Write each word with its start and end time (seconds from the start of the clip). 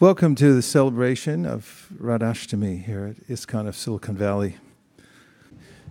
Welcome 0.00 0.36
to 0.36 0.54
the 0.54 0.62
celebration 0.62 1.44
of 1.44 1.88
Radhashtami 2.00 2.84
here 2.84 3.04
at 3.04 3.28
ISKCON 3.28 3.66
of 3.66 3.74
Silicon 3.74 4.14
Valley. 4.14 4.54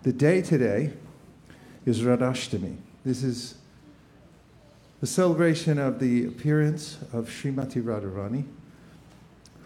The 0.03 0.13
day 0.13 0.41
today 0.41 0.93
is 1.85 2.03
Radhashtami. 2.03 2.77
This 3.03 3.21
is 3.21 3.55
the 5.01 5.07
celebration 5.07 5.77
of 5.77 5.99
the 5.99 6.25
appearance 6.25 6.99
of 7.11 7.27
Srimati 7.27 7.83
Radharani, 7.83 8.45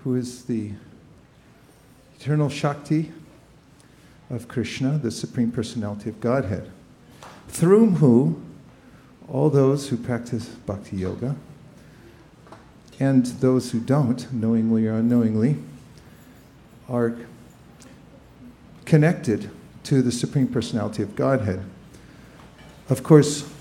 who 0.03 0.15
is 0.15 0.45
the 0.45 0.71
eternal 2.19 2.49
Shakti 2.49 3.11
of 4.31 4.47
Krishna, 4.47 4.97
the 4.97 5.11
Supreme 5.11 5.51
Personality 5.51 6.09
of 6.09 6.19
Godhead, 6.19 6.71
through 7.47 7.91
whom 7.91 8.43
all 9.27 9.51
those 9.51 9.89
who 9.89 9.97
practice 9.97 10.47
bhakti 10.47 10.97
yoga 10.97 11.35
and 13.01 13.25
those 13.41 13.71
who 13.71 13.79
don't, 13.79 14.31
knowingly 14.31 14.85
or 14.85 14.93
unknowingly, 14.93 15.57
are 16.87 17.15
connected 18.85 19.49
to 19.81 20.03
the 20.03 20.11
Supreme 20.11 20.47
Personality 20.47 21.01
of 21.01 21.15
Godhead. 21.15 21.63
Of 22.89 23.01
course, 23.01 23.51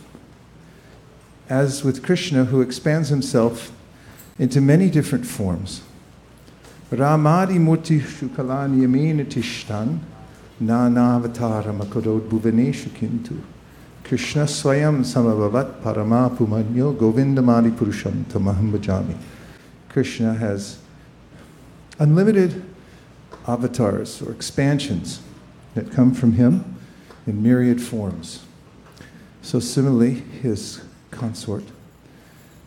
as 1.48 1.82
with 1.82 2.02
Krishna, 2.02 2.44
who 2.44 2.60
expands 2.60 3.08
himself 3.08 3.72
into 4.38 4.60
many 4.60 4.90
different 4.90 5.26
forms. 5.26 5.80
Ramadi 6.91 7.56
Murti 7.56 7.98
Shukalan 7.98 8.78
Yamina 8.78 9.24
Tishtan 9.24 10.00
Nanavatarama 10.62 11.80
Makarod 11.80 12.28
Bhuvaneshu 12.28 12.91
Kintu. 12.91 13.41
Krishna 14.10 14.42
Swayam 14.42 15.05
Samabhavat 15.05 15.82
Paramapumanyo 15.82 16.96
Govindamadi 16.96 17.70
Purusham 17.70 18.25
Tamaham. 18.25 19.16
Krishna 19.89 20.34
has 20.34 20.80
unlimited 22.00 22.61
avatars 23.47 24.20
or 24.20 24.33
expansions 24.33 25.20
that 25.77 25.92
come 25.92 26.12
from 26.12 26.33
him 26.33 26.77
in 27.25 27.41
myriad 27.41 27.81
forms. 27.81 28.44
So, 29.42 29.61
similarly, 29.61 30.14
his 30.14 30.83
consort, 31.12 31.66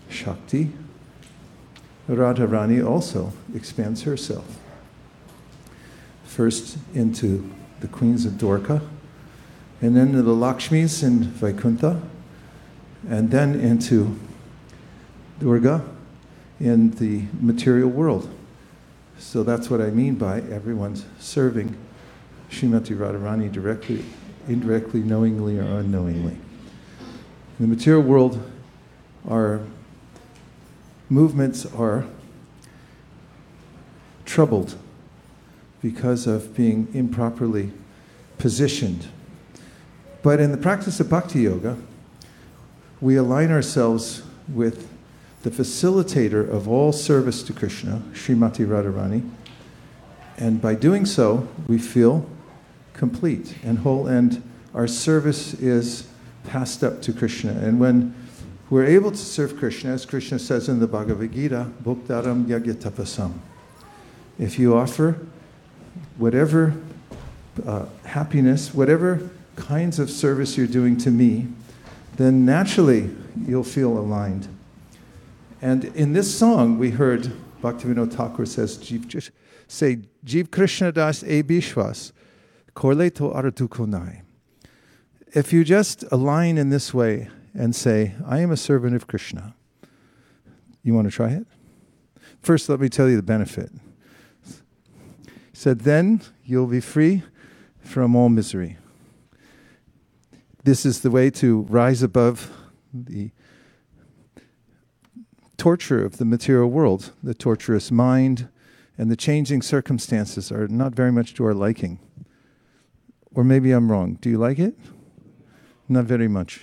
Shakti, 0.07 0.71
Radharani, 2.07 2.89
also 2.89 3.33
expands 3.53 4.03
herself. 4.03 4.61
First 6.23 6.77
into 6.93 7.51
the 7.81 7.89
queens 7.89 8.25
of 8.25 8.35
Dwarka, 8.35 8.81
and 9.83 9.97
then 9.97 10.13
to 10.13 10.21
the 10.21 10.31
Lakshmis 10.31 11.03
in 11.03 11.23
Vaikuntha, 11.23 12.01
and 13.09 13.29
then 13.29 13.59
into 13.59 14.17
Durga 15.41 15.83
in 16.57 16.91
the 16.91 17.23
material 17.41 17.89
world. 17.89 18.33
So 19.19 19.43
that's 19.43 19.69
what 19.69 19.81
I 19.81 19.89
mean 19.89 20.15
by 20.15 20.37
everyone's 20.39 21.03
serving 21.19 21.75
Srimati 22.49 22.95
Radharani 22.95 23.51
directly, 23.51 24.05
indirectly, 24.47 25.01
knowingly, 25.01 25.59
or 25.59 25.63
unknowingly. 25.63 26.37
In 27.59 27.59
the 27.59 27.67
material 27.67 28.03
world, 28.03 28.41
our 29.29 29.59
movements 31.09 31.65
are 31.65 32.05
troubled 34.23 34.77
because 35.81 36.25
of 36.25 36.55
being 36.55 36.87
improperly 36.93 37.71
positioned 38.37 39.09
but 40.23 40.39
in 40.39 40.51
the 40.51 40.57
practice 40.57 40.99
of 40.99 41.09
bhakti 41.09 41.41
yoga, 41.41 41.77
we 43.01 43.17
align 43.17 43.51
ourselves 43.51 44.23
with 44.47 44.89
the 45.43 45.51
facilitator 45.51 46.49
of 46.49 46.69
all 46.69 46.93
service 46.93 47.43
to 47.43 47.51
Krishna, 47.51 48.01
Srimati 48.13 48.65
Radharani. 48.65 49.29
And 50.37 50.61
by 50.61 50.73
doing 50.75 51.05
so, 51.05 51.47
we 51.67 51.77
feel 51.77 52.25
complete 52.93 53.55
and 53.63 53.79
whole, 53.79 54.07
and 54.07 54.41
our 54.73 54.87
service 54.87 55.53
is 55.55 56.07
passed 56.45 56.83
up 56.83 57.01
to 57.01 57.11
Krishna. 57.11 57.51
And 57.51 57.79
when 57.79 58.15
we're 58.69 58.85
able 58.85 59.11
to 59.11 59.17
serve 59.17 59.57
Krishna, 59.57 59.91
as 59.91 60.05
Krishna 60.05 60.39
says 60.39 60.69
in 60.69 60.79
the 60.79 60.87
Bhagavad 60.87 61.33
Gita, 61.33 61.69
Bhuktaram 61.83 62.45
Yagyatapasam. 62.45 63.33
If 64.39 64.57
you 64.57 64.75
offer 64.75 65.19
whatever 66.17 66.73
uh, 67.65 67.85
happiness, 68.05 68.73
whatever 68.73 69.29
kinds 69.55 69.99
of 69.99 70.09
service 70.09 70.57
you're 70.57 70.67
doing 70.67 70.97
to 70.97 71.11
me, 71.11 71.47
then 72.17 72.45
naturally 72.45 73.09
you'll 73.45 73.63
feel 73.63 73.97
aligned. 73.97 74.47
And 75.61 75.85
in 75.85 76.13
this 76.13 76.37
song, 76.37 76.77
we 76.77 76.91
heard 76.91 77.31
Bhaktivinoda 77.61 78.11
Thakur 78.11 78.45
says, 78.45 78.77
Jiv, 78.77 79.31
say, 79.67 79.99
Jeev 80.25 80.51
Krishna 80.51 80.91
Das 80.91 81.23
E 81.23 81.41
Bishwas, 81.41 82.11
Korleto 82.75 83.33
Aratukonai. 83.33 84.21
If 85.33 85.53
you 85.53 85.63
just 85.63 86.03
align 86.11 86.57
in 86.57 86.69
this 86.69 86.93
way 86.93 87.29
and 87.53 87.75
say, 87.75 88.13
I 88.25 88.39
am 88.39 88.51
a 88.51 88.57
servant 88.57 88.95
of 88.95 89.07
Krishna, 89.07 89.55
you 90.83 90.93
want 90.93 91.09
to 91.09 91.15
try 91.15 91.29
it? 91.29 91.47
First, 92.41 92.67
let 92.67 92.79
me 92.79 92.89
tell 92.89 93.09
you 93.09 93.15
the 93.15 93.23
benefit. 93.23 93.71
He 95.25 95.31
said, 95.53 95.81
then 95.81 96.21
you'll 96.43 96.67
be 96.67 96.81
free 96.81 97.23
from 97.79 98.15
all 98.15 98.29
misery. 98.29 98.77
This 100.63 100.85
is 100.85 101.01
the 101.01 101.11
way 101.11 101.29
to 101.31 101.63
rise 101.63 102.01
above 102.01 102.49
the 102.93 103.31
torture 105.57 106.05
of 106.05 106.17
the 106.17 106.25
material 106.25 106.69
world. 106.69 107.11
The 107.21 107.33
torturous 107.33 107.91
mind 107.91 108.47
and 108.97 109.11
the 109.11 109.17
changing 109.17 109.61
circumstances 109.61 110.53
are 110.53 110.69
not 110.69 110.95
very 110.95 111.11
much 111.11 111.33
to 111.35 111.45
our 111.45 111.53
liking. 111.53 111.99
Or 113.35 113.43
maybe 113.43 113.73
I'm 113.73 113.91
wrong. 113.91 114.17
Do 114.21 114.29
you 114.29 114.37
like 114.37 114.57
it? 114.57 114.77
Not 115.89 116.05
very 116.05 116.29
much. 116.29 116.61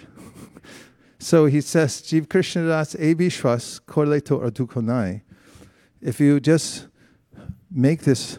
so 1.19 1.45
he 1.45 1.61
says, 1.61 2.01
Jiv 2.01 2.31
Krishna 2.31 2.67
Das 2.67 2.95
Ebishwas 2.95 3.83
Korleto 3.83 4.43
Ardukonai. 4.43 5.21
If 6.01 6.21
you 6.21 6.41
just 6.41 6.87
make 7.71 8.05
this 8.05 8.39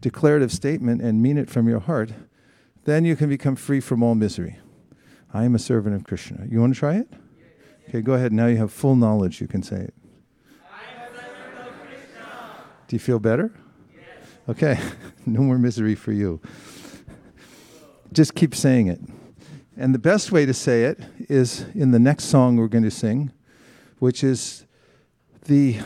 declarative 0.00 0.52
statement 0.52 1.02
and 1.02 1.20
mean 1.20 1.38
it 1.38 1.50
from 1.50 1.68
your 1.68 1.80
heart, 1.80 2.12
then 2.84 3.04
you 3.04 3.16
can 3.16 3.28
become 3.28 3.56
free 3.56 3.80
from 3.80 4.04
all 4.04 4.14
misery. 4.14 4.58
I 5.34 5.44
am 5.44 5.54
a 5.54 5.58
servant 5.58 5.96
of 5.96 6.04
Krishna. 6.04 6.44
You 6.48 6.60
want 6.60 6.74
to 6.74 6.78
try 6.78 6.96
it? 6.96 7.08
Okay, 7.88 8.02
go 8.02 8.12
ahead. 8.14 8.32
Now 8.32 8.46
you 8.46 8.58
have 8.58 8.72
full 8.72 8.96
knowledge. 8.96 9.40
You 9.40 9.48
can 9.48 9.62
say 9.62 9.76
it. 9.76 9.94
I 10.70 11.04
am 11.04 11.14
a 11.14 11.16
servant 11.16 11.68
of 11.68 11.86
Krishna. 11.86 12.64
Do 12.86 12.96
you 12.96 13.00
feel 13.00 13.18
better? 13.18 13.52
Okay, 14.48 14.78
no 15.26 15.40
more 15.40 15.56
misery 15.56 15.94
for 15.94 16.12
you. 16.12 16.40
Just 18.12 18.34
keep 18.34 18.54
saying 18.54 18.88
it. 18.88 19.00
And 19.76 19.94
the 19.94 19.98
best 19.98 20.32
way 20.32 20.44
to 20.44 20.52
say 20.52 20.84
it 20.84 21.00
is 21.30 21.64
in 21.74 21.92
the 21.92 21.98
next 21.98 22.24
song 22.24 22.56
we're 22.56 22.68
going 22.68 22.84
to 22.84 22.90
sing, 22.90 23.32
which 24.00 24.22
is 24.22 24.66
the 25.46 25.78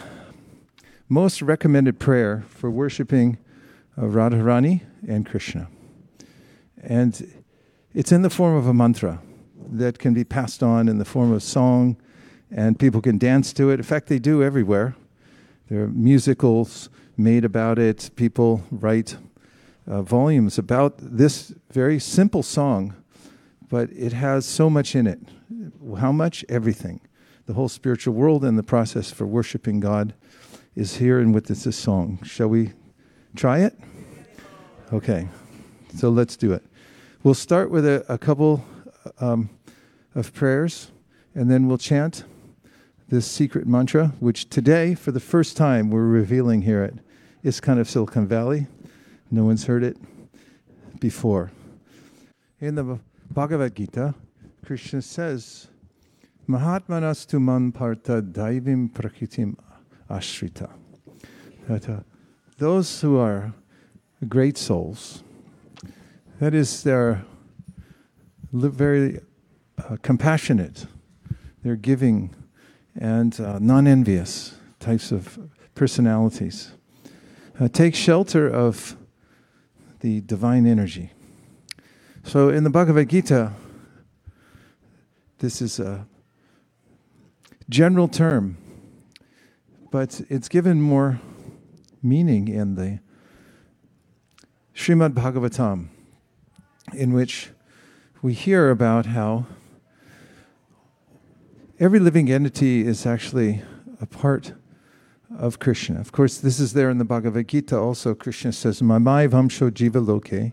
most 1.09 1.41
recommended 1.41 2.01
prayer 2.01 2.45
for 2.49 2.69
worshiping 2.69 3.39
uh, 3.97 4.03
Radharani 4.03 4.83
and 5.07 5.25
Krishna. 5.25 5.69
And 6.83 7.33
it's 7.95 8.11
in 8.11 8.23
the 8.23 8.31
form 8.31 8.57
of 8.57 8.67
a 8.67 8.75
mantra 8.75 9.23
that 9.69 9.99
can 9.99 10.15
be 10.15 10.25
passed 10.25 10.62
on 10.62 10.88
in 10.88 10.99
the 10.99 11.04
form 11.04 11.32
of 11.32 11.43
song, 11.43 11.97
and 12.50 12.78
people 12.78 13.00
can 13.00 13.19
dance 13.19 13.53
to 13.54 13.71
it. 13.71 13.81
In 13.81 13.84
fact, 13.84 14.09
they 14.09 14.19
do 14.19 14.43
everywhere. 14.43 14.94
There 15.69 15.82
are 15.84 15.88
musicals 15.88 16.88
made 17.16 17.44
about 17.44 17.78
it. 17.78 18.10
People 18.16 18.62
write 18.71 19.16
uh, 19.87 20.03
volumes 20.03 20.59
about 20.59 20.94
this 20.99 21.53
very 21.72 21.99
simple 21.99 22.43
song, 22.43 22.94
but 23.69 23.91
it 23.93 24.12
has 24.12 24.47
so 24.47 24.71
much 24.71 24.94
in 24.94 25.06
it. 25.06 25.21
How 25.98 26.12
much? 26.12 26.45
Everything. 26.48 27.01
The 27.47 27.54
whole 27.54 27.69
spiritual 27.69 28.15
world 28.15 28.45
and 28.45 28.59
the 28.59 28.62
process 28.62 29.10
for 29.10 29.27
worshiping 29.27 29.80
God 29.80 30.15
is 30.74 30.97
here 30.97 31.19
and 31.19 31.34
with 31.34 31.47
this 31.47 31.77
song. 31.77 32.19
Shall 32.24 32.48
we 32.48 32.72
try 33.34 33.60
it? 33.60 33.78
Okay, 34.92 35.28
so 35.97 36.10
let's 36.10 36.36
do 36.36 36.53
it. 36.53 36.65
We'll 37.22 37.34
start 37.34 37.71
with 37.71 37.86
a, 37.86 38.04
a 38.09 38.19
couple 38.19 38.65
um, 39.19 39.51
of 40.16 40.33
prayers, 40.33 40.91
and 41.34 41.51
then 41.51 41.68
we'll 41.68 41.77
chant 41.77 42.24
this 43.09 43.30
secret 43.30 43.66
mantra, 43.66 44.15
which 44.18 44.48
today, 44.48 44.95
for 44.95 45.13
the 45.13 45.21
first 45.21 45.57
time, 45.57 45.91
we're 45.91 46.07
revealing 46.07 46.63
here 46.63 46.83
at 46.83 46.95
ISKCON 47.45 47.78
of 47.78 47.89
Silicon 47.89 48.27
Valley. 48.27 48.66
No 49.30 49.45
one's 49.45 49.66
heard 49.66 49.84
it 49.84 49.98
before. 50.98 51.53
In 52.60 52.74
the 52.77 52.98
Bhagavad 53.30 53.77
Gita, 53.77 54.15
Krishna 54.65 55.03
says, 55.03 55.68
Mahatmanas 56.48 57.39
man 57.39 57.71
parta 57.71 58.22
daivim 58.22 58.91
prakritim 58.91 59.57
ashrita. 60.09 60.71
That 61.69 61.89
uh, 61.89 62.01
those 62.57 63.03
who 63.03 63.19
are 63.19 63.53
great 64.27 64.57
souls, 64.57 65.22
that 66.41 66.54
is, 66.54 66.83
they're 66.83 67.24
very 68.53 69.21
uh, 69.78 69.97
compassionate, 70.03 70.87
they're 71.63 71.77
giving, 71.77 72.34
and 72.99 73.39
uh, 73.41 73.59
non 73.59 73.87
envious 73.87 74.55
types 74.81 75.13
of 75.13 75.39
personalities. 75.75 76.73
Uh, 77.59 77.69
take 77.69 77.95
shelter 77.95 78.49
of 78.49 78.97
the 80.01 80.21
divine 80.21 80.67
energy. 80.67 81.11
So 82.25 82.49
in 82.49 82.65
the 82.65 82.71
Bhagavad 82.71 83.09
Gita, 83.09 83.53
this 85.39 85.63
is 85.63 85.79
a 85.79 86.07
general 87.69 88.09
term, 88.09 88.57
but 89.91 90.21
it's 90.29 90.49
given 90.49 90.81
more 90.81 91.21
meaning 92.03 92.49
in 92.49 92.75
the 92.75 93.01
Srimad 94.75 95.15
Bhagavatam, 95.15 95.89
in 96.93 97.13
which 97.13 97.51
we 98.22 98.33
hear 98.33 98.71
about 98.71 99.07
how 99.07 99.47
every 101.78 101.99
living 101.99 102.31
entity 102.31 102.87
is 102.87 103.05
actually 103.05 103.63
a 104.01 104.07
part 104.07 104.53
of 105.39 105.59
Krishna. 105.59 106.01
Of 106.01 106.13
course, 106.13 106.39
this 106.39 106.59
is 106.59 106.73
there 106.73 106.89
in 106.89 106.99
the 106.99 107.05
Bhagavad 107.05 107.49
Gita 107.49 107.77
also. 107.77 108.15
Krishna 108.15 108.53
says, 108.53 108.81
Mamai 108.81 109.28
vamsho 109.28 109.71
jiva 109.71 110.07
loke, 110.07 110.53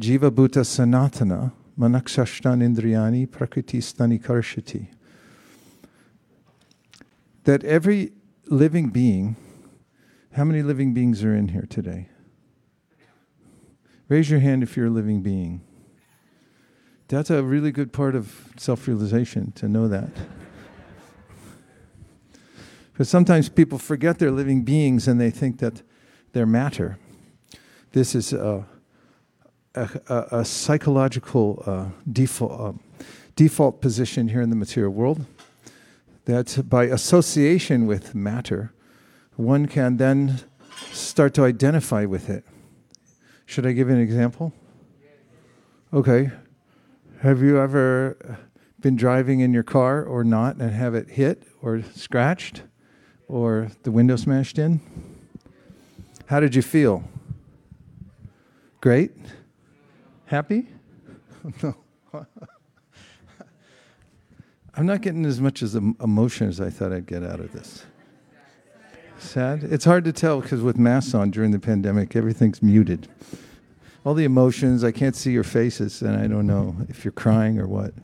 jiva 0.00 0.30
bhuta 0.30 0.62
sanatana, 0.62 1.52
manakshashtan 1.78 2.62
indriyani, 2.62 3.30
prakriti 3.30 3.78
stani 3.78 4.22
karshati. 4.22 4.88
That 7.44 7.62
every 7.64 8.12
living 8.46 8.88
being, 8.88 9.36
how 10.32 10.44
many 10.44 10.62
living 10.62 10.94
beings 10.94 11.22
are 11.22 11.34
in 11.34 11.48
here 11.48 11.66
today? 11.68 12.08
Raise 14.08 14.30
your 14.30 14.40
hand 14.40 14.62
if 14.62 14.76
you're 14.76 14.86
a 14.86 14.90
living 14.90 15.20
being. 15.20 15.60
That's 17.08 17.30
a 17.30 17.42
really 17.42 17.72
good 17.72 17.92
part 17.92 18.14
of 18.14 18.52
self 18.56 18.88
realization 18.88 19.52
to 19.52 19.68
know 19.68 19.88
that. 19.88 20.10
Because 22.96 23.10
sometimes 23.10 23.50
people 23.50 23.76
forget 23.76 24.18
they're 24.18 24.30
living 24.30 24.62
beings 24.62 25.06
and 25.06 25.20
they 25.20 25.30
think 25.30 25.58
that 25.58 25.82
they're 26.32 26.46
matter. 26.46 26.96
This 27.92 28.14
is 28.14 28.32
a, 28.32 28.66
a, 29.74 29.88
a, 30.08 30.44
psychological 30.46 31.62
uh, 31.66 31.88
default, 32.10 32.58
uh, 32.58 32.72
default 33.34 33.82
position 33.82 34.28
here 34.28 34.40
in 34.40 34.48
the 34.48 34.56
material 34.56 34.94
world 34.94 35.26
that 36.24 36.64
by 36.70 36.84
association 36.84 37.86
with 37.86 38.14
matter, 38.14 38.72
one 39.34 39.66
can 39.66 39.98
then 39.98 40.40
start 40.90 41.34
to 41.34 41.44
identify 41.44 42.06
with 42.06 42.30
it. 42.30 42.46
Should 43.44 43.66
I 43.66 43.72
give 43.72 43.90
an 43.90 44.00
example? 44.00 44.54
Okay. 45.92 46.30
Have 47.20 47.42
you 47.42 47.60
ever 47.60 48.38
been 48.80 48.96
driving 48.96 49.40
in 49.40 49.52
your 49.52 49.64
car 49.64 50.02
or 50.02 50.24
not 50.24 50.56
and 50.56 50.70
have 50.70 50.94
it 50.94 51.10
hit 51.10 51.42
or 51.60 51.82
scratched? 51.94 52.62
Or 53.28 53.68
the 53.82 53.90
window 53.90 54.16
smashed 54.16 54.58
in? 54.58 54.80
How 56.26 56.40
did 56.40 56.54
you 56.54 56.62
feel? 56.62 57.04
Great? 58.80 59.12
Happy? 60.26 60.68
no. 61.62 61.76
I'm 64.74 64.86
not 64.86 65.00
getting 65.00 65.24
as 65.24 65.40
much 65.40 65.62
as 65.62 65.74
emotion 65.74 66.48
as 66.48 66.60
I 66.60 66.68
thought 66.68 66.92
I'd 66.92 67.06
get 67.06 67.22
out 67.22 67.40
of 67.40 67.52
this. 67.52 67.84
Sad? 69.18 69.64
It's 69.64 69.86
hard 69.86 70.04
to 70.04 70.12
tell 70.12 70.40
because 70.40 70.60
with 70.60 70.76
masks 70.76 71.14
on 71.14 71.30
during 71.30 71.50
the 71.50 71.58
pandemic, 71.58 72.14
everything's 72.14 72.62
muted. 72.62 73.08
All 74.04 74.12
the 74.12 74.24
emotions, 74.24 74.84
I 74.84 74.92
can't 74.92 75.16
see 75.16 75.32
your 75.32 75.44
faces, 75.44 76.02
and 76.02 76.16
I 76.16 76.26
don't 76.26 76.46
know 76.46 76.76
if 76.88 77.04
you're 77.04 77.12
crying 77.12 77.58
or 77.58 77.66
what. 77.66 77.94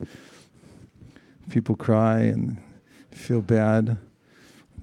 People 1.49 1.75
cry 1.75 2.21
and 2.21 2.57
feel 3.11 3.41
bad. 3.41 3.97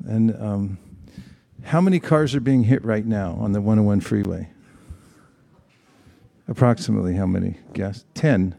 And 0.07 0.35
um, 0.41 0.79
how 1.65 1.81
many 1.81 2.01
cars 2.01 2.35
are 2.35 2.41
being 2.41 2.65
hit 2.65 2.85
right 2.85 3.05
now 3.05 3.37
on 3.41 3.53
the 3.53 3.61
101 3.61 4.01
freeway? 4.01 4.51
Approximately 6.49 7.15
how 7.15 7.27
many? 7.27 7.57
Guess. 7.75 8.05
10. 8.15 8.57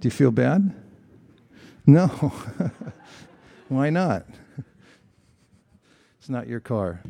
Do 0.00 0.06
you 0.06 0.10
feel 0.10 0.30
bad? 0.30 0.74
No. 1.86 2.06
Why 3.68 3.90
not? 3.90 4.26
It's 6.18 6.28
not 6.28 6.48
your 6.48 6.60
car. 6.60 7.02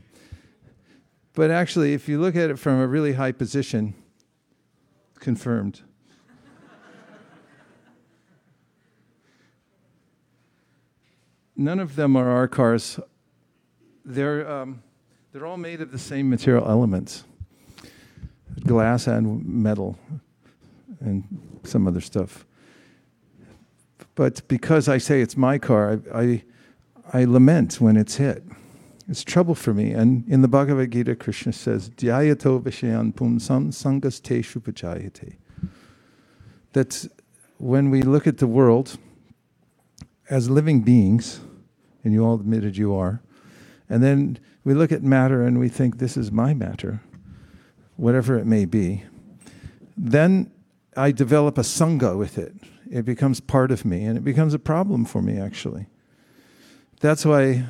But 1.34 1.50
actually, 1.50 1.94
if 1.94 2.08
you 2.08 2.20
look 2.20 2.36
at 2.36 2.50
it 2.50 2.58
from 2.58 2.80
a 2.80 2.86
really 2.86 3.14
high 3.14 3.32
position, 3.32 3.94
confirmed. 5.18 5.82
None 11.56 11.80
of 11.80 11.96
them 11.96 12.16
are 12.16 12.28
our 12.28 12.46
cars 12.46 13.00
they're, 14.08 14.50
um, 14.50 14.82
they're 15.32 15.46
all 15.46 15.56
made 15.56 15.80
of 15.80 15.92
the 15.92 15.98
same 15.98 16.30
material 16.30 16.68
elements 16.68 17.24
glass 18.66 19.06
and 19.06 19.44
metal 19.46 19.96
and 21.00 21.22
some 21.62 21.86
other 21.86 22.00
stuff. 22.00 22.44
But 24.14 24.46
because 24.48 24.88
I 24.88 24.98
say 24.98 25.20
it's 25.20 25.36
my 25.36 25.58
car, 25.58 26.00
I, 26.12 26.20
I, 26.20 26.44
I 27.20 27.24
lament 27.24 27.80
when 27.80 27.96
it's 27.96 28.16
hit. 28.16 28.42
It's 29.08 29.22
trouble 29.22 29.54
for 29.54 29.72
me. 29.72 29.92
And 29.92 30.26
in 30.28 30.42
the 30.42 30.48
Bhagavad 30.48 30.90
Gita, 30.90 31.14
Krishna 31.14 31.52
says, 31.52 31.88
Dhyayato 31.90 32.60
vishayan 32.60 33.14
pumsam 33.14 33.68
sangas 33.68 34.20
te. 34.20 35.36
That 36.72 37.06
when 37.58 37.90
we 37.90 38.02
look 38.02 38.26
at 38.26 38.38
the 38.38 38.46
world 38.46 38.98
as 40.28 40.50
living 40.50 40.80
beings, 40.80 41.40
and 42.02 42.12
you 42.12 42.24
all 42.24 42.34
admitted 42.34 42.76
you 42.76 42.94
are, 42.94 43.22
and 43.88 44.02
then 44.02 44.38
we 44.64 44.74
look 44.74 44.92
at 44.92 45.02
matter 45.02 45.42
and 45.42 45.58
we 45.58 45.68
think, 45.68 45.98
this 45.98 46.16
is 46.16 46.30
my 46.30 46.54
matter, 46.54 47.00
whatever 47.96 48.38
it 48.38 48.46
may 48.46 48.64
be. 48.64 49.04
Then 49.96 50.50
I 50.96 51.12
develop 51.12 51.58
a 51.58 51.62
sangha 51.62 52.16
with 52.16 52.38
it. 52.38 52.54
It 52.90 53.04
becomes 53.04 53.40
part 53.40 53.70
of 53.70 53.84
me, 53.84 54.04
and 54.04 54.16
it 54.16 54.24
becomes 54.24 54.54
a 54.54 54.58
problem 54.58 55.04
for 55.04 55.20
me, 55.20 55.38
actually. 55.38 55.86
That's 57.00 57.24
why 57.24 57.66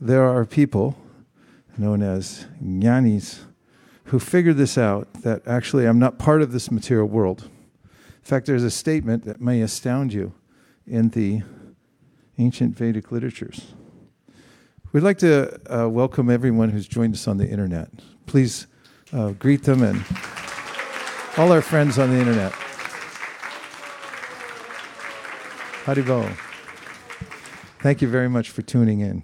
there 0.00 0.24
are 0.24 0.44
people 0.44 0.96
known 1.76 2.02
as 2.02 2.46
jnanis 2.62 3.40
who 4.04 4.18
figure 4.18 4.52
this 4.52 4.76
out 4.76 5.12
that 5.22 5.46
actually 5.46 5.86
I'm 5.86 5.98
not 5.98 6.18
part 6.18 6.42
of 6.42 6.52
this 6.52 6.70
material 6.70 7.06
world. 7.06 7.48
In 7.84 8.24
fact, 8.24 8.46
there's 8.46 8.64
a 8.64 8.70
statement 8.70 9.24
that 9.24 9.40
may 9.40 9.62
astound 9.62 10.12
you 10.12 10.32
in 10.86 11.10
the 11.10 11.42
ancient 12.38 12.76
Vedic 12.76 13.12
literatures. 13.12 13.74
We'd 14.92 15.04
like 15.04 15.18
to 15.18 15.60
uh, 15.72 15.88
welcome 15.88 16.28
everyone 16.28 16.70
who's 16.70 16.88
joined 16.88 17.14
us 17.14 17.28
on 17.28 17.36
the 17.36 17.48
internet. 17.48 17.88
Please 18.26 18.66
uh, 19.12 19.30
greet 19.30 19.62
them 19.62 19.84
and 19.84 20.04
all 21.36 21.52
our 21.52 21.62
friends 21.62 21.96
on 21.96 22.10
the 22.10 22.18
internet. 22.18 22.50
Haribol. 25.84 26.36
Thank 27.78 28.02
you 28.02 28.08
very 28.08 28.28
much 28.28 28.50
for 28.50 28.62
tuning 28.62 28.98
in. 28.98 29.22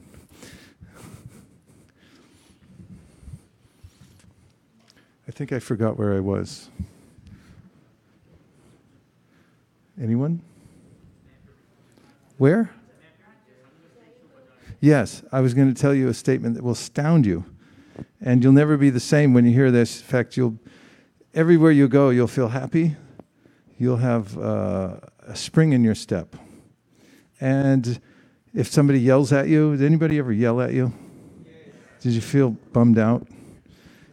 I 5.26 5.32
think 5.32 5.52
I 5.52 5.58
forgot 5.58 5.98
where 5.98 6.14
I 6.14 6.20
was. 6.20 6.70
Anyone? 10.00 10.42
Where? 12.38 12.70
Yes, 14.86 15.24
I 15.32 15.40
was 15.40 15.52
going 15.52 15.74
to 15.74 15.74
tell 15.74 15.92
you 15.92 16.06
a 16.06 16.14
statement 16.14 16.54
that 16.54 16.62
will 16.62 16.70
astound 16.70 17.26
you. 17.26 17.44
And 18.20 18.40
you'll 18.40 18.52
never 18.52 18.76
be 18.76 18.88
the 18.88 19.00
same 19.00 19.34
when 19.34 19.44
you 19.44 19.52
hear 19.52 19.72
this. 19.72 20.00
In 20.00 20.06
fact, 20.06 20.36
you'll 20.36 20.60
everywhere 21.34 21.72
you 21.72 21.88
go, 21.88 22.10
you'll 22.10 22.28
feel 22.28 22.46
happy. 22.46 22.94
You'll 23.78 23.96
have 23.96 24.38
uh, 24.38 24.98
a 25.26 25.34
spring 25.34 25.72
in 25.72 25.82
your 25.82 25.96
step. 25.96 26.36
And 27.40 28.00
if 28.54 28.68
somebody 28.68 29.00
yells 29.00 29.32
at 29.32 29.48
you, 29.48 29.76
did 29.76 29.84
anybody 29.84 30.20
ever 30.20 30.32
yell 30.32 30.60
at 30.60 30.72
you? 30.72 30.92
Did 32.00 32.12
you 32.12 32.20
feel 32.20 32.50
bummed 32.72 33.00
out? 33.00 33.26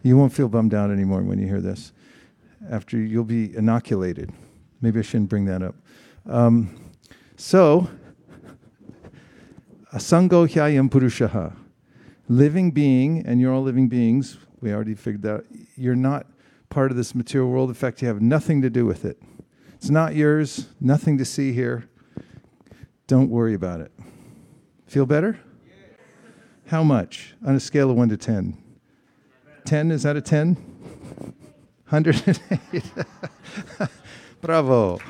You 0.02 0.18
won't 0.18 0.34
feel 0.34 0.50
bummed 0.50 0.74
out 0.74 0.90
anymore 0.90 1.22
when 1.22 1.38
you 1.38 1.46
hear 1.46 1.62
this. 1.62 1.94
After 2.68 2.98
you'll 2.98 3.26
be 3.26 3.56
inoculated. 3.56 4.32
Maybe 4.82 4.98
I 4.98 5.04
shouldn't 5.04 5.30
bring 5.30 5.46
that 5.46 5.62
up. 5.62 5.76
Um, 6.26 6.76
so, 7.38 7.88
Asango 9.94 10.48
hyayam 10.48 10.90
purushaha. 10.90 11.56
Living 12.28 12.72
being, 12.72 13.24
and 13.28 13.40
you're 13.40 13.54
all 13.54 13.62
living 13.62 13.88
beings, 13.88 14.40
we 14.60 14.74
already 14.74 14.96
figured 14.96 15.22
that 15.22 15.46
you're 15.76 15.96
not 15.96 16.26
part 16.70 16.90
of 16.90 16.98
this 16.98 17.14
material 17.14 17.52
world. 17.52 17.70
In 17.70 17.76
fact, 17.76 18.02
you 18.02 18.08
have 18.08 18.20
nothing 18.20 18.64
to 18.64 18.72
do 18.72 18.88
with 18.88 19.06
it. 19.06 19.22
It's 19.76 19.92
not 19.92 20.16
yours, 20.16 20.66
nothing 20.82 21.20
to 21.20 21.26
see 21.26 21.54
here. 21.54 21.88
Don't 23.06 23.30
worry 23.30 23.54
about 23.54 23.82
it. 23.82 23.92
Feel 24.88 25.06
better? 25.06 25.40
How 26.68 26.82
much? 26.82 27.36
On 27.46 27.54
a 27.54 27.60
scale 27.60 27.92
of 27.92 27.98
1 27.98 28.10
to 28.10 28.18
10. 28.18 28.58
10, 29.66 29.92
is 29.92 30.02
that 30.04 30.16
a 30.16 30.22
10? 30.22 30.56
108. 31.90 32.84
Bravo. 34.42 35.00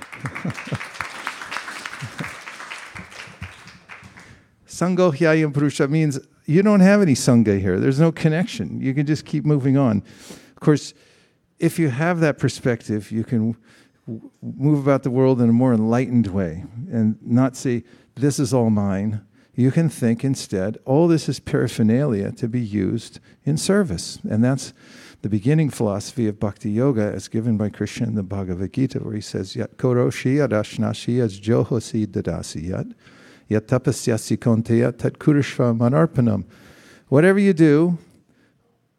Sango 4.84 5.16
Hyayam 5.16 5.54
Purusha 5.54 5.88
means 5.88 6.20
you 6.46 6.62
don't 6.62 6.82
have 6.82 7.02
any 7.02 7.14
Sangha 7.14 7.60
here. 7.60 7.80
There's 7.80 8.00
no 8.00 8.12
connection. 8.12 8.82
You 8.82 8.94
can 8.94 9.06
just 9.06 9.26
keep 9.26 9.46
moving 9.46 9.78
on. 9.78 10.04
Of 10.30 10.60
course, 10.60 10.94
if 11.60 11.80
you 11.80 11.90
have 11.90 12.20
that 12.20 12.38
perspective, 12.38 13.12
you 13.12 13.24
can 13.24 13.56
w- 14.06 14.32
move 14.42 14.80
about 14.84 15.04
the 15.04 15.10
world 15.10 15.42
in 15.42 15.50
a 15.50 15.54
more 15.54 15.74
enlightened 15.74 16.28
way 16.28 16.66
and 16.92 17.18
not 17.22 17.56
say, 17.56 17.84
this 18.16 18.40
is 18.40 18.54
all 18.54 18.70
mine. 18.70 19.22
You 19.56 19.72
can 19.72 19.88
think 19.88 20.24
instead, 20.24 20.78
all 20.84 21.08
this 21.08 21.30
is 21.30 21.40
paraphernalia 21.40 22.32
to 22.34 22.48
be 22.48 22.62
used 22.62 23.20
in 23.46 23.56
service. 23.56 24.20
And 24.30 24.44
that's 24.44 24.74
the 25.22 25.30
beginning 25.30 25.70
philosophy 25.70 26.28
of 26.28 26.40
bhakti 26.40 26.72
yoga 26.72 27.14
as 27.14 27.30
given 27.30 27.56
by 27.56 27.70
Krishna 27.70 28.08
in 28.08 28.16
the 28.16 28.24
Bhagavad 28.24 28.74
Gita, 28.74 29.00
where 29.00 29.16
he 29.16 29.22
says, 29.22 29.56
Yat 29.56 29.78
koroshi 29.78 30.46
adashnashi 30.46 31.22
as 31.22 31.40
johosi 31.40 32.06
dadasi 32.06 32.70
yat, 32.70 32.88
konteya 33.62 34.98
tat 34.98 35.20
kurishva 35.20 35.78
manarpanam. 35.78 36.46
Whatever 37.10 37.40
you 37.40 37.54
do, 37.54 37.98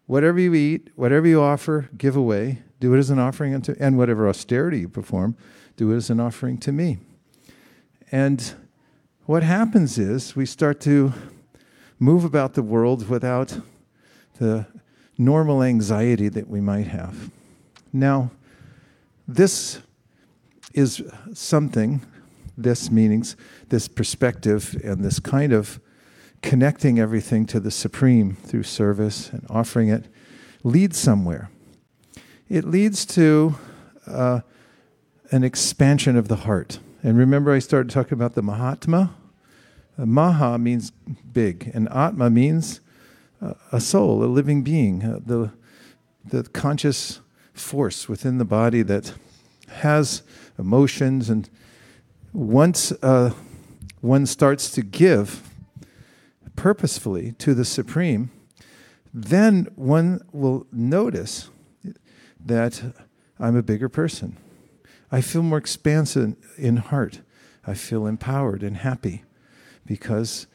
whatever 0.06 0.38
you 0.38 0.54
eat, 0.54 0.90
whatever 0.96 1.26
you 1.26 1.40
offer, 1.40 1.88
give 1.96 2.16
away, 2.16 2.62
do 2.80 2.94
it 2.94 2.99
as 2.99 3.11
an 3.11 3.18
offering 3.18 3.54
unto, 3.54 3.75
and 3.80 3.96
whatever 3.96 4.28
austerity 4.28 4.80
you 4.80 4.88
perform, 4.88 5.37
do 5.76 5.92
it 5.92 5.96
as 5.96 6.11
an 6.11 6.20
offering 6.20 6.58
to 6.58 6.73
me. 6.73 6.99
And 8.12 8.54
what 9.26 9.42
happens 9.42 9.99
is 9.99 10.37
we 10.37 10.46
start 10.46 10.80
to 10.82 11.12
move 11.99 12.25
about 12.25 12.54
the 12.54 12.62
world 12.62 13.08
without 13.08 13.58
the 14.38 14.66
normal 15.16 15.62
anxiety 15.62 16.28
that 16.28 16.49
we 16.49 16.61
might 16.61 16.88
have. 16.88 17.30
Now, 17.92 18.30
this 19.26 19.80
is 20.75 21.02
something, 21.32 22.02
this 22.56 22.90
meanings, 22.90 23.37
this 23.68 23.88
perspective, 23.88 24.80
and 24.84 25.04
this 25.04 25.20
kind 25.20 25.52
of 25.52 25.80
connecting 26.42 26.99
everything 26.99 27.46
to 27.46 27.61
the 27.61 27.70
Supreme 27.70 28.37
through 28.37 28.62
service 28.62 29.30
and 29.30 29.46
offering 29.49 29.88
it 29.88 30.06
leads 30.62 30.99
somewhere. 30.99 31.50
It 32.49 32.64
leads 32.64 33.06
to 33.06 33.56
uh, 34.06 34.40
an 35.30 35.42
expansion 35.42 36.16
of 36.16 36.28
the 36.28 36.37
heart. 36.37 36.78
And 37.02 37.16
remember, 37.18 37.52
I 37.52 37.58
started 37.58 37.90
talking 37.90 38.12
about 38.14 38.34
the 38.34 38.42
Mahatma? 38.42 39.14
Uh, 39.99 40.06
Maha 40.06 40.58
means 40.58 40.90
big, 40.90 41.70
and 41.75 41.88
Atma 41.88 42.30
means 42.30 42.80
a 43.73 43.80
soul, 43.80 44.23
a 44.25 44.26
living 44.26 44.62
being, 44.62 45.02
uh, 45.02 45.20
the, 45.25 45.50
the 46.25 46.44
conscious 46.44 47.20
force 47.52 48.08
within 48.08 48.38
the 48.38 48.44
body 48.44 48.82
that 48.82 49.14
has 49.68 50.23
emotions. 50.58 51.28
And 51.30 51.49
once 52.34 52.92
uh, 53.02 53.30
one 54.00 54.26
starts 54.26 54.70
to 54.72 54.82
give 54.82 55.48
purposefully 56.56 57.32
to 57.38 57.54
the 57.54 57.64
Supreme, 57.64 58.30
then 59.14 59.68
one 59.76 60.20
will 60.32 60.66
notice 60.72 61.48
that 62.44 62.94
I'm 63.38 63.56
a 63.56 63.62
bigger 63.62 63.88
person. 63.88 64.36
I 65.10 65.20
feel 65.20 65.42
more 65.42 65.58
expansive 65.58 66.34
in 66.58 66.76
heart. 66.78 67.20
I 67.66 67.74
feel 67.74 68.06
empowered 68.06 68.62
and 68.62 68.78
happy 68.78 69.24
because 69.86 70.46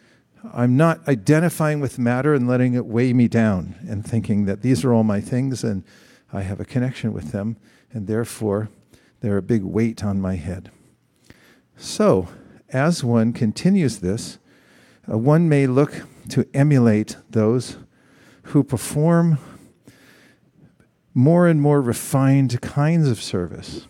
I'm 0.53 0.77
not 0.77 1.07
identifying 1.07 1.79
with 1.79 1.97
matter 1.97 2.33
and 2.33 2.47
letting 2.47 2.73
it 2.73 2.85
weigh 2.85 3.13
me 3.13 3.27
down 3.27 3.75
and 3.87 4.05
thinking 4.05 4.45
that 4.45 4.61
these 4.61 4.83
are 4.83 4.93
all 4.93 5.03
my 5.03 5.21
things 5.21 5.63
and 5.63 5.83
I 6.31 6.41
have 6.41 6.59
a 6.59 6.65
connection 6.65 7.11
with 7.11 7.31
them, 7.31 7.57
and 7.91 8.05
therefore 8.05 8.69
they're 9.21 9.37
a 9.37 9.41
big 9.41 9.63
weight 9.63 10.03
on 10.03 10.21
my 10.21 10.35
head. 10.35 10.69
So, 11.81 12.27
as 12.67 13.05
one 13.05 13.31
continues 13.31 13.99
this, 13.99 14.37
uh, 15.09 15.17
one 15.17 15.47
may 15.47 15.65
look 15.65 16.03
to 16.27 16.45
emulate 16.53 17.15
those 17.29 17.77
who 18.43 18.65
perform 18.65 19.37
more 21.13 21.47
and 21.47 21.61
more 21.61 21.81
refined 21.81 22.59
kinds 22.59 23.07
of 23.07 23.21
service. 23.21 23.87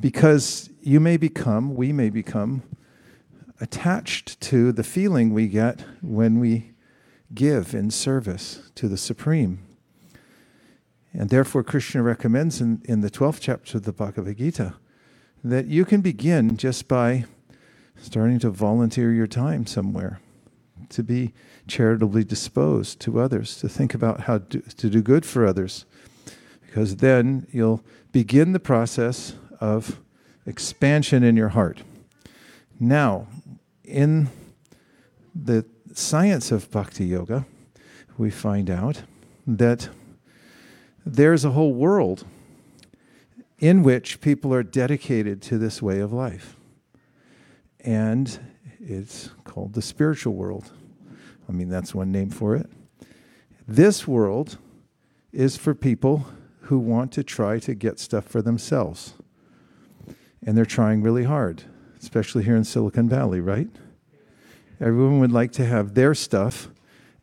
Because 0.00 0.70
you 0.80 0.98
may 0.98 1.18
become, 1.18 1.74
we 1.74 1.92
may 1.92 2.08
become, 2.08 2.62
attached 3.60 4.40
to 4.40 4.72
the 4.72 4.84
feeling 4.84 5.34
we 5.34 5.48
get 5.48 5.84
when 6.00 6.40
we 6.40 6.72
give 7.34 7.74
in 7.74 7.90
service 7.90 8.70
to 8.74 8.88
the 8.88 8.96
Supreme. 8.96 9.58
And 11.12 11.28
therefore, 11.28 11.62
Krishna 11.62 12.02
recommends 12.02 12.62
in, 12.62 12.80
in 12.86 13.02
the 13.02 13.10
12th 13.10 13.40
chapter 13.40 13.76
of 13.76 13.84
the 13.84 13.92
Bhagavad 13.92 14.38
Gita 14.38 14.76
that 15.44 15.66
you 15.66 15.84
can 15.84 16.00
begin 16.00 16.56
just 16.56 16.88
by 16.88 17.24
starting 18.00 18.38
to 18.40 18.50
volunteer 18.50 19.12
your 19.12 19.26
time 19.26 19.66
somewhere, 19.66 20.20
to 20.88 21.02
be 21.02 21.32
charitably 21.66 22.24
disposed 22.24 23.00
to 23.00 23.20
others, 23.20 23.58
to 23.58 23.68
think 23.68 23.94
about 23.94 24.20
how 24.20 24.38
to, 24.38 24.90
do 24.90 25.02
good 25.02 25.24
for 25.24 25.46
others, 25.46 25.84
because 26.64 26.96
then 26.96 27.46
you'll 27.50 27.82
begin 28.12 28.52
the 28.52 28.60
process 28.60 29.34
of 29.60 30.00
expansion 30.46 31.22
in 31.22 31.36
your 31.36 31.50
heart. 31.50 31.82
Now, 32.78 33.26
in 33.84 34.28
the 35.34 35.64
science 35.92 36.52
of 36.52 36.70
bhakti 36.70 37.06
yoga, 37.06 37.46
we 38.18 38.30
find 38.30 38.70
out 38.70 39.02
that 39.46 39.88
there's 41.04 41.44
a 41.44 41.50
whole 41.50 41.72
world 41.72 42.24
in 43.58 43.82
which 43.82 44.20
people 44.20 44.52
are 44.52 44.62
dedicated 44.62 45.40
to 45.42 45.58
this 45.58 45.80
way 45.80 46.00
of 46.00 46.12
life. 46.12 46.56
And 47.80 48.38
it's 48.80 49.30
called 49.44 49.72
the 49.74 49.82
spiritual 49.82 50.34
world. 50.34 50.70
I 51.48 51.52
mean, 51.52 51.68
that's 51.68 51.94
one 51.94 52.12
name 52.12 52.30
for 52.30 52.56
it. 52.56 52.68
This 53.66 54.06
world 54.06 54.58
is 55.32 55.56
for 55.56 55.74
people 55.74 56.26
who 56.62 56.78
want 56.78 57.12
to 57.12 57.22
try 57.22 57.58
to 57.60 57.74
get 57.74 57.98
stuff 57.98 58.24
for 58.24 58.42
themselves. 58.42 59.14
And 60.44 60.56
they're 60.56 60.64
trying 60.64 61.02
really 61.02 61.24
hard 61.24 61.64
especially 62.06 62.44
here 62.44 62.54
in 62.54 62.62
Silicon 62.62 63.08
Valley, 63.08 63.40
right? 63.40 63.68
Everyone 64.80 65.18
would 65.18 65.32
like 65.32 65.50
to 65.52 65.64
have 65.64 65.94
their 65.94 66.14
stuff 66.14 66.68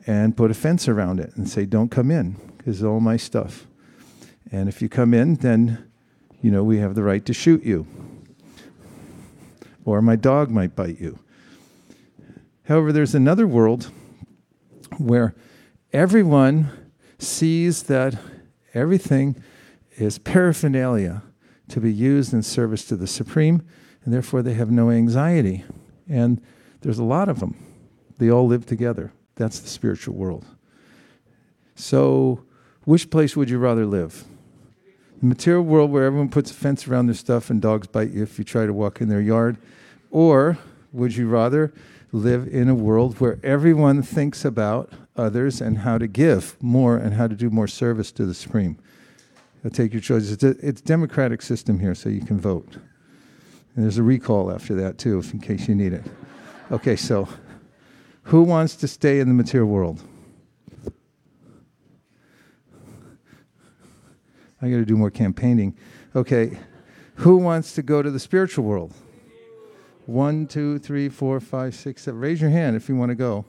and 0.05 0.35
put 0.35 0.51
a 0.51 0.53
fence 0.53 0.89
around 0.89 1.21
it 1.21 1.31
and 1.35 1.47
say, 1.47 1.65
don't 1.65 1.89
come 1.89 2.11
in 2.11 2.31
because 2.57 2.77
it's 2.77 2.85
all 2.85 2.99
my 2.99 3.15
stuff. 3.15 3.65
And 4.51 4.67
if 4.67 4.81
you 4.81 4.89
come 4.89 5.13
in, 5.13 5.35
then, 5.35 5.89
you 6.43 6.51
know, 6.51 6.63
we 6.63 6.77
have 6.77 6.93
the 6.93 7.01
right 7.01 7.25
to 7.25 7.33
shoot 7.33 7.63
you. 7.63 7.87
Or 9.85 10.01
my 10.01 10.17
dog 10.17 10.51
might 10.51 10.75
bite 10.75 10.99
you. 10.99 11.17
However, 12.65 12.91
there's 12.91 13.15
another 13.15 13.47
world 13.47 13.89
where 14.97 15.33
everyone 15.93 16.69
sees 17.17 17.83
that 17.83 18.19
everything 18.73 19.41
is 19.95 20.19
paraphernalia 20.19 21.23
to 21.69 21.79
be 21.79 21.91
used 21.91 22.33
in 22.33 22.43
service 22.43 22.85
to 22.85 22.97
the 22.97 23.07
Supreme 23.07 23.65
and 24.03 24.13
therefore 24.13 24.41
they 24.41 24.53
have 24.53 24.69
no 24.69 24.91
anxiety. 24.91 25.63
And 26.09 26.41
there's 26.81 26.99
a 26.99 27.05
lot 27.05 27.29
of 27.29 27.39
them. 27.39 27.55
They 28.17 28.29
all 28.29 28.47
live 28.47 28.65
together. 28.65 29.13
That's 29.35 29.59
the 29.59 29.69
spiritual 29.69 30.15
world. 30.15 30.45
So, 31.75 32.43
which 32.83 33.09
place 33.09 33.37
would 33.37 33.49
you 33.49 33.59
rather 33.59 33.85
live? 33.85 34.25
Material 35.23 35.63
world 35.63 35.89
where 35.89 36.03
everyone 36.03 36.27
puts 36.27 36.51
a 36.51 36.53
fence 36.53 36.85
around 36.85 37.05
their 37.05 37.15
stuff 37.15 37.49
and 37.49 37.61
dogs 37.61 37.87
bite 37.87 38.11
you 38.11 38.23
if 38.23 38.37
you 38.37 38.43
try 38.43 38.65
to 38.65 38.73
walk 38.73 38.99
in 38.99 39.07
their 39.07 39.21
yard? 39.21 39.55
Or 40.11 40.57
would 40.91 41.15
you 41.15 41.29
rather 41.29 41.73
live 42.11 42.45
in 42.45 42.67
a 42.67 42.75
world 42.75 43.21
where 43.21 43.39
everyone 43.41 44.03
thinks 44.03 44.43
about 44.43 44.91
others 45.15 45.61
and 45.61 45.77
how 45.77 45.97
to 45.97 46.07
give 46.07 46.61
more 46.61 46.97
and 46.97 47.13
how 47.13 47.27
to 47.27 47.35
do 47.35 47.49
more 47.49 47.69
service 47.69 48.11
to 48.11 48.25
the 48.25 48.33
Supreme? 48.33 48.77
You'll 49.63 49.71
take 49.71 49.93
your 49.93 50.01
choice. 50.01 50.29
It's 50.29 50.43
a, 50.43 50.57
it's 50.59 50.81
democratic 50.81 51.41
system 51.41 51.79
here, 51.79 51.95
so 51.95 52.09
you 52.09 52.25
can 52.25 52.37
vote. 52.37 52.75
And 53.75 53.85
there's 53.85 53.97
a 53.97 54.03
recall 54.03 54.51
after 54.51 54.75
that, 54.75 54.97
too, 54.97 55.19
if 55.19 55.33
in 55.33 55.39
case 55.39 55.69
you 55.69 55.75
need 55.75 55.93
it. 55.93 56.03
Okay, 56.69 56.97
so 56.97 57.29
who 58.23 58.43
wants 58.43 58.75
to 58.75 58.89
stay 58.89 59.21
in 59.21 59.29
the 59.29 59.33
material 59.33 59.69
world? 59.69 60.03
I 64.63 64.69
got 64.69 64.77
to 64.77 64.85
do 64.85 64.95
more 64.95 65.11
campaigning. 65.11 65.75
Okay, 66.15 66.57
who 67.15 67.37
wants 67.37 67.73
to 67.73 67.83
go 67.83 68.01
to 68.01 68.09
the 68.09 68.19
spiritual 68.19 68.65
world? 68.65 68.93
One, 70.05 70.47
two, 70.47 70.79
three, 70.79 71.09
four, 71.09 71.39
five, 71.39 71.75
six, 71.75 72.03
seven. 72.03 72.19
Raise 72.19 72.41
your 72.41 72.49
hand 72.49 72.75
if 72.75 72.89
you 72.89 72.95
want 72.95 73.09
to 73.09 73.15
go. 73.15 73.45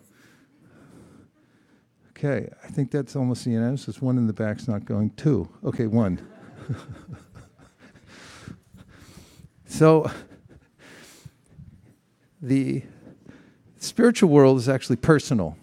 Okay, 2.11 2.49
I 2.63 2.69
think 2.69 2.91
that's 2.91 3.17
almost 3.17 3.45
the 3.45 3.51
unanimous. 3.51 3.87
There's 3.87 4.03
one 4.03 4.19
in 4.19 4.27
the 4.27 4.33
back's 4.33 4.69
not 4.69 4.85
going. 4.85 5.11
Two. 5.11 5.49
Okay, 5.65 5.87
one. 5.87 6.21
So, 9.75 10.09
the 12.41 12.85
spiritual 13.81 14.31
world 14.31 14.59
is 14.59 14.69
actually 14.69 14.95
personal. 14.95 15.57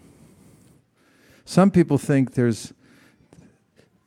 Some 1.46 1.70
people 1.70 1.96
think 1.96 2.34
there's, 2.34 2.74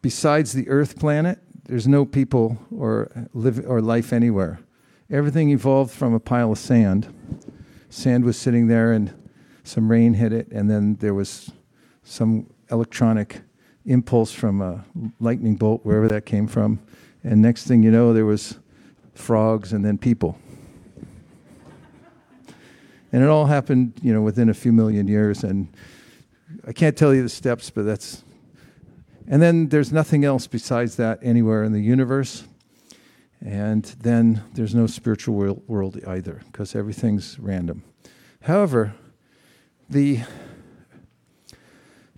besides 0.05 0.53
the 0.53 0.69
earth 0.69 0.99
planet, 0.99 1.39
there's 1.63 1.87
no 1.87 2.05
people 2.05 2.59
or, 2.69 3.09
live, 3.33 3.67
or 3.67 3.81
life 3.81 4.13
anywhere. 4.13 4.59
Everything 5.09 5.49
evolved 5.49 5.91
from 5.91 6.13
a 6.13 6.19
pile 6.19 6.51
of 6.51 6.59
sand. 6.59 7.11
Sand 7.89 8.23
was 8.23 8.37
sitting 8.37 8.67
there, 8.67 8.91
and 8.91 9.11
some 9.63 9.89
rain 9.89 10.13
hit 10.13 10.31
it, 10.31 10.47
and 10.51 10.69
then 10.69 10.97
there 10.97 11.15
was 11.15 11.51
some 12.03 12.45
electronic 12.69 13.41
impulse 13.87 14.31
from 14.31 14.61
a 14.61 14.85
lightning 15.19 15.55
bolt, 15.55 15.83
wherever 15.83 16.07
that 16.07 16.23
came 16.23 16.45
from. 16.45 16.79
And 17.23 17.41
next 17.41 17.65
thing 17.65 17.81
you 17.81 17.89
know, 17.89 18.13
there 18.13 18.27
was 18.27 18.59
frogs 19.15 19.73
and 19.73 19.83
then 19.83 19.97
people. 19.97 20.37
and 23.11 23.23
it 23.23 23.27
all 23.27 23.47
happened, 23.47 23.93
you 24.03 24.13
know, 24.13 24.21
within 24.21 24.49
a 24.49 24.53
few 24.53 24.71
million 24.71 25.07
years. 25.07 25.43
And 25.43 25.67
I 26.67 26.73
can't 26.73 26.95
tell 26.95 27.11
you 27.11 27.23
the 27.23 27.29
steps, 27.29 27.71
but 27.71 27.85
that's. 27.85 28.24
And 29.27 29.41
then 29.41 29.69
there's 29.69 29.91
nothing 29.91 30.23
else 30.23 30.47
besides 30.47 30.95
that 30.97 31.19
anywhere 31.21 31.63
in 31.63 31.71
the 31.71 31.81
universe. 31.81 32.43
And 33.43 33.83
then 33.99 34.43
there's 34.53 34.75
no 34.75 34.87
spiritual 34.87 35.61
world 35.67 35.99
either, 36.07 36.41
because 36.51 36.75
everything's 36.75 37.37
random. 37.39 37.83
However, 38.41 38.93
the 39.89 40.21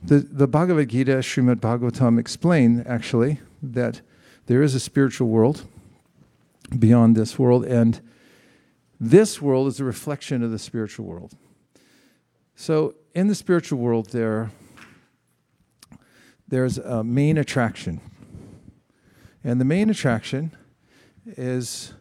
the, 0.03 0.19
the 0.19 0.47
Bhagavad 0.47 0.89
Gita, 0.89 1.17
Srimad 1.17 1.55
Bhagavatam, 1.55 2.19
explain 2.19 2.83
actually 2.87 3.39
that 3.61 4.01
there 4.45 4.61
is 4.61 4.75
a 4.75 4.79
spiritual 4.79 5.27
world 5.27 5.65
beyond 6.77 7.15
this 7.15 7.39
world, 7.39 7.65
and 7.65 7.99
this 8.99 9.41
world 9.41 9.67
is 9.67 9.79
a 9.79 9.83
reflection 9.83 10.43
of 10.43 10.51
the 10.51 10.59
spiritual 10.59 11.05
world. 11.05 11.35
So, 12.55 12.95
in 13.13 13.27
the 13.27 13.35
spiritual 13.35 13.79
world, 13.79 14.11
there, 14.11 14.51
there's 16.47 16.77
a 16.77 17.03
main 17.03 17.37
attraction. 17.37 18.01
And 19.43 19.61
the 19.61 19.65
main 19.65 19.89
attraction 19.89 20.51
is 21.25 21.93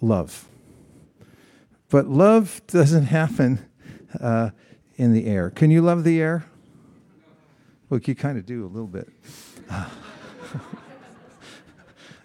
love. 0.00 0.46
But 1.88 2.08
love 2.08 2.60
doesn't 2.66 3.06
happen 3.06 3.64
uh, 4.20 4.50
in 4.96 5.12
the 5.12 5.26
air. 5.26 5.50
Can 5.50 5.70
you 5.70 5.82
love 5.82 6.04
the 6.04 6.20
air? 6.20 6.46
Well, 7.88 8.00
you 8.02 8.14
kind 8.14 8.38
of 8.38 8.46
do 8.46 8.64
a 8.64 8.68
little 8.68 8.88
bit. 8.88 9.08
I 9.70 9.88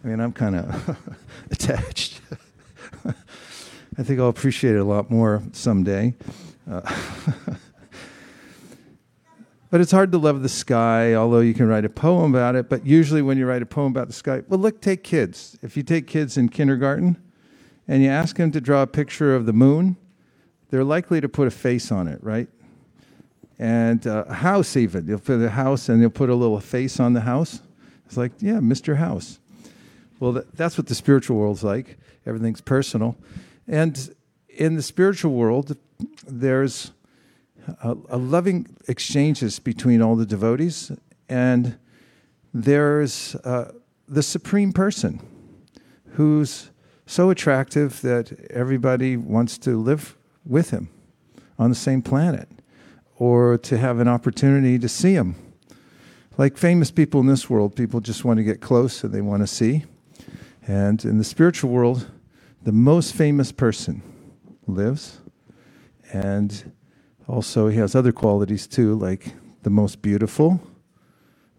mean, 0.04 0.20
I'm 0.20 0.32
kind 0.32 0.56
of 0.56 0.98
attached. 1.52 2.22
I 3.06 4.04
think 4.04 4.20
I'll 4.20 4.30
appreciate 4.30 4.76
it 4.76 4.80
a 4.80 4.84
lot 4.84 5.12
more 5.12 5.44
someday. 5.52 6.16
Uh, 6.70 6.82
but 9.70 9.82
it's 9.82 9.92
hard 9.92 10.12
to 10.12 10.18
love 10.18 10.42
the 10.42 10.50
sky, 10.50 11.14
although 11.14 11.40
you 11.40 11.54
can 11.54 11.68
write 11.68 11.86
a 11.86 11.90
poem 11.90 12.34
about 12.34 12.56
it. 12.56 12.70
But 12.70 12.86
usually, 12.86 13.22
when 13.22 13.38
you 13.38 13.46
write 13.46 13.62
a 13.62 13.68
poem 13.68 13.92
about 13.92 14.08
the 14.08 14.14
sky, 14.14 14.44
well, 14.48 14.60
look, 14.60 14.82
take 14.82 15.04
kids. 15.04 15.58
If 15.62 15.78
you 15.78 15.84
take 15.84 16.08
kids 16.08 16.38
in 16.38 16.50
kindergarten 16.50 17.22
and 17.88 18.04
you 18.04 18.10
ask 18.10 18.38
them 18.38 18.52
to 18.52 18.62
draw 18.62 18.82
a 18.82 18.88
picture 18.88 19.36
of 19.36 19.46
the 19.46 19.54
moon, 19.54 19.98
they're 20.70 20.84
likely 20.84 21.22
to 21.22 21.30
put 21.30 21.48
a 21.48 21.52
face 21.52 21.92
on 21.92 22.08
it, 22.08 22.24
right? 22.24 22.48
and 23.60 24.08
uh, 24.08 24.24
a 24.28 24.34
house 24.34 24.78
even. 24.78 25.06
They'll 25.06 25.20
put 25.20 25.42
a 25.42 25.50
house 25.50 25.90
and 25.90 26.02
they'll 26.02 26.10
put 26.10 26.30
a 26.30 26.36
little 26.36 26.60
face 26.62 27.00
on 27.00 27.14
the 27.14 27.22
house. 27.22 27.62
It's 28.06 28.16
like, 28.16 28.32
yeah, 28.40 28.54
Mr. 28.54 28.96
House. 28.96 29.40
Well, 30.20 30.32
that, 30.32 30.56
that's 30.56 30.78
what 30.78 30.88
the 30.88 30.96
spiritual 30.96 31.38
world's 31.38 31.64
like. 31.64 31.98
Everything's 32.26 32.62
personal. 32.62 33.18
And 33.68 34.16
in 34.48 34.76
the 34.76 34.82
spiritual 34.82 35.34
world, 35.34 35.78
there's 36.26 36.92
a, 37.84 37.96
a 38.10 38.18
loving 38.18 38.76
exchanges 38.88 39.60
between 39.60 40.02
all 40.02 40.16
the 40.16 40.26
devotees, 40.26 40.92
and 41.28 41.78
there's 42.54 43.36
uh, 43.36 43.72
the 44.08 44.24
supreme 44.24 44.74
person 44.74 45.22
who's 46.14 46.72
so 47.06 47.30
attractive 47.30 48.02
that 48.02 48.32
everybody 48.52 49.18
wants 49.18 49.58
to 49.58 49.78
live 49.78 50.18
with 50.46 50.72
him 50.72 50.90
on 51.58 51.70
the 51.70 51.76
same 51.76 52.02
planet 52.02 52.48
or 53.18 53.58
to 53.58 53.78
have 53.78 54.00
an 54.00 54.08
opportunity 54.08 54.80
to 54.80 54.88
see 54.88 55.14
him. 55.14 55.36
Like 56.38 56.58
famous 56.58 56.90
people 56.90 57.20
in 57.20 57.28
this 57.28 57.50
world, 57.50 57.76
people 57.76 58.00
just 58.00 58.24
want 58.24 58.38
to 58.38 58.44
get 58.44 58.62
close 58.62 59.04
and 59.04 59.14
they 59.14 59.22
want 59.22 59.42
to 59.42 59.48
see. 59.48 59.84
And 60.66 61.04
in 61.04 61.18
the 61.18 61.24
spiritual 61.24 61.70
world, 61.72 62.10
the 62.64 62.72
most 62.72 63.14
famous 63.14 63.52
person 63.52 64.02
lives. 64.68 65.20
And 66.14 66.72
also, 67.30 67.68
he 67.68 67.78
has 67.78 67.96
other 67.96 68.12
qualities 68.12 68.68
too, 68.68 68.96
like 68.96 69.34
the 69.64 69.70
most 69.70 70.02
beautiful. 70.02 70.62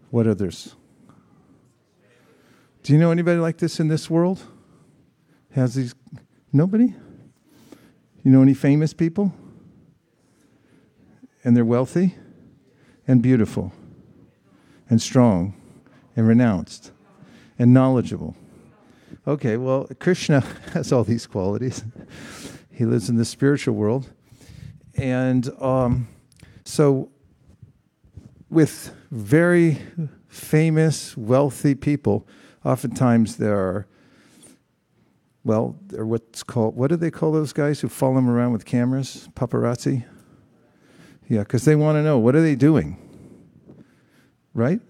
What 0.09 0.27
others? 0.27 0.75
Do 2.83 2.93
you 2.93 2.99
know 2.99 3.11
anybody 3.11 3.39
like 3.39 3.57
this 3.57 3.79
in 3.79 3.87
this 3.87 4.09
world? 4.09 4.43
Has 5.53 5.75
these? 5.75 5.95
Nobody? 6.51 6.93
You 8.23 8.31
know 8.31 8.41
any 8.41 8.53
famous 8.53 8.93
people? 8.93 9.33
and 11.43 11.55
they're 11.55 11.65
wealthy 11.65 12.15
and 13.07 13.21
beautiful 13.21 13.73
and 14.89 15.01
strong 15.01 15.53
and 16.15 16.27
renounced 16.27 16.91
and 17.57 17.73
knowledgeable. 17.73 18.35
Okay, 19.27 19.57
well, 19.57 19.87
Krishna 19.99 20.41
has 20.73 20.91
all 20.91 21.03
these 21.03 21.27
qualities. 21.27 21.83
he 22.71 22.85
lives 22.85 23.09
in 23.09 23.17
the 23.17 23.25
spiritual 23.25 23.75
world. 23.75 24.11
And 24.95 25.49
um, 25.61 26.07
so, 26.65 27.09
with 28.49 28.93
very 29.11 29.77
famous, 30.27 31.15
wealthy 31.15 31.75
people, 31.75 32.27
oftentimes 32.65 33.37
there 33.37 33.57
are, 33.57 33.87
well, 35.43 35.77
they're 35.87 36.05
what's 36.05 36.43
called, 36.43 36.75
what 36.75 36.89
do 36.89 36.95
they 36.95 37.11
call 37.11 37.31
those 37.31 37.53
guys 37.53 37.79
who 37.79 37.87
follow 37.87 38.15
them 38.15 38.29
around 38.29 38.51
with 38.51 38.65
cameras? 38.65 39.29
Paparazzi? 39.33 40.05
Yeah, 41.27 41.39
because 41.39 41.65
they 41.65 41.75
want 41.75 41.95
to 41.95 42.03
know 42.03 42.19
what 42.19 42.35
are 42.35 42.41
they 42.41 42.55
doing, 42.55 42.97
right? 44.53 44.81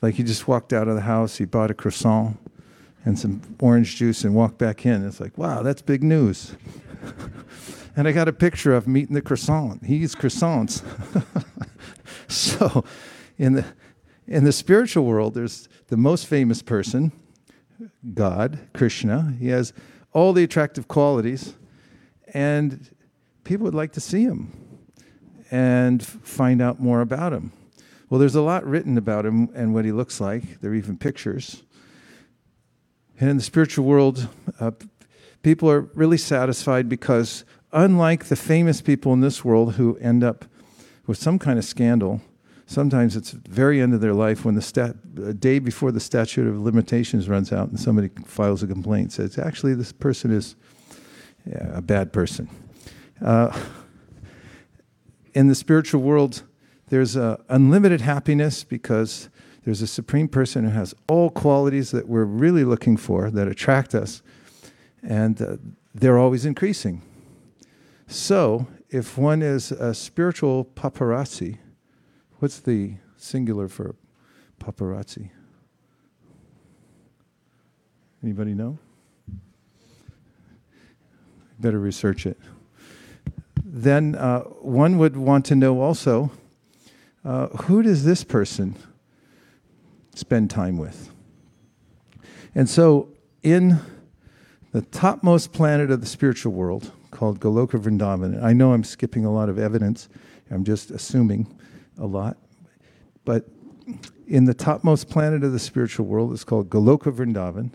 Like 0.00 0.14
he 0.14 0.22
just 0.22 0.46
walked 0.46 0.72
out 0.72 0.86
of 0.86 0.94
the 0.94 1.00
house, 1.00 1.36
he 1.36 1.44
bought 1.44 1.70
a 1.70 1.74
croissant 1.74 2.38
and 3.04 3.18
some 3.18 3.42
orange 3.60 3.96
juice 3.96 4.24
and 4.24 4.34
walked 4.34 4.58
back 4.58 4.86
in. 4.86 5.06
It's 5.06 5.20
like, 5.20 5.36
wow, 5.36 5.62
that's 5.62 5.82
big 5.82 6.02
news. 6.02 6.56
And 7.96 8.08
I 8.08 8.12
got 8.12 8.28
a 8.28 8.32
picture 8.32 8.74
of 8.74 8.86
him 8.86 8.96
eating 8.96 9.14
the 9.14 9.22
croissant. 9.22 9.84
He 9.84 9.96
eats 9.96 10.14
croissants. 10.14 10.82
so, 12.28 12.84
in 13.38 13.54
the 13.54 13.64
in 14.26 14.44
the 14.44 14.52
spiritual 14.52 15.04
world, 15.04 15.34
there's 15.34 15.68
the 15.88 15.96
most 15.96 16.26
famous 16.26 16.62
person, 16.62 17.12
God, 18.14 18.58
Krishna. 18.72 19.34
He 19.38 19.48
has 19.48 19.72
all 20.12 20.32
the 20.32 20.44
attractive 20.44 20.88
qualities, 20.88 21.54
and 22.32 22.90
people 23.44 23.64
would 23.64 23.74
like 23.74 23.92
to 23.92 24.00
see 24.00 24.22
him 24.22 24.52
and 25.50 26.04
find 26.04 26.62
out 26.62 26.80
more 26.80 27.00
about 27.00 27.32
him. 27.32 27.52
Well, 28.08 28.18
there's 28.18 28.34
a 28.34 28.42
lot 28.42 28.64
written 28.64 28.96
about 28.96 29.26
him 29.26 29.50
and 29.54 29.74
what 29.74 29.84
he 29.84 29.92
looks 29.92 30.20
like. 30.20 30.60
There 30.60 30.70
are 30.70 30.74
even 30.74 30.96
pictures. 30.96 31.62
And 33.20 33.30
in 33.30 33.36
the 33.36 33.42
spiritual 33.42 33.84
world, 33.84 34.28
uh, 34.58 34.72
people 35.42 35.70
are 35.70 35.82
really 35.94 36.18
satisfied 36.18 36.88
because, 36.88 37.44
unlike 37.74 38.26
the 38.26 38.36
famous 38.36 38.80
people 38.80 39.12
in 39.12 39.20
this 39.20 39.44
world 39.44 39.74
who 39.74 39.96
end 39.98 40.24
up 40.24 40.46
with 41.06 41.18
some 41.18 41.38
kind 41.38 41.58
of 41.58 41.64
scandal, 41.64 42.22
sometimes 42.66 43.16
it's 43.16 43.32
very 43.32 43.82
end 43.82 43.92
of 43.92 44.00
their 44.00 44.14
life 44.14 44.44
when 44.44 44.54
the 44.54 44.62
stat, 44.62 45.40
day 45.40 45.58
before 45.58 45.92
the 45.92 46.00
statute 46.00 46.46
of 46.46 46.58
limitations 46.58 47.28
runs 47.28 47.52
out 47.52 47.68
and 47.68 47.78
somebody 47.78 48.08
files 48.24 48.62
a 48.62 48.66
complaint 48.66 49.12
says, 49.12 49.36
actually, 49.36 49.74
this 49.74 49.92
person 49.92 50.30
is 50.30 50.56
yeah, 51.44 51.76
a 51.76 51.82
bad 51.82 52.12
person. 52.12 52.48
Uh, 53.20 53.54
in 55.34 55.48
the 55.48 55.54
spiritual 55.54 56.00
world, 56.00 56.44
there's 56.88 57.16
unlimited 57.16 58.00
happiness 58.00 58.62
because 58.62 59.28
there's 59.64 59.82
a 59.82 59.86
supreme 59.86 60.28
person 60.28 60.64
who 60.64 60.70
has 60.70 60.94
all 61.08 61.28
qualities 61.30 61.90
that 61.90 62.08
we're 62.08 62.24
really 62.24 62.64
looking 62.64 62.96
for 62.96 63.30
that 63.30 63.48
attract 63.48 63.94
us, 63.94 64.22
and 65.02 65.42
uh, 65.42 65.56
they're 65.94 66.18
always 66.18 66.46
increasing. 66.46 67.02
So, 68.06 68.66
if 68.90 69.18
one 69.18 69.42
is 69.42 69.72
a 69.72 69.94
spiritual 69.94 70.64
paparazzi, 70.64 71.58
what's 72.38 72.60
the 72.60 72.94
singular 73.16 73.68
for 73.68 73.96
paparazzi? 74.60 75.30
Anybody 78.22 78.54
know? 78.54 78.78
Better 81.58 81.78
research 81.78 82.26
it 82.26 82.38
then 83.74 84.14
uh, 84.14 84.40
one 84.60 84.98
would 84.98 85.16
want 85.16 85.44
to 85.46 85.56
know 85.56 85.80
also 85.80 86.30
uh, 87.24 87.48
who 87.48 87.82
does 87.82 88.04
this 88.04 88.22
person 88.22 88.76
spend 90.14 90.48
time 90.48 90.78
with? 90.78 91.10
And 92.54 92.70
so, 92.70 93.08
in 93.42 93.80
the 94.70 94.82
topmost 94.82 95.52
planet 95.52 95.90
of 95.90 96.00
the 96.00 96.06
spiritual 96.06 96.52
world, 96.52 96.92
called 97.14 97.40
Goloka 97.40 97.80
Vrindavan, 97.80 98.42
I 98.42 98.52
know 98.52 98.74
I'm 98.74 98.84
skipping 98.84 99.24
a 99.24 99.32
lot 99.32 99.48
of 99.48 99.58
evidence, 99.58 100.08
I'm 100.50 100.64
just 100.64 100.90
assuming 100.90 101.58
a 101.98 102.06
lot, 102.06 102.36
but 103.24 103.48
in 104.26 104.44
the 104.44 104.54
topmost 104.54 105.08
planet 105.08 105.42
of 105.44 105.52
the 105.52 105.58
spiritual 105.58 106.06
world, 106.06 106.32
it's 106.32 106.44
called 106.44 106.68
Goloka 106.68 107.12
Vrindavan. 107.12 107.70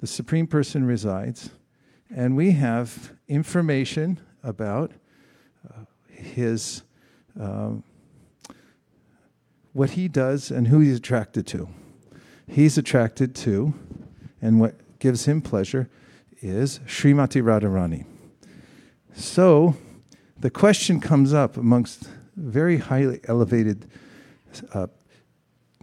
The 0.00 0.06
Supreme 0.06 0.46
Person 0.46 0.84
resides, 0.84 1.50
and 2.14 2.36
we 2.36 2.52
have 2.52 3.12
information 3.28 4.20
about 4.42 4.92
his 6.10 6.82
um, 7.38 7.82
what 9.72 9.90
he 9.90 10.08
does 10.08 10.50
and 10.50 10.68
who 10.68 10.80
he's 10.80 10.96
attracted 10.96 11.46
to. 11.46 11.68
He's 12.46 12.78
attracted 12.78 13.34
to, 13.36 13.74
and 14.42 14.58
what 14.58 14.98
gives 14.98 15.26
him 15.26 15.40
pleasure 15.40 15.88
is 16.40 16.80
Srimati 16.80 17.42
Radharani. 17.42 18.04
So 19.18 19.74
the 20.38 20.48
question 20.48 21.00
comes 21.00 21.34
up 21.34 21.56
amongst 21.56 22.08
very 22.36 22.76
highly 22.76 23.18
elevated 23.24 23.90
uh, 24.72 24.86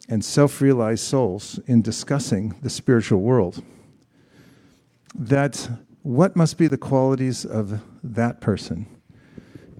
and 0.07 0.23
self 0.23 0.61
realized 0.61 1.03
souls 1.03 1.59
in 1.67 1.81
discussing 1.81 2.55
the 2.61 2.69
spiritual 2.69 3.19
world 3.19 3.61
that 5.13 5.69
what 6.01 6.37
must 6.37 6.57
be 6.57 6.67
the 6.67 6.77
qualities 6.77 7.43
of 7.43 7.81
that 8.01 8.39
person? 8.39 8.87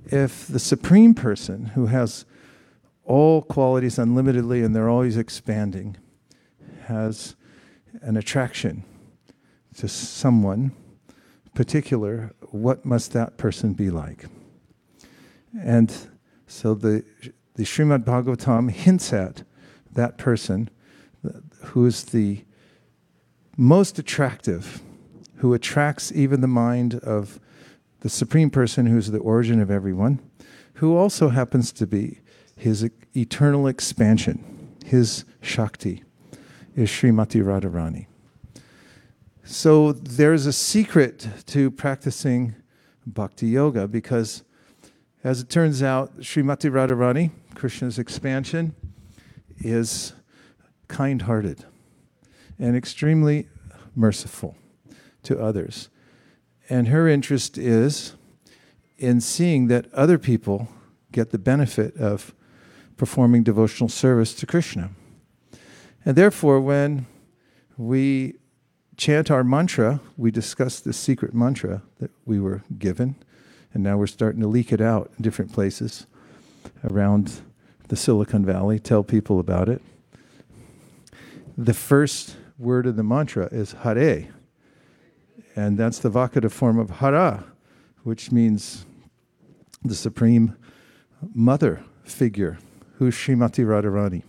If 0.08 0.48
the 0.48 0.60
supreme 0.60 1.13
person 1.13 1.68
who 1.68 1.86
has 1.86 2.26
all 3.06 3.41
qualities 3.41 3.98
unlimitedly 3.98 4.63
and 4.63 4.76
they're 4.76 4.89
always 4.89 5.15
expanding 5.15 5.96
has 6.88 7.38
an 8.02 8.18
attraction 8.18 8.84
to 9.78 9.88
someone 9.88 10.74
particular, 11.56 12.34
what 12.56 12.86
must 12.86 13.13
that 13.13 13.38
person 13.38 13.74
be 13.74 13.89
like? 13.89 14.26
And 15.60 15.94
so 16.48 16.74
the, 16.74 17.04
the 17.56 17.63
Srimad 17.63 18.04
Bhagavatam 18.04 18.72
hints 18.72 19.13
at 19.13 19.44
that 19.94 20.18
person 20.18 20.70
who 21.63 21.86
is 21.86 22.06
the 22.06 22.44
most 23.58 23.98
attractive, 23.98 24.82
who 25.38 25.54
attracts 25.54 26.12
even 26.12 26.41
the 26.41 26.48
mind 26.48 26.96
of 26.96 27.39
the 28.02 28.10
Supreme 28.10 28.50
Person 28.50 28.86
who's 28.86 29.12
the 29.12 29.20
origin 29.20 29.62
of 29.62 29.72
everyone, 29.72 30.20
who 30.76 30.96
also 30.96 31.30
happens 31.30 31.72
to 31.72 31.88
be 31.88 32.20
his 32.56 32.89
eternal 33.15 33.68
expansion, 33.68 34.76
his 34.86 35.26
Shakti, 35.41 36.04
is 36.76 36.89
Srimati 36.89 37.41
Radharani. 37.41 38.08
So 39.48 39.92
there's 39.92 40.48
a 40.48 40.52
secret 40.52 41.28
to 41.46 41.70
practicing 41.70 42.56
bhakti 43.06 43.46
yoga 43.46 43.88
because, 43.88 44.44
as 45.24 45.40
it 45.40 45.50
turns 45.50 45.84
out, 45.84 46.18
Srimati 46.18 46.72
Radharani, 46.72 47.30
Krishna's 47.54 48.00
expansion, 48.00 48.74
is 49.60 50.14
kind 50.88 51.22
hearted 51.22 51.64
and 52.58 52.76
extremely 52.76 53.48
merciful 53.96 54.58
to 55.22 55.40
others. 55.40 55.90
And 56.68 56.88
her 56.88 57.08
interest 57.08 57.56
is 57.56 58.16
in 58.98 59.22
seeing 59.22 59.68
that 59.68 59.94
other 59.94 60.18
people 60.18 60.70
get 61.12 61.30
the 61.30 61.38
benefit 61.38 61.96
of 61.98 62.34
performing 62.98 63.44
devotional 63.44 63.90
service 63.90 64.34
to 64.34 64.48
Krishna. 64.48 64.90
And 66.04 66.16
therefore, 66.16 66.60
when 66.60 67.06
we 67.78 68.38
chant 68.98 69.30
our 69.30 69.44
mantra, 69.44 70.00
we 70.18 70.32
discussed 70.32 70.84
the 70.84 70.94
secret 70.94 71.34
mantra 71.34 71.82
that 72.00 72.12
we 72.26 72.40
were 72.40 72.64
given, 72.78 73.16
and 73.74 73.84
now 73.84 73.98
we're 73.98 74.08
starting 74.08 74.42
to 74.42 74.48
leak 74.48 74.72
it 74.72 74.82
out 74.82 75.12
in 75.18 75.24
different 75.24 75.52
places 75.52 76.08
around 76.84 77.42
the 77.88 77.96
Silicon 77.96 78.46
Valley, 78.46 78.80
tell 78.80 79.04
people 79.04 79.40
about 79.40 79.70
it. 79.70 79.82
The 81.58 81.74
first 81.74 82.36
word 82.58 82.86
of 82.86 82.96
the 82.96 83.04
mantra 83.04 83.48
is 83.52 83.74
Hare, 83.74 84.28
and 85.56 85.78
that's 85.78 86.00
the 86.00 86.10
vocative 86.10 86.52
form 86.52 86.80
of 86.80 86.90
Hara, 86.90 87.46
which 88.04 88.32
means 88.32 88.86
the 89.84 89.96
supreme 89.96 90.56
mother 91.34 91.84
figure, 92.04 92.58
who's 92.98 93.16
Srimati 93.16 93.66
Radharani. 93.66 94.24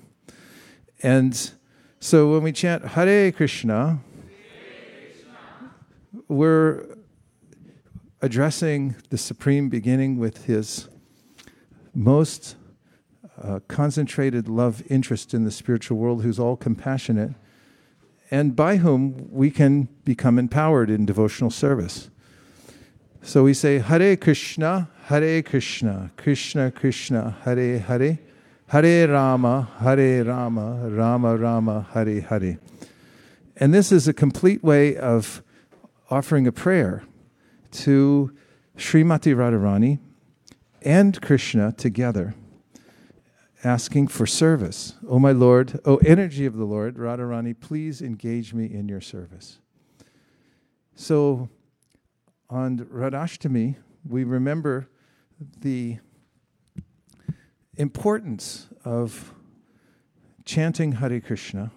And 1.03 1.51
so 2.01 2.33
when 2.33 2.43
we 2.43 2.53
chant 2.53 2.85
Hare 2.85 3.33
Krishna, 3.33 4.01
we're 6.29 6.85
addressing 8.21 8.97
the 9.11 9.19
supreme 9.19 9.69
beginning 9.69 10.19
with 10.19 10.47
his 10.47 10.89
most 11.95 12.57
uh, 13.43 13.61
concentrated 13.69 14.49
love 14.49 14.83
interest 14.89 15.35
in 15.35 15.45
the 15.45 15.51
spiritual 15.51 15.99
world, 15.99 16.23
who's 16.23 16.39
all 16.39 16.57
compassionate, 16.57 17.33
and 18.31 18.57
by 18.57 18.77
whom 18.77 19.29
we 19.31 19.51
can 19.51 19.89
become 20.05 20.39
empowered 20.39 20.91
in 20.91 21.07
devotional 21.07 21.51
service. 21.51 22.11
So 23.23 23.45
we 23.45 23.55
say 23.55 23.79
Hare 23.79 24.17
Krishna, 24.17 24.89
Hare 25.05 25.43
Krishna, 25.43 26.11
Krishna 26.17 26.71
Krishna, 26.71 27.37
Hare 27.45 27.79
Hare, 27.79 28.19
Hare 28.69 29.09
Rama, 29.09 29.69
Hare 29.81 30.25
Rama, 30.25 30.89
Rama 30.89 31.37
Rama, 31.37 31.87
Hare 31.93 32.21
Hare. 32.21 32.59
And 33.57 33.73
this 33.73 33.93
is 33.93 34.09
a 34.09 34.13
complete 34.13 34.63
way 34.63 34.97
of 34.97 35.43
offering 36.11 36.47
a 36.47 36.53
prayer 36.53 37.05
to 37.71 38.33
Srimati 38.77 39.35
Radharani 39.35 39.99
and 40.83 41.21
Krishna 41.21 41.73
together 41.73 42.35
asking 43.65 44.07
for 44.09 44.27
service. 44.27 44.95
Oh, 45.09 45.19
my 45.19 45.33
Lord, 45.33 45.81
oh, 45.85 45.97
energy 45.99 46.47
of 46.47 46.57
the 46.57 46.65
Lord, 46.65 46.97
Radharani, 46.97 47.59
please 47.59 48.01
engage 48.01 48.55
me 48.55 48.67
in 48.67 48.89
your 48.89 49.01
service. 49.01 49.59
So 50.95 51.49
on 52.49 52.79
Radhashtami, 52.79 53.77
we 54.09 54.25
remember 54.25 54.89
the 55.61 55.99
importance 57.77 58.69
of 58.85 59.35
chanting 60.45 60.93
Hare 60.93 61.21
Krishna 61.21 61.73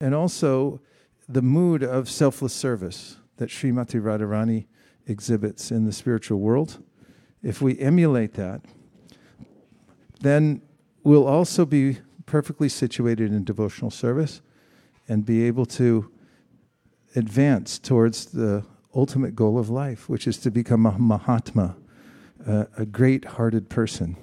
and 0.00 0.14
also 0.14 0.80
the 1.28 1.42
mood 1.42 1.82
of 1.82 2.10
selfless 2.10 2.52
service 2.52 3.16
that 3.36 3.48
Srimati 3.48 4.00
Radharani 4.00 4.66
exhibits 5.06 5.70
in 5.70 5.84
the 5.84 5.92
spiritual 5.92 6.40
world. 6.40 6.82
If 7.42 7.62
we 7.62 7.78
emulate 7.78 8.34
that, 8.34 8.62
then 10.20 10.62
we'll 11.04 11.26
also 11.26 11.64
be 11.64 11.98
perfectly 12.24 12.68
situated 12.68 13.32
in 13.32 13.44
devotional 13.44 13.90
service 13.90 14.42
and 15.08 15.24
be 15.24 15.44
able 15.44 15.66
to 15.66 16.10
advance 17.14 17.78
towards 17.78 18.26
the 18.26 18.64
ultimate 18.94 19.36
goal 19.36 19.58
of 19.58 19.70
life, 19.70 20.08
which 20.08 20.26
is 20.26 20.38
to 20.38 20.50
become 20.50 20.86
a 20.86 20.98
Mahatma, 20.98 21.76
a 22.46 22.86
great 22.86 23.24
hearted 23.24 23.68
person, 23.68 24.16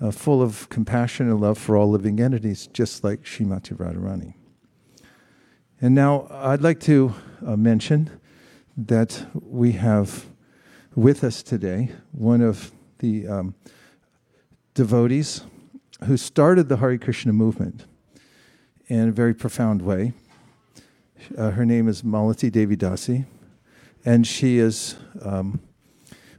uh, 0.00 0.10
full 0.10 0.42
of 0.42 0.68
compassion 0.68 1.28
and 1.28 1.40
love 1.40 1.58
for 1.58 1.76
all 1.76 1.90
living 1.90 2.20
entities, 2.20 2.66
just 2.66 3.04
like 3.04 3.22
Srimati 3.22 3.74
Radharani. 3.74 4.34
And 5.80 5.94
now 5.94 6.26
I'd 6.30 6.62
like 6.62 6.80
to 6.80 7.14
uh, 7.46 7.56
mention 7.56 8.10
that 8.76 9.26
we 9.34 9.72
have 9.72 10.26
with 10.94 11.22
us 11.22 11.42
today 11.42 11.92
one 12.12 12.40
of 12.40 12.72
the 12.98 13.26
um, 13.26 13.54
devotees 14.74 15.42
who 16.04 16.16
started 16.16 16.68
the 16.68 16.78
Hare 16.78 16.98
Krishna 16.98 17.32
movement 17.32 17.86
in 18.88 19.08
a 19.08 19.12
very 19.12 19.34
profound 19.34 19.82
way. 19.82 20.12
Uh, 21.38 21.50
her 21.50 21.64
name 21.64 21.88
is 21.88 22.02
Malati 22.02 22.50
Devi 22.50 22.76
Dasi, 22.76 23.26
and 24.04 24.26
she 24.26 24.58
is 24.58 24.96
um, 25.22 25.60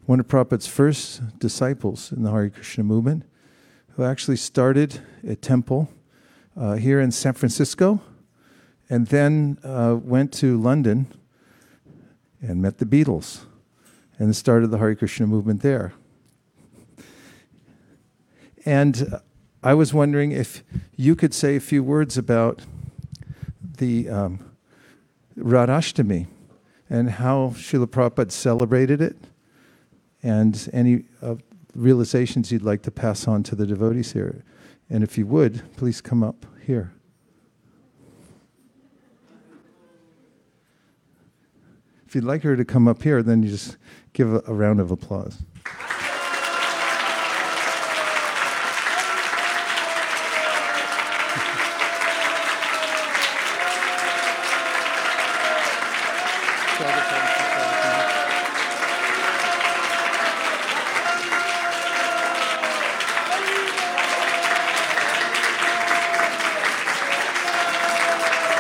one 0.06 0.20
of 0.20 0.28
Prabhupada's 0.28 0.68
first 0.68 1.40
disciples 1.40 2.12
in 2.12 2.24
the 2.24 2.32
Hare 2.32 2.50
Krishna 2.50 2.84
movement, 2.84 3.24
who 3.96 4.04
actually 4.04 4.38
started 4.38 5.00
a 5.26 5.36
temple 5.36 5.90
uh, 6.58 6.74
here 6.74 7.00
in 7.00 7.12
San 7.12 7.34
Francisco, 7.34 8.02
and 8.90 9.08
then 9.08 9.58
uh, 9.64 9.98
went 10.00 10.32
to 10.34 10.62
London 10.62 11.08
and 12.42 12.62
met 12.62 12.78
the 12.78 12.86
Beatles, 12.86 13.46
and 14.18 14.36
started 14.36 14.72
the 14.72 14.78
Hare 14.78 14.96
Krishna 14.96 15.28
movement 15.28 15.62
there. 15.62 15.94
And 18.66 19.20
I 19.62 19.74
was 19.74 19.94
wondering 19.94 20.32
if 20.32 20.64
you 20.96 21.16
could 21.16 21.34
say 21.34 21.56
a 21.56 21.60
few 21.60 21.84
words 21.84 22.18
about 22.18 22.62
the 23.78 24.10
um, 24.10 24.56
Radhashtami 25.38 26.28
and 26.90 27.10
how 27.12 27.54
Srila 27.56 27.88
Prabhupada 27.88 28.32
celebrated 28.32 29.02
it, 29.02 29.18
and 30.24 30.70
any 30.74 31.04
uh, 31.22 31.36
realizations 31.76 32.52
you'd 32.52 32.64
like 32.64 32.82
to 32.84 32.92
pass 32.92 33.28
on 33.28 33.44
to 33.44 33.56
the 33.56 33.66
devotees 33.66 34.14
here. 34.14 34.44
And 34.90 35.04
if 35.04 35.18
you 35.18 35.28
would, 35.28 35.62
please 35.76 36.02
come 36.02 36.24
up 36.24 36.46
here. 36.66 36.95
If 42.16 42.22
you'd 42.22 42.28
like 42.30 42.44
her 42.44 42.56
to 42.56 42.64
come 42.64 42.88
up 42.88 43.04
here, 43.04 43.22
then 43.22 43.44
you 43.44 43.50
just 43.50 43.76
give 44.14 44.34
a, 44.34 44.42
a 44.48 44.54
round 44.54 44.80
of 44.80 44.90
applause. 44.90 45.44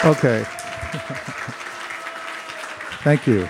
Okay. 0.03 1.31
Thank 3.05 3.27
you. 3.27 3.47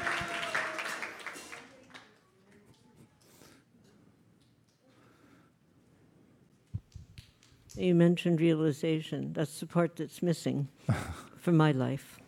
You 7.78 7.96
mentioned 7.96 8.42
realization. 8.42 9.32
That's 9.32 9.62
the 9.62 9.66
part 9.66 9.96
that's 9.96 10.22
missing 10.22 10.68
from 11.40 11.56
my 11.56 11.72
life. 11.72 12.20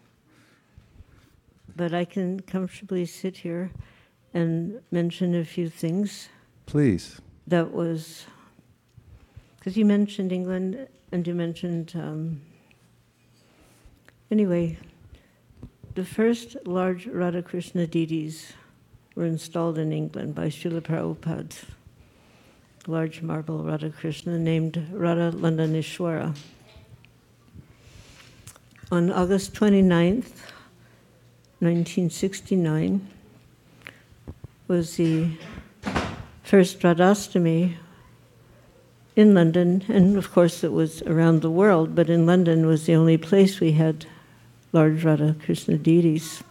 But 1.76 1.94
I 1.94 2.06
can 2.06 2.40
comfortably 2.40 3.06
sit 3.06 3.36
here 3.36 3.72
and 4.34 4.80
mention 4.92 5.36
a 5.36 5.44
few 5.44 5.68
things. 5.68 6.30
Please. 6.66 7.20
That 7.46 7.74
was 7.74 8.26
because 9.60 9.76
you 9.76 9.84
mentioned 9.84 10.32
England 10.32 10.88
and 11.12 11.28
you 11.28 11.36
mentioned, 11.36 11.92
um, 11.94 12.40
anyway, 14.32 14.78
the 15.98 16.06
first 16.06 16.56
large 16.68 17.08
Radha 17.08 17.42
Krishna 17.42 17.88
deities 17.88 18.54
were 19.16 19.26
installed 19.26 19.80
in 19.80 19.92
England 19.92 20.36
by 20.36 20.46
Srila 20.46 20.82
Prabhupada 20.82 21.56
large 22.86 23.24
marble 23.24 23.64
Radha 23.64 23.90
Krishna 23.90 24.38
named 24.38 24.88
Radha 24.92 25.36
Landaneshwara. 25.36 26.38
On 28.92 29.12
August 29.12 29.56
29th, 29.56 30.38
1969, 31.62 33.08
was 34.68 34.98
the 34.98 35.32
first 36.44 36.82
Radhastami 36.82 37.74
in 39.16 39.34
London, 39.34 39.84
and 39.88 40.16
of 40.16 40.32
course 40.32 40.64
it 40.64 40.72
was 40.72 41.02
around 41.02 41.42
the 41.42 41.50
world, 41.50 41.96
but 41.96 42.08
in 42.08 42.28
London 42.28 42.68
was 42.68 42.86
the 42.86 42.94
only 42.94 43.18
place 43.18 43.60
we 43.60 43.72
had 43.72 44.06
large 44.74 45.04
Radha 45.04 45.36
Krishna 45.44 45.78
deities. 45.78 46.44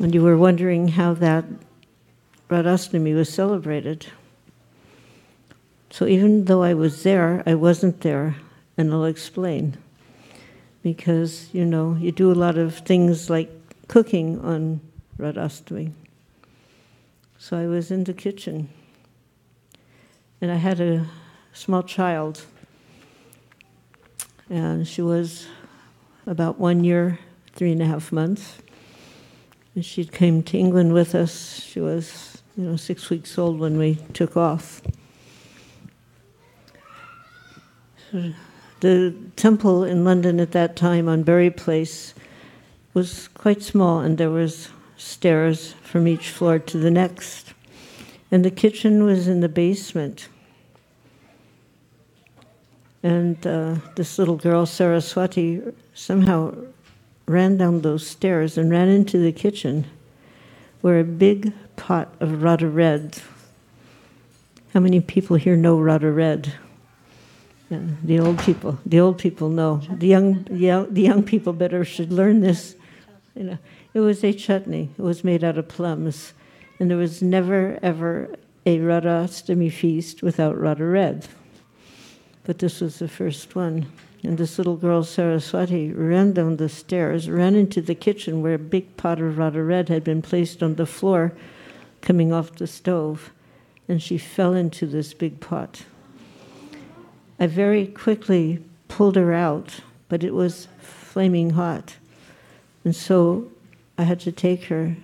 And 0.00 0.14
you 0.14 0.22
were 0.22 0.36
wondering 0.36 0.88
how 0.88 1.14
that 1.14 1.44
Radhastami 2.48 3.14
was 3.14 3.32
celebrated. 3.32 4.06
So 5.90 6.06
even 6.06 6.46
though 6.46 6.62
I 6.62 6.74
was 6.74 7.02
there, 7.02 7.42
I 7.46 7.54
wasn't 7.54 8.00
there, 8.00 8.36
and 8.76 8.92
I'll 8.92 9.04
explain. 9.04 9.76
Because, 10.82 11.48
you 11.52 11.64
know, 11.64 11.96
you 12.00 12.10
do 12.10 12.32
a 12.32 12.34
lot 12.34 12.58
of 12.58 12.78
things 12.78 13.28
like 13.28 13.50
cooking 13.88 14.40
on 14.40 14.80
Radhastami. 15.18 15.92
So 17.38 17.58
I 17.58 17.66
was 17.66 17.90
in 17.90 18.04
the 18.04 18.14
kitchen, 18.14 18.68
and 20.40 20.50
I 20.50 20.56
had 20.56 20.80
a 20.80 21.06
small 21.52 21.82
child, 21.82 22.46
and 24.48 24.88
she 24.88 25.02
was 25.02 25.46
about 26.26 26.58
one 26.58 26.84
year, 26.84 27.18
three 27.54 27.72
and 27.72 27.82
a 27.82 27.86
half 27.86 28.12
months. 28.12 28.58
And 29.74 29.84
she 29.84 30.04
came 30.04 30.42
to 30.44 30.58
England 30.58 30.92
with 30.92 31.14
us. 31.14 31.62
She 31.62 31.80
was, 31.80 32.42
you 32.56 32.64
know, 32.64 32.76
six 32.76 33.10
weeks 33.10 33.38
old 33.38 33.58
when 33.58 33.78
we 33.78 33.96
took 34.12 34.36
off. 34.36 34.82
The 38.80 39.14
temple 39.36 39.84
in 39.84 40.04
London 40.04 40.38
at 40.40 40.52
that 40.52 40.76
time 40.76 41.08
on 41.08 41.22
Bury 41.22 41.50
Place 41.50 42.14
was 42.94 43.28
quite 43.28 43.62
small, 43.62 44.00
and 44.00 44.18
there 44.18 44.30
was 44.30 44.68
stairs 44.98 45.74
from 45.82 46.06
each 46.06 46.28
floor 46.28 46.58
to 46.58 46.78
the 46.78 46.90
next. 46.90 47.54
And 48.30 48.44
the 48.44 48.50
kitchen 48.50 49.04
was 49.04 49.28
in 49.28 49.40
the 49.40 49.48
basement. 49.48 50.28
And 53.02 53.44
uh, 53.46 53.76
this 53.96 54.18
little 54.18 54.36
girl, 54.36 54.66
Saraswati, 54.66 55.62
somehow 55.94 56.54
ran 57.26 57.56
down 57.56 57.80
those 57.80 58.06
stairs 58.06 58.58
and 58.58 58.70
ran 58.70 58.88
into 58.88 59.18
the 59.18 59.32
kitchen 59.32 59.86
where 60.80 60.98
a 60.98 61.04
big 61.04 61.52
pot 61.76 62.12
of 62.20 62.42
Radha 62.42 62.68
Red. 62.68 63.18
How 64.74 64.80
many 64.80 65.00
people 65.00 65.36
here 65.36 65.56
know 65.56 65.78
Radha 65.78 66.10
Red? 66.10 66.54
Yeah, 67.70 67.80
the 68.02 68.20
old 68.20 68.38
people, 68.40 68.78
the 68.84 69.00
old 69.00 69.18
people 69.18 69.48
know. 69.48 69.80
The 69.90 70.06
young, 70.08 70.44
the 70.44 70.90
young 71.00 71.22
people 71.22 71.52
better 71.52 71.84
should 71.84 72.12
learn 72.12 72.40
this. 72.40 72.74
You 73.34 73.44
know, 73.44 73.58
it 73.94 74.00
was 74.00 74.22
a 74.24 74.32
chutney. 74.32 74.90
It 74.98 75.02
was 75.02 75.24
made 75.24 75.42
out 75.44 75.56
of 75.56 75.68
plums, 75.68 76.32
and 76.78 76.90
there 76.90 76.98
was 76.98 77.22
never 77.22 77.78
ever 77.82 78.34
a 78.66 78.78
Radhastami 78.78 79.72
feast 79.72 80.22
without 80.22 80.58
Radha 80.58 80.84
Red. 80.84 81.26
But 82.44 82.58
this 82.58 82.80
was 82.80 82.98
the 82.98 83.08
first 83.08 83.54
one. 83.54 83.86
And 84.22 84.38
this 84.38 84.56
little 84.56 84.76
girl, 84.76 85.02
Saraswati, 85.02 85.92
ran 85.92 86.32
down 86.32 86.56
the 86.56 86.68
stairs, 86.68 87.28
ran 87.28 87.56
into 87.56 87.82
the 87.82 87.94
kitchen 87.94 88.40
where 88.40 88.54
a 88.54 88.58
big 88.58 88.96
pot 88.96 89.20
of 89.20 89.36
Radha 89.36 89.62
Red 89.62 89.88
had 89.88 90.04
been 90.04 90.22
placed 90.22 90.62
on 90.62 90.76
the 90.76 90.86
floor 90.86 91.32
coming 92.00 92.32
off 92.32 92.54
the 92.54 92.68
stove. 92.68 93.32
And 93.88 94.00
she 94.00 94.18
fell 94.18 94.54
into 94.54 94.86
this 94.86 95.12
big 95.12 95.40
pot. 95.40 95.84
I 97.40 97.48
very 97.48 97.86
quickly 97.86 98.64
pulled 98.86 99.16
her 99.16 99.32
out, 99.32 99.80
but 100.08 100.22
it 100.22 100.34
was 100.34 100.68
flaming 100.80 101.50
hot. 101.50 101.96
And 102.84 102.94
so 102.94 103.50
I 103.98 104.04
had 104.04 104.20
to 104.20 104.30
take 104.30 104.64
her 104.64 104.96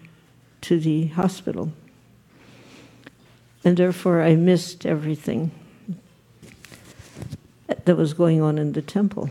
to 0.62 0.78
the 0.78 1.08
hospital. 1.08 1.72
And 3.64 3.76
therefore, 3.76 4.22
I 4.22 4.36
missed 4.36 4.86
everything 4.86 5.50
that 7.88 7.96
was 7.96 8.12
going 8.12 8.42
on 8.42 8.58
in 8.58 8.72
the 8.72 8.82
temple. 8.82 9.30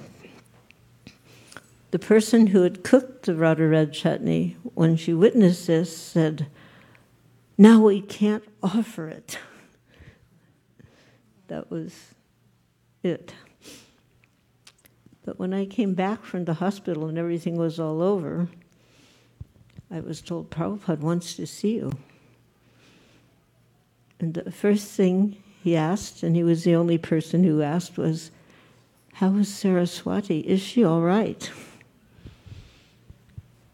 The 1.92 2.00
person 2.00 2.48
who 2.48 2.64
had 2.64 2.84
cooked 2.84 3.28
the 3.28 3.36
Radha 3.36 3.68
red 3.68 3.94
chutney, 3.94 4.58
when 4.74 4.98
she 4.98 5.14
witnessed 5.14 5.68
this, 5.68 5.96
said, 5.96 6.48
Now 7.56 7.82
we 7.82 8.02
can't 8.02 8.44
offer 8.64 9.10
it. 9.10 9.38
That 11.50 11.70
was 11.70 11.94
it. 13.04 13.36
But 15.24 15.38
when 15.38 15.54
I 15.54 15.68
came 15.68 15.94
back 15.94 16.24
from 16.24 16.46
the 16.46 16.56
hospital 16.56 17.06
and 17.06 17.18
everything 17.20 17.58
was 17.58 17.80
all 17.80 18.02
over, 18.02 18.50
I 19.92 20.00
was 20.00 20.20
told 20.20 20.50
Prabhupada 20.50 20.98
wants 20.98 21.36
to 21.36 21.46
see 21.46 21.76
you. 21.76 21.92
And 24.20 24.34
the 24.34 24.52
first 24.52 24.88
thing 24.88 25.38
he 25.64 25.76
asked, 25.76 26.24
and 26.24 26.36
he 26.36 26.44
was 26.44 26.64
the 26.64 26.74
only 26.74 26.98
person 26.98 27.44
who 27.44 27.62
asked, 27.62 28.00
was, 28.00 28.32
How 29.18 29.34
is 29.38 29.52
Saraswati? 29.52 30.42
Is 30.42 30.62
she 30.62 30.84
all 30.84 31.02
right? 31.02 31.50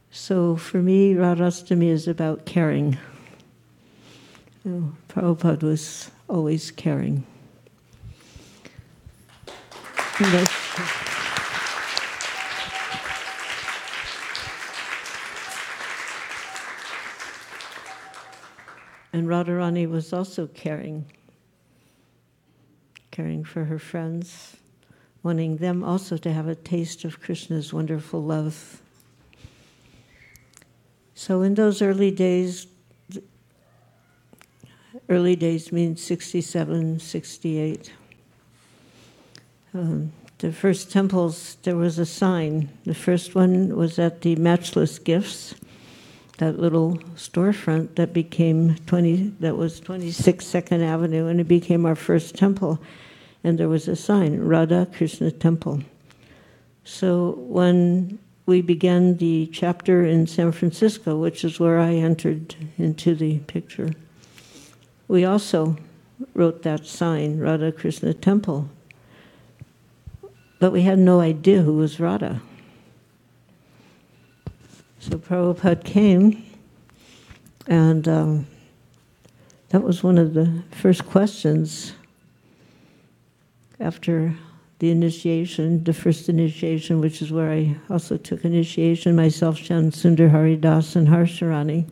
So 0.10 0.56
for 0.56 0.78
me, 0.78 1.16
Radhastami 1.16 1.90
is 1.90 2.08
about 2.08 2.46
caring. 2.46 2.98
You 4.64 4.72
know, 4.72 4.94
Prabhupada 5.10 5.64
was 5.64 6.12
always 6.30 6.72
caring. 6.72 7.26
And 19.12 19.28
Radharani 19.28 19.90
was 19.90 20.14
also 20.14 20.48
caring, 20.48 21.04
caring 23.12 23.44
for 23.44 23.66
her 23.66 23.78
friends, 23.78 24.56
wanting 25.24 25.58
them 25.58 25.84
also 25.84 26.18
to 26.18 26.32
have 26.32 26.48
a 26.48 26.56
taste 26.56 27.06
of 27.06 27.20
Krishna's 27.22 27.74
wonderful 27.74 28.22
love. 28.22 28.82
So 31.16 31.42
in 31.42 31.56
those 31.56 31.82
early 31.82 32.12
days, 32.12 32.68
early 35.10 35.36
days 35.36 35.72
means 35.72 36.04
67, 36.04 37.00
68 37.00 37.92
um, 39.74 40.12
the 40.38 40.52
first 40.52 40.92
temples, 40.92 41.58
there 41.64 41.76
was 41.76 41.98
a 41.98 42.06
sign. 42.06 42.70
The 42.86 42.94
first 42.94 43.34
one 43.34 43.76
was 43.76 43.98
at 43.98 44.22
the 44.22 44.36
Matchless 44.36 45.00
Gifts, 45.00 45.56
that 46.38 46.60
little 46.60 46.98
storefront 47.16 47.96
that 47.96 48.14
became 48.14 48.76
20, 48.86 49.34
that 49.40 49.58
was 49.58 49.80
26 49.80 50.46
Second 50.46 50.84
Avenue, 50.84 51.28
and 51.28 51.40
it 51.40 51.48
became 51.48 51.86
our 51.86 51.96
first 51.96 52.36
temple. 52.36 52.80
And 53.44 53.58
there 53.58 53.70
was 53.70 53.88
a 53.88 53.96
sign, 53.96 54.40
Radha 54.40 54.88
Krishna 54.94 55.32
Temple. 55.32 55.82
So 56.84 57.36
when 57.38 58.20
we 58.46 58.62
began 58.62 59.18
the 59.18 59.48
chapter 59.48 60.06
in 60.06 60.28
San 60.28 60.52
Francisco, 60.52 61.18
which 61.18 61.44
is 61.44 61.60
where 61.60 61.80
I 61.80 61.94
entered 61.94 62.56
into 62.78 63.16
the 63.16 63.40
picture, 63.40 63.92
we 65.08 65.26
also 65.26 65.78
wrote 66.34 66.64
that 66.64 66.86
sign, 66.86 67.40
Radha 67.40 67.72
Krishna 67.72 68.14
Temple, 68.14 68.70
but 70.60 70.72
we 70.72 70.82
had 70.82 71.00
no 71.00 71.20
idea 71.20 71.62
who 71.62 71.74
was 71.74 72.00
Radha. 72.00 72.42
So 75.00 75.18
Prabhupada 75.18 75.84
came, 75.84 76.46
and 77.68 78.08
um, 78.08 78.48
that 79.70 79.84
was 79.84 80.02
one 80.04 80.18
of 80.18 80.34
the 80.34 80.64
first 80.72 81.06
questions 81.06 81.94
after 83.84 84.34
the 84.80 84.90
initiation, 84.90 85.84
the 85.84 85.94
first 85.94 86.30
initiation, 86.30 87.02
which 87.02 87.22
is 87.22 87.32
where 87.32 87.52
I 87.52 87.76
also 87.90 88.18
took 88.18 88.46
initiation 88.46 89.16
myself, 89.16 89.58
Shan 89.58 89.92
Sundar 89.92 90.32
Hari 90.32 90.56
Das 90.56 90.96
and 90.96 91.08
Harsharani. 91.08 91.90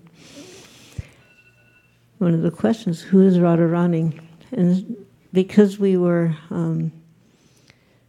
One 2.17 2.33
of 2.33 2.41
the 2.41 2.51
questions, 2.51 3.01
who 3.01 3.21
is 3.21 3.37
Radharani? 3.37 4.19
And 4.51 5.05
because 5.33 5.79
we 5.79 5.97
were, 5.97 6.35
um, 6.49 6.91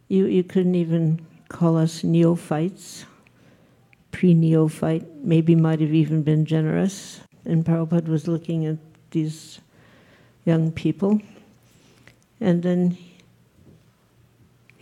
you, 0.07 0.27
you 0.27 0.43
couldn't 0.43 0.75
even 0.75 1.25
call 1.49 1.77
us 1.77 2.03
neophytes, 2.03 3.05
pre 4.11 4.33
neophyte, 4.33 5.05
maybe 5.23 5.55
might 5.55 5.81
have 5.81 5.93
even 5.93 6.23
been 6.23 6.45
generous. 6.45 7.19
And 7.45 7.65
Prabhupada 7.65 8.07
was 8.07 8.27
looking 8.27 8.65
at 8.65 8.77
these 9.11 9.59
young 10.45 10.71
people. 10.71 11.19
And 12.39 12.63
then 12.63 12.97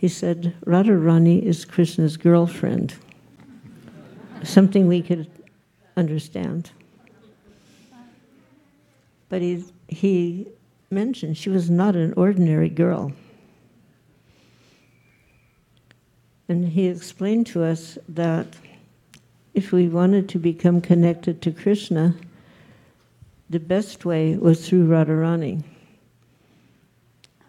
he 0.02 0.08
said, 0.08 0.52
Radharani 0.66 1.40
is 1.40 1.64
Krishna's 1.64 2.16
girlfriend. 2.16 2.96
Something 4.42 4.88
we 4.88 5.00
could 5.00 5.30
understand. 5.96 6.72
But 9.28 9.42
he, 9.42 9.64
he 9.86 10.48
mentioned 10.90 11.36
she 11.36 11.50
was 11.50 11.70
not 11.70 11.94
an 11.94 12.14
ordinary 12.16 12.68
girl. 12.68 13.12
And 16.48 16.70
he 16.70 16.88
explained 16.88 17.46
to 17.48 17.62
us 17.62 17.96
that 18.08 18.48
if 19.54 19.70
we 19.70 19.86
wanted 19.86 20.28
to 20.30 20.40
become 20.40 20.80
connected 20.80 21.40
to 21.42 21.52
Krishna, 21.52 22.16
the 23.48 23.60
best 23.60 24.04
way 24.04 24.34
was 24.34 24.68
through 24.68 24.88
Radharani. 24.88 25.62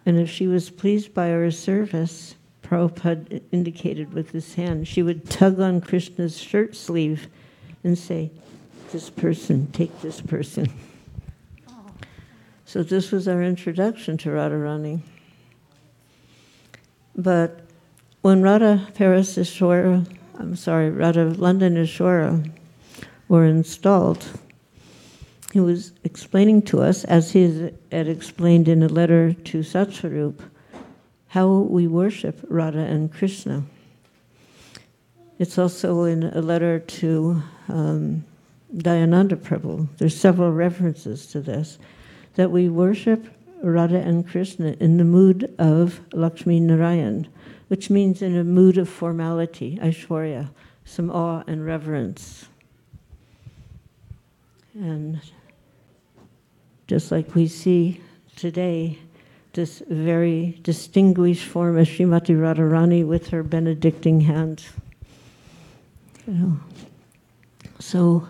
And 0.05 0.19
if 0.19 0.29
she 0.29 0.45
was 0.45 0.69
pleased 0.69 1.15
by 1.15 1.31
our 1.31 1.49
service, 1.49 2.35
Prabhupada 2.63 3.41
indicated 3.51 4.13
with 4.13 4.31
his 4.31 4.55
hand, 4.55 4.87
she 4.87 5.03
would 5.03 5.29
tug 5.29 5.59
on 5.59 5.81
Krishna's 5.81 6.37
shirt 6.39 6.75
sleeve 6.75 7.27
and 7.83 7.97
say, 7.97 8.31
This 8.91 9.09
person, 9.09 9.67
take 9.71 10.01
this 10.01 10.21
person. 10.21 10.71
So 12.65 12.81
this 12.81 13.11
was 13.11 13.27
our 13.27 13.43
introduction 13.43 14.17
to 14.19 14.29
Radharani. 14.29 15.01
But 17.15 17.59
when 18.21 18.41
Radha 18.41 18.87
Paris 18.95 19.37
Ishwara, 19.37 20.07
I'm 20.39 20.55
sorry, 20.55 20.89
Radha 20.89 21.25
London 21.25 21.75
Ishwara 21.75 22.49
were 23.27 23.45
installed, 23.45 24.25
he 25.51 25.59
was 25.59 25.93
explaining 26.03 26.63
to 26.63 26.81
us, 26.81 27.03
as 27.03 27.33
he 27.33 27.71
had 27.91 28.07
explained 28.07 28.67
in 28.67 28.81
a 28.81 28.87
letter 28.87 29.33
to 29.33 29.59
Satsvarup, 29.59 30.39
how 31.33 31.47
we 31.47 31.87
worship 31.87 32.39
Radha 32.47 32.77
and 32.77 33.11
Krishna. 33.11 33.63
It's 35.39 35.57
also 35.57 36.03
in 36.03 36.25
a 36.25 36.41
letter 36.41 36.77
to 36.77 37.41
um, 37.69 38.23
Dayananda 38.71 39.37
Prabhu. 39.37 39.87
There's 39.97 40.15
several 40.15 40.51
references 40.51 41.25
to 41.31 41.41
this 41.41 41.79
that 42.35 42.51
we 42.51 42.69
worship 42.69 43.25
Radha 43.63 43.97
and 43.97 44.29
Krishna 44.29 44.75
in 44.79 44.97
the 44.97 45.03
mood 45.03 45.51
of 45.57 46.01
Lakshmi 46.13 46.59
Narayan, 46.59 47.27
which 47.67 47.89
means 47.89 48.21
in 48.21 48.37
a 48.37 48.43
mood 48.43 48.77
of 48.77 48.87
formality, 48.87 49.79
Aishwarya, 49.81 50.51
some 50.85 51.09
awe 51.09 51.43
and 51.47 51.65
reverence. 51.65 52.45
And 54.75 55.19
just 56.85 57.11
like 57.11 57.33
we 57.33 57.47
see 57.47 58.01
today, 58.35 58.99
this 59.53 59.83
very 59.87 60.59
distinguished 60.63 61.45
form 61.45 61.77
of 61.77 61.87
Srimati 61.87 62.35
Radharani 62.35 63.05
with 63.05 63.29
her 63.29 63.43
benedicting 63.43 64.21
hands. 64.21 64.67
So 67.79 68.27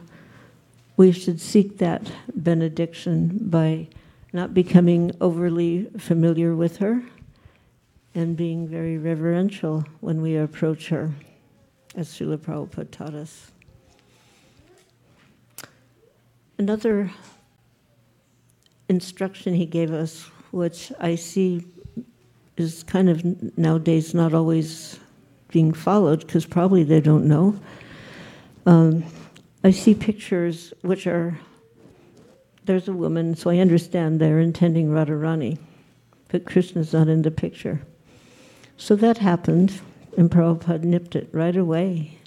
we 0.98 1.12
should 1.12 1.40
seek 1.40 1.78
that 1.78 2.12
benediction 2.36 3.38
by 3.50 3.88
not 4.34 4.54
becoming 4.54 5.12
overly 5.22 5.88
familiar 5.98 6.56
with 6.56 6.78
her 6.78 7.04
and 8.16 8.36
being 8.36 8.68
very 8.68 8.98
reverential 8.98 9.86
when 10.02 10.22
we 10.22 10.36
approach 10.36 10.90
her, 10.90 11.12
as 11.96 12.10
Srila 12.10 12.38
Prabhupada 12.38 12.92
taught 12.92 13.14
us. 13.14 13.52
Another 16.58 17.12
instruction 18.90 19.54
he 19.54 19.66
gave 19.66 19.92
us 19.92 20.30
which 20.54 20.92
I 21.00 21.16
see 21.16 21.66
is 22.58 22.84
kind 22.84 23.10
of 23.10 23.58
nowadays 23.58 24.14
not 24.14 24.36
always 24.36 25.00
being 25.48 25.74
followed 25.74 26.20
because 26.20 26.46
probably 26.46 26.84
they 26.84 27.02
don't 27.02 27.26
know. 27.26 27.60
Um, 28.68 29.04
I 29.64 29.72
see 29.72 29.96
pictures 29.96 30.72
which 30.82 31.08
are 31.08 31.40
there's 32.66 32.88
a 32.88 32.94
woman, 32.94 33.36
so 33.36 33.50
I 33.50 33.58
understand 33.58 34.20
they're 34.20 34.40
intending 34.40 34.90
Radharani, 34.90 35.58
but 36.30 36.46
Krishna's 36.46 36.94
not 36.94 37.10
in 37.10 37.24
the 37.24 37.32
picture. 37.32 37.82
So 38.78 38.96
that 38.98 39.18
happened, 39.18 39.82
and 40.18 40.30
Prabhupada 40.30 40.84
nipped 40.84 41.16
it 41.16 41.30
right 41.32 41.58
away 41.58 42.20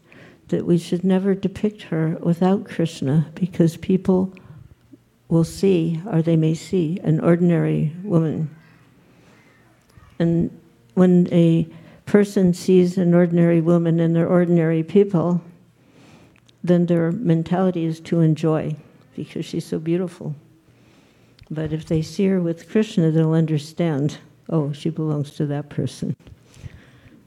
that 0.49 0.67
we 0.67 0.79
should 0.79 1.05
never 1.05 1.35
depict 1.35 1.83
her 1.83 2.19
without 2.21 2.65
Krishna 2.65 3.31
because 3.35 3.77
people 3.77 4.35
will 5.29 5.45
see, 5.45 6.01
or 6.07 6.23
they 6.23 6.37
may 6.37 6.55
see, 6.55 7.01
an 7.03 7.21
ordinary 7.21 7.93
woman. 8.03 8.55
And 10.19 10.51
when 10.95 11.29
a 11.33 11.67
person 12.07 12.55
sees 12.55 12.97
an 12.97 13.15
ordinary 13.15 13.61
woman 13.61 14.01
and 14.01 14.15
they're 14.15 14.29
ordinary 14.29 14.83
people, 14.83 15.43
then 16.63 16.87
their 16.87 17.13
mentality 17.13 17.85
is 17.85 18.01
to 18.01 18.21
enjoy 18.21 18.75
because 19.15 19.45
she's 19.45 19.65
so 19.65 19.79
beautiful. 19.79 20.35
But 21.51 21.73
if 21.73 21.87
they 21.87 22.03
see 22.03 22.27
her 22.27 22.41
with 22.41 22.69
Krishna, 22.71 23.11
they'll 23.11 23.33
understand 23.33 24.19
oh, 24.49 24.73
she 24.73 24.91
belongs 24.91 25.33
to 25.33 25.47
that 25.47 25.69
person. 25.69 26.17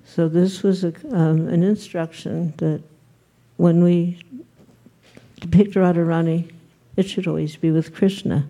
So, 0.05 0.27
this 0.27 0.63
was 0.63 0.83
a, 0.83 0.93
um, 1.12 1.47
an 1.47 1.63
instruction 1.63 2.53
that 2.57 2.81
when 3.57 3.83
we 3.83 4.19
depict 5.39 5.75
Radharani, 5.75 6.51
it 6.99 7.07
should 7.07 7.27
always 7.27 7.55
be 7.55 7.71
with 7.71 7.95
Krishna. 7.95 8.49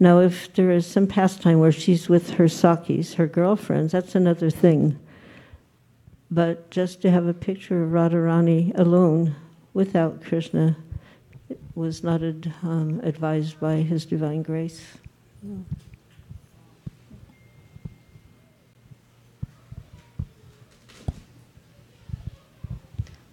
Now, 0.00 0.18
if 0.18 0.52
there 0.54 0.72
is 0.72 0.84
some 0.84 1.06
pastime 1.06 1.60
where 1.60 1.70
she's 1.70 2.08
with 2.08 2.30
her 2.30 2.48
sakis, 2.48 3.14
her 3.14 3.28
girlfriends, 3.28 3.92
that's 3.92 4.16
another 4.16 4.50
thing. 4.50 4.98
But 6.32 6.68
just 6.72 7.00
to 7.02 7.12
have 7.12 7.28
a 7.28 7.32
picture 7.32 7.84
of 7.84 7.90
Radharani 7.90 8.76
alone 8.76 9.36
without 9.72 10.20
Krishna 10.20 10.76
was 11.76 12.02
not 12.02 12.24
ad, 12.24 12.52
um, 12.64 13.00
advised 13.04 13.60
by 13.60 13.76
His 13.76 14.04
Divine 14.04 14.42
Grace. 14.42 14.84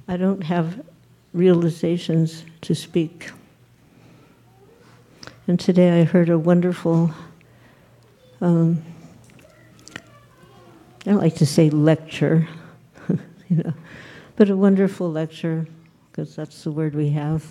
I 0.07 0.15
don't 0.15 0.43
have 0.43 0.85
realizations 1.33 2.45
to 2.61 2.75
speak. 2.75 3.31
And 5.49 5.57
today 5.57 6.01
I 6.01 6.03
heard 6.03 6.27
a 6.27 6.37
wonderful, 6.37 7.09
um, 8.41 8.83
I 11.05 11.11
like 11.11 11.35
to 11.35 11.45
say 11.45 11.69
lecture, 11.69 12.45
you 13.09 13.63
know, 13.63 13.73
but 14.35 14.49
a 14.49 14.57
wonderful 14.57 15.09
lecture, 15.09 15.65
because 16.11 16.35
that's 16.35 16.65
the 16.65 16.71
word 16.71 16.95
we 16.95 17.07
have, 17.11 17.45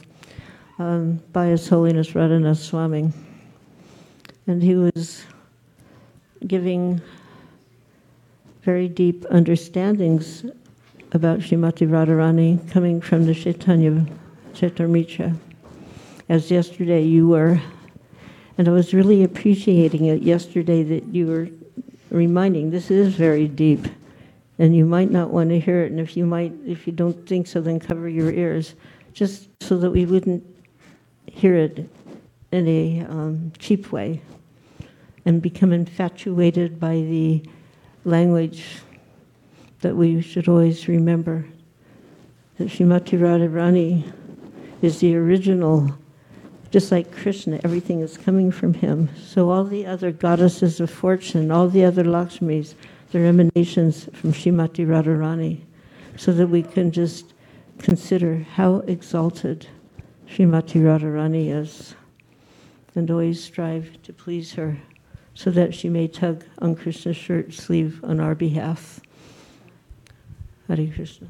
um, 0.78 1.22
by 1.32 1.46
His 1.46 1.66
Holiness 1.66 2.10
Radhanath 2.10 2.58
Swami. 2.58 3.10
And 4.46 4.62
he 4.62 4.74
was 4.74 5.24
giving 6.46 7.00
very 8.60 8.88
deep 8.88 9.24
understandings 9.30 10.44
about 11.12 11.38
Srimati 11.38 11.88
Radharani 11.88 12.70
coming 12.70 13.00
from 13.00 13.24
the 13.24 13.34
Chaitanya 13.34 14.04
Charitamrita. 14.52 15.34
As 16.28 16.50
yesterday 16.50 17.02
you 17.02 17.28
were 17.28 17.58
and 18.58 18.68
I 18.68 18.70
was 18.70 18.94
really 18.94 19.22
appreciating 19.22 20.06
it 20.06 20.22
yesterday 20.22 20.82
that 20.82 21.04
you 21.06 21.26
were 21.26 21.48
reminding 22.10 22.70
this 22.70 22.90
is 22.90 23.14
very 23.14 23.48
deep. 23.48 23.86
And 24.58 24.74
you 24.74 24.86
might 24.86 25.10
not 25.10 25.30
want 25.30 25.50
to 25.50 25.60
hear 25.60 25.82
it 25.82 25.90
and 25.90 26.00
if 26.00 26.16
you 26.16 26.24
might 26.24 26.52
if 26.66 26.86
you 26.86 26.92
don't 26.92 27.28
think 27.28 27.46
so 27.46 27.60
then 27.60 27.78
cover 27.78 28.08
your 28.08 28.30
ears 28.30 28.74
just 29.12 29.48
so 29.62 29.76
that 29.76 29.90
we 29.90 30.06
wouldn't 30.06 30.42
hear 31.26 31.56
it 31.56 31.86
in 32.52 32.66
a 32.66 33.00
um, 33.10 33.52
cheap 33.58 33.92
way 33.92 34.22
and 35.26 35.42
become 35.42 35.72
infatuated 35.72 36.80
by 36.80 36.94
the 36.94 37.42
language 38.04 38.64
that 39.80 39.94
we 39.94 40.22
should 40.22 40.48
always 40.48 40.88
remember. 40.88 41.44
That 42.56 42.68
Srimati 42.68 43.18
Radharani 43.18 44.10
is 44.80 45.00
the 45.00 45.16
original 45.16 45.90
just 46.76 46.92
like 46.92 47.10
Krishna, 47.10 47.58
everything 47.64 48.02
is 48.02 48.18
coming 48.18 48.50
from 48.50 48.74
him. 48.74 49.08
So 49.16 49.48
all 49.48 49.64
the 49.64 49.86
other 49.86 50.12
goddesses 50.12 50.78
of 50.78 50.90
fortune, 50.90 51.50
all 51.50 51.70
the 51.70 51.86
other 51.86 52.04
Lakshmis, 52.04 52.74
They're 53.10 53.24
emanations 53.24 54.10
from 54.12 54.34
Shrimati 54.34 54.86
Radharani, 54.86 55.62
so 56.18 56.32
that 56.32 56.48
we 56.48 56.62
can 56.62 56.90
just 56.90 57.32
consider 57.78 58.40
how 58.56 58.80
exalted 58.80 59.66
Shrimati 60.28 60.82
Radharani 60.82 61.50
is 61.50 61.94
and 62.94 63.10
always 63.10 63.42
strive 63.42 63.96
to 64.02 64.12
please 64.12 64.52
her 64.52 64.76
so 65.32 65.50
that 65.52 65.74
she 65.74 65.88
may 65.88 66.06
tug 66.08 66.44
on 66.58 66.74
Krishna's 66.74 67.16
shirt 67.16 67.54
sleeve 67.54 68.04
on 68.04 68.20
our 68.20 68.34
behalf. 68.34 69.00
Hare 70.68 70.92
Krishna. 70.94 71.28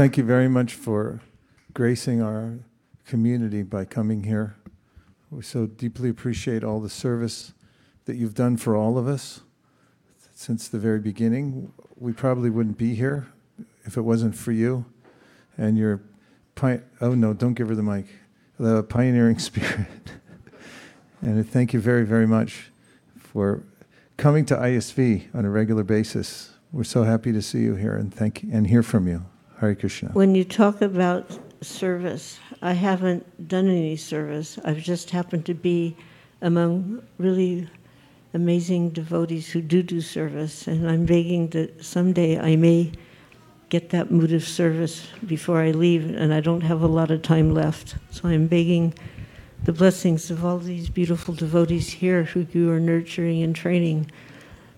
Thank 0.00 0.16
you 0.16 0.24
very 0.24 0.48
much 0.48 0.72
for 0.72 1.20
gracing 1.74 2.22
our 2.22 2.60
community 3.04 3.62
by 3.62 3.84
coming 3.84 4.22
here. 4.22 4.56
We 5.30 5.42
so 5.42 5.66
deeply 5.66 6.08
appreciate 6.08 6.64
all 6.64 6.80
the 6.80 6.88
service 6.88 7.52
that 8.06 8.16
you've 8.16 8.32
done 8.32 8.56
for 8.56 8.74
all 8.74 8.96
of 8.96 9.06
us 9.06 9.42
since 10.34 10.68
the 10.68 10.78
very 10.78 11.00
beginning. 11.00 11.74
We 11.98 12.14
probably 12.14 12.48
wouldn't 12.48 12.78
be 12.78 12.94
here 12.94 13.28
if 13.84 13.98
it 13.98 14.00
wasn't 14.00 14.34
for 14.34 14.52
you 14.52 14.86
and 15.58 15.76
your 15.76 16.00
pi- 16.54 16.80
oh 17.02 17.14
no, 17.14 17.34
don't 17.34 17.52
give 17.52 17.68
her 17.68 17.74
the 17.74 17.82
mic. 17.82 18.06
The 18.58 18.82
pioneering 18.82 19.38
spirit. 19.50 19.86
and 21.20 21.46
thank 21.46 21.74
you 21.74 21.78
very 21.78 22.06
very 22.06 22.26
much 22.26 22.70
for 23.18 23.64
coming 24.16 24.46
to 24.46 24.56
ISV 24.56 25.26
on 25.34 25.44
a 25.44 25.50
regular 25.50 25.84
basis. 25.84 26.54
We're 26.72 26.84
so 26.84 27.02
happy 27.02 27.32
to 27.32 27.42
see 27.42 27.60
you 27.60 27.74
here 27.74 27.96
and 27.96 28.14
thank 28.14 28.42
and 28.44 28.66
hear 28.66 28.82
from 28.82 29.06
you. 29.06 29.26
Krishna. 29.60 30.08
When 30.14 30.34
you 30.34 30.44
talk 30.44 30.80
about 30.80 31.38
service, 31.62 32.38
I 32.62 32.72
haven't 32.72 33.46
done 33.46 33.68
any 33.68 33.96
service. 33.96 34.58
I've 34.64 34.78
just 34.78 35.10
happened 35.10 35.44
to 35.46 35.54
be 35.54 35.96
among 36.40 37.02
really 37.18 37.68
amazing 38.32 38.88
devotees 38.90 39.50
who 39.50 39.60
do 39.60 39.82
do 39.82 40.00
service, 40.00 40.66
and 40.66 40.88
I'm 40.88 41.04
begging 41.04 41.48
that 41.48 41.84
someday 41.84 42.38
I 42.40 42.56
may 42.56 42.92
get 43.68 43.90
that 43.90 44.10
mood 44.10 44.32
of 44.32 44.48
service 44.48 45.06
before 45.26 45.60
I 45.60 45.72
leave, 45.72 46.08
and 46.08 46.32
I 46.32 46.40
don't 46.40 46.62
have 46.62 46.80
a 46.80 46.86
lot 46.86 47.10
of 47.10 47.20
time 47.20 47.52
left. 47.52 47.96
So 48.10 48.28
I'm 48.28 48.46
begging 48.46 48.94
the 49.64 49.72
blessings 49.72 50.30
of 50.30 50.42
all 50.42 50.58
these 50.58 50.88
beautiful 50.88 51.34
devotees 51.34 51.90
here 51.90 52.24
who 52.24 52.46
you 52.52 52.70
are 52.70 52.80
nurturing 52.80 53.42
and 53.42 53.54
training 53.54 54.10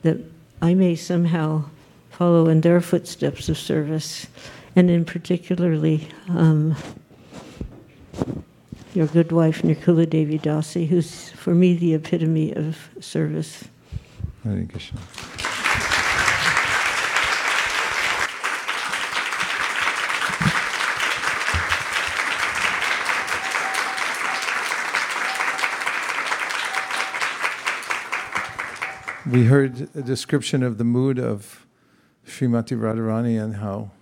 that 0.02 0.18
I 0.60 0.74
may 0.74 0.96
somehow 0.96 1.66
follow 2.10 2.48
in 2.48 2.62
their 2.62 2.80
footsteps 2.80 3.48
of 3.48 3.56
service 3.56 4.26
and 4.74 4.90
in 4.90 5.04
particularly 5.04 6.08
um, 6.28 6.76
your 8.94 9.06
good 9.06 9.32
wife 9.32 9.62
Nikula 9.62 10.08
Devi 10.08 10.38
Dasi, 10.38 10.86
who's 10.86 11.30
for 11.30 11.54
me 11.54 11.74
the 11.74 11.94
epitome 11.94 12.54
of 12.54 12.90
service. 13.00 13.64
Hare 14.44 14.66
Krishna. 14.66 15.00
We 29.30 29.44
heard 29.44 29.88
a 29.94 30.02
description 30.02 30.62
of 30.62 30.76
the 30.76 30.84
mood 30.84 31.18
of 31.18 31.64
Srimati 32.26 32.76
Radharani 32.76 33.42
and 33.42 33.56
how 33.56 33.92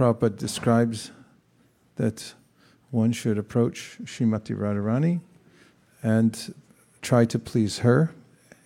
Prabhupada 0.00 0.34
describes 0.34 1.10
that 1.96 2.32
one 2.90 3.12
should 3.12 3.36
approach 3.36 3.98
Srimati 4.04 4.56
Radharani 4.56 5.20
and 6.02 6.54
try 7.02 7.26
to 7.26 7.38
please 7.38 7.80
her. 7.80 8.14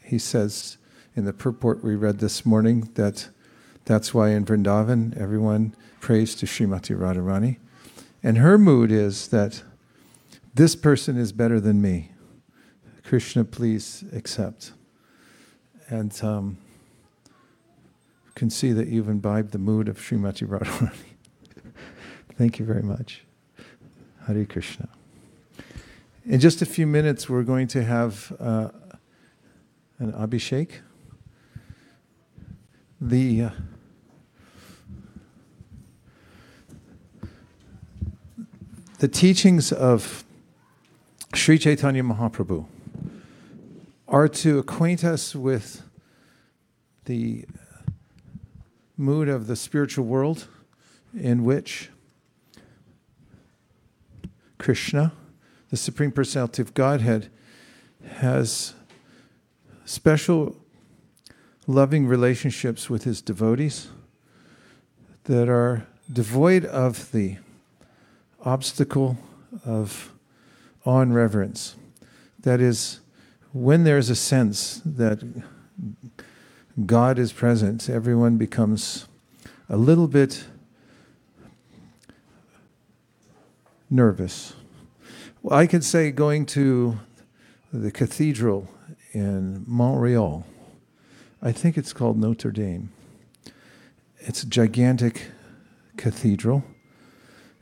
He 0.04 0.16
says 0.16 0.76
in 1.16 1.24
the 1.24 1.32
purport 1.32 1.82
we 1.82 1.96
read 1.96 2.20
this 2.20 2.46
morning 2.46 2.88
that 2.94 3.30
that's 3.84 4.14
why 4.14 4.28
in 4.28 4.44
Vrindavan 4.44 5.20
everyone 5.20 5.74
prays 5.98 6.36
to 6.36 6.46
Srimati 6.46 6.96
Radharani. 6.96 7.56
And 8.22 8.38
her 8.38 8.56
mood 8.56 8.92
is 8.92 9.26
that 9.30 9.64
this 10.54 10.76
person 10.76 11.18
is 11.18 11.32
better 11.32 11.58
than 11.58 11.82
me. 11.82 12.12
Krishna, 13.02 13.44
please 13.44 14.04
accept. 14.12 14.70
And 15.88 16.16
um, 16.22 16.58
you 18.24 18.32
can 18.36 18.50
see 18.50 18.70
that 18.70 18.86
you've 18.86 19.08
imbibed 19.08 19.50
the 19.50 19.58
mood 19.58 19.88
of 19.88 19.98
Srimati 19.98 20.46
Radharani. 20.46 21.13
Thank 22.36 22.58
you 22.58 22.64
very 22.64 22.82
much. 22.82 23.22
Hare 24.26 24.44
Krishna. 24.44 24.88
In 26.26 26.40
just 26.40 26.62
a 26.62 26.66
few 26.66 26.84
minutes, 26.84 27.28
we're 27.28 27.44
going 27.44 27.68
to 27.68 27.84
have 27.84 28.34
uh, 28.40 28.70
an 30.00 30.12
Abhishek. 30.12 30.70
The 33.00 33.42
uh, 33.42 33.50
the 38.98 39.06
teachings 39.06 39.70
of 39.70 40.24
Sri 41.34 41.56
Chaitanya 41.56 42.02
Mahaprabhu 42.02 42.66
are 44.08 44.28
to 44.28 44.58
acquaint 44.58 45.04
us 45.04 45.36
with 45.36 45.82
the 47.04 47.44
mood 48.96 49.28
of 49.28 49.46
the 49.46 49.54
spiritual 49.54 50.04
world 50.04 50.48
in 51.16 51.44
which 51.44 51.90
Krishna, 54.64 55.12
the 55.68 55.76
Supreme 55.76 56.10
Personality 56.10 56.62
of 56.62 56.72
Godhead, 56.72 57.28
has 58.12 58.72
special 59.84 60.56
loving 61.66 62.06
relationships 62.06 62.88
with 62.88 63.04
his 63.04 63.20
devotees 63.20 63.88
that 65.24 65.50
are 65.50 65.86
devoid 66.10 66.64
of 66.64 67.12
the 67.12 67.36
obstacle 68.42 69.18
of 69.66 70.10
and 70.86 71.14
reverence. 71.14 71.76
That 72.40 72.62
is, 72.62 73.00
when 73.52 73.84
there's 73.84 74.08
a 74.08 74.16
sense 74.16 74.80
that 74.86 75.22
God 76.86 77.18
is 77.18 77.34
present, 77.34 77.90
everyone 77.90 78.38
becomes 78.38 79.08
a 79.68 79.76
little 79.76 80.08
bit 80.08 80.46
nervous. 83.94 84.54
Well, 85.42 85.58
I 85.58 85.66
could 85.66 85.84
say 85.84 86.10
going 86.10 86.46
to 86.46 86.98
the 87.72 87.90
cathedral 87.90 88.68
in 89.12 89.64
Montreal, 89.66 90.44
I 91.40 91.52
think 91.52 91.78
it's 91.78 91.92
called 91.92 92.18
Notre 92.18 92.50
Dame. 92.50 92.90
It's 94.18 94.42
a 94.42 94.46
gigantic 94.46 95.28
cathedral. 95.96 96.64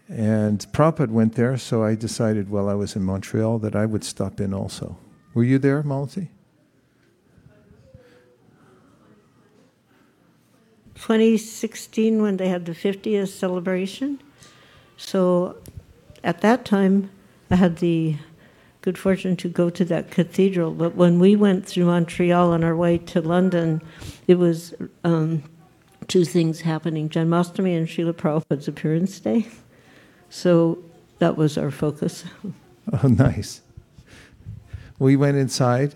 And 0.09 0.61
Prabhupada 0.73 1.11
went 1.11 1.35
there, 1.35 1.57
so 1.57 1.83
I 1.83 1.95
decided 1.95 2.49
while 2.49 2.69
I 2.69 2.75
was 2.75 2.97
in 2.97 3.03
Montreal 3.03 3.59
that 3.61 3.75
I 3.75 3.87
would 3.87 4.05
stop 4.05 4.41
in 4.41 4.55
also. 4.55 4.97
Were 5.35 5.45
you 5.45 5.59
there, 5.59 5.83
Malati? 5.83 6.29
2016, 10.95 12.23
when 12.23 12.37
they 12.37 12.49
had 12.49 12.65
the 12.65 12.73
50th 12.73 13.29
celebration. 13.29 14.21
So 14.97 15.57
at 16.25 16.41
that 16.41 16.65
time, 16.65 17.11
I 17.51 17.57
had 17.57 17.79
the 17.79 18.17
good 18.83 18.99
fortune 18.99 19.37
to 19.37 19.49
go 19.49 19.71
to 19.71 19.85
that 19.87 20.11
cathedral. 20.11 20.73
But 20.73 20.95
when 20.95 21.19
we 21.19 21.37
went 21.37 21.67
through 21.67 21.87
Montreal 21.87 22.51
on 22.51 22.65
our 22.65 22.77
way 22.77 22.99
to 22.99 23.21
London, 23.21 23.81
it 24.27 24.37
was 24.37 24.75
um, 25.05 25.45
two 26.09 26.25
things 26.25 26.61
happening 26.63 27.09
Janmashtami 27.09 27.77
and 27.77 27.87
Srila 27.87 28.13
Prabhupada's 28.13 28.69
appearance 28.69 29.19
day. 29.21 29.47
So 30.31 30.79
that 31.19 31.37
was 31.37 31.57
our 31.57 31.71
focus. 31.71 32.25
Oh, 33.05 33.07
nice. 33.07 33.61
We 34.99 35.15
went 35.15 35.37
inside 35.37 35.95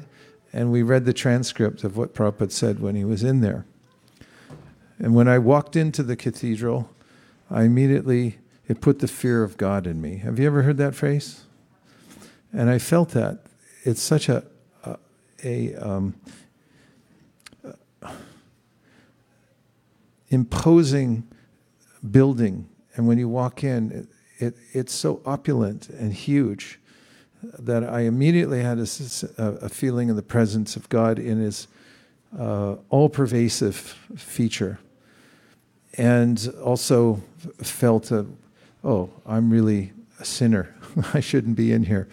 and 0.52 0.70
we 0.70 0.84
read 0.84 1.04
the 1.04 1.12
transcript 1.12 1.82
of 1.82 1.96
what 1.96 2.14
Prabhupada 2.14 2.52
said 2.52 2.78
when 2.78 2.94
he 2.94 3.04
was 3.04 3.24
in 3.24 3.40
there. 3.40 3.66
And 5.00 5.12
when 5.12 5.26
I 5.26 5.38
walked 5.40 5.74
into 5.74 6.04
the 6.04 6.14
cathedral, 6.14 6.88
I 7.50 7.64
immediately 7.64 8.38
it 8.68 8.80
put 8.80 8.98
the 8.98 9.08
fear 9.08 9.42
of 9.42 9.56
God 9.56 9.86
in 9.86 10.00
me. 10.00 10.18
Have 10.18 10.38
you 10.38 10.46
ever 10.46 10.62
heard 10.62 10.76
that 10.78 10.94
phrase? 10.94 11.44
And 12.52 12.70
I 12.70 12.78
felt 12.78 13.10
that. 13.10 13.40
It's 13.84 14.02
such 14.02 14.28
a, 14.28 14.44
a, 14.84 14.96
a 15.44 15.74
um, 15.74 16.14
imposing 20.28 21.24
building. 22.10 22.68
And 22.94 23.06
when 23.06 23.18
you 23.18 23.28
walk 23.28 23.62
in, 23.62 23.92
it, 23.92 24.08
it, 24.38 24.56
it's 24.72 24.92
so 24.92 25.20
opulent 25.24 25.88
and 25.88 26.12
huge 26.12 26.78
that 27.42 27.84
I 27.84 28.00
immediately 28.00 28.62
had 28.62 28.78
a, 28.78 28.86
a, 29.38 29.68
feeling 29.68 30.10
of 30.10 30.16
the 30.16 30.22
presence 30.22 30.76
of 30.76 30.88
God 30.88 31.18
in 31.18 31.38
His 31.38 31.68
uh, 32.36 32.76
all 32.88 33.08
pervasive 33.08 33.76
feature. 33.76 34.78
And 35.94 36.52
also 36.62 37.22
felt, 37.62 38.10
a, 38.10 38.26
oh, 38.84 39.10
I'm 39.26 39.50
really 39.50 39.92
a 40.18 40.24
sinner. 40.24 40.74
I 41.14 41.20
shouldn't 41.20 41.56
be 41.56 41.72
in 41.72 41.84
here. 41.84 42.08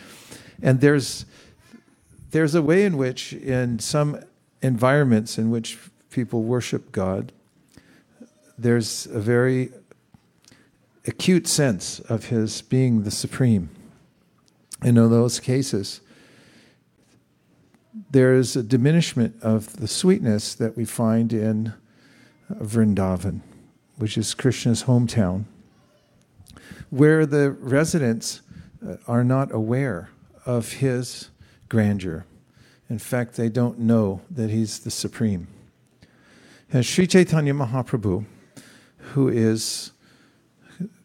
And 0.61 0.81
there's, 0.81 1.25
there's 2.31 2.55
a 2.55 2.61
way 2.61 2.85
in 2.85 2.97
which, 2.97 3.33
in 3.33 3.79
some 3.79 4.19
environments 4.61 5.37
in 5.37 5.49
which 5.49 5.77
people 6.09 6.43
worship 6.43 6.91
God, 6.91 7.31
there's 8.57 9.07
a 9.07 9.19
very 9.19 9.71
acute 11.05 11.47
sense 11.47 11.99
of 12.01 12.25
His 12.25 12.61
being 12.61 13.03
the 13.03 13.11
supreme. 13.11 13.69
And 14.81 14.97
in 14.97 15.09
those 15.09 15.39
cases, 15.39 16.01
there 18.11 18.33
is 18.33 18.55
a 18.55 18.63
diminishment 18.63 19.41
of 19.41 19.77
the 19.77 19.87
sweetness 19.87 20.55
that 20.55 20.75
we 20.77 20.85
find 20.85 21.31
in 21.33 21.73
Vrindavan, 22.51 23.41
which 23.97 24.17
is 24.17 24.33
Krishna's 24.33 24.83
hometown, 24.83 25.45
where 26.93 27.25
the 27.25 27.49
residents 27.53 28.43
uh, 28.87 28.97
are 29.07 29.23
not 29.23 29.51
aware 29.51 30.11
of 30.45 30.73
his 30.73 31.29
grandeur. 31.67 32.23
In 32.87 32.99
fact, 32.99 33.35
they 33.35 33.49
don't 33.49 33.79
know 33.79 34.21
that 34.29 34.51
he's 34.51 34.77
the 34.77 34.91
supreme. 34.91 35.47
And 36.71 36.85
Sri 36.85 37.07
Chaitanya 37.07 37.55
Mahaprabhu, 37.55 38.25
who 38.97 39.27
is 39.27 39.91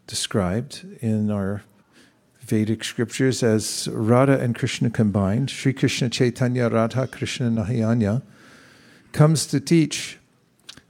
described 0.07 0.85
in 1.01 1.31
our 1.31 1.63
Vedic 2.43 2.85
scriptures 2.85 3.43
as 3.43 3.89
Radha 3.91 4.39
and 4.39 4.55
Krishna 4.55 4.91
combined, 4.91 5.49
Sri 5.49 5.73
Krishna 5.73 6.11
Chaitanya 6.11 6.69
Radha 6.69 7.07
Krishna 7.07 7.49
Nayana, 7.49 8.21
comes 9.13 9.47
to 9.47 9.59
teach 9.59 10.19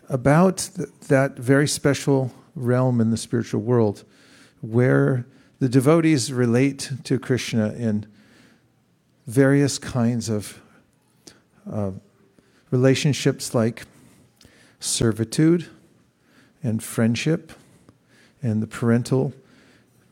about 0.09 0.71
th- 0.77 0.89
that 1.07 1.37
very 1.39 1.69
special 1.69 2.33
realm 2.57 3.01
in 3.01 3.13
the 3.13 3.17
spiritual 3.17 3.61
world 3.61 4.03
where 4.61 5.27
the 5.59 5.69
devotees 5.69 6.33
relate 6.33 6.91
to 7.05 7.19
Krishna 7.19 7.73
in 7.75 8.07
various 9.27 9.79
kinds 9.79 10.29
of 10.29 10.61
uh, 11.71 11.91
relationships 12.71 13.55
like 13.55 13.85
servitude 14.81 15.69
and 16.63 16.83
friendship 16.83 17.53
and 18.43 18.63
the 18.63 18.67
parental 18.67 19.33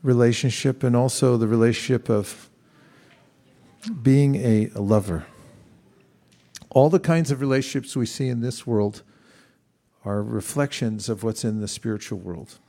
relationship 0.03 0.83
and 0.83 0.95
also 0.95 1.37
the 1.37 1.47
relationship 1.47 2.09
of 2.09 2.49
being 4.01 4.35
a, 4.35 4.69
a 4.75 4.81
lover. 4.81 5.25
All 6.69 6.89
the 6.89 6.99
kinds 6.99 7.31
of 7.31 7.41
relationships 7.41 7.95
we 7.95 8.05
see 8.05 8.27
in 8.27 8.41
this 8.41 8.67
world 8.67 9.01
are 10.05 10.21
reflections 10.21 11.09
of 11.09 11.23
what's 11.23 11.43
in 11.43 11.59
the 11.59 11.67
spiritual 11.67 12.19
world. 12.19 12.59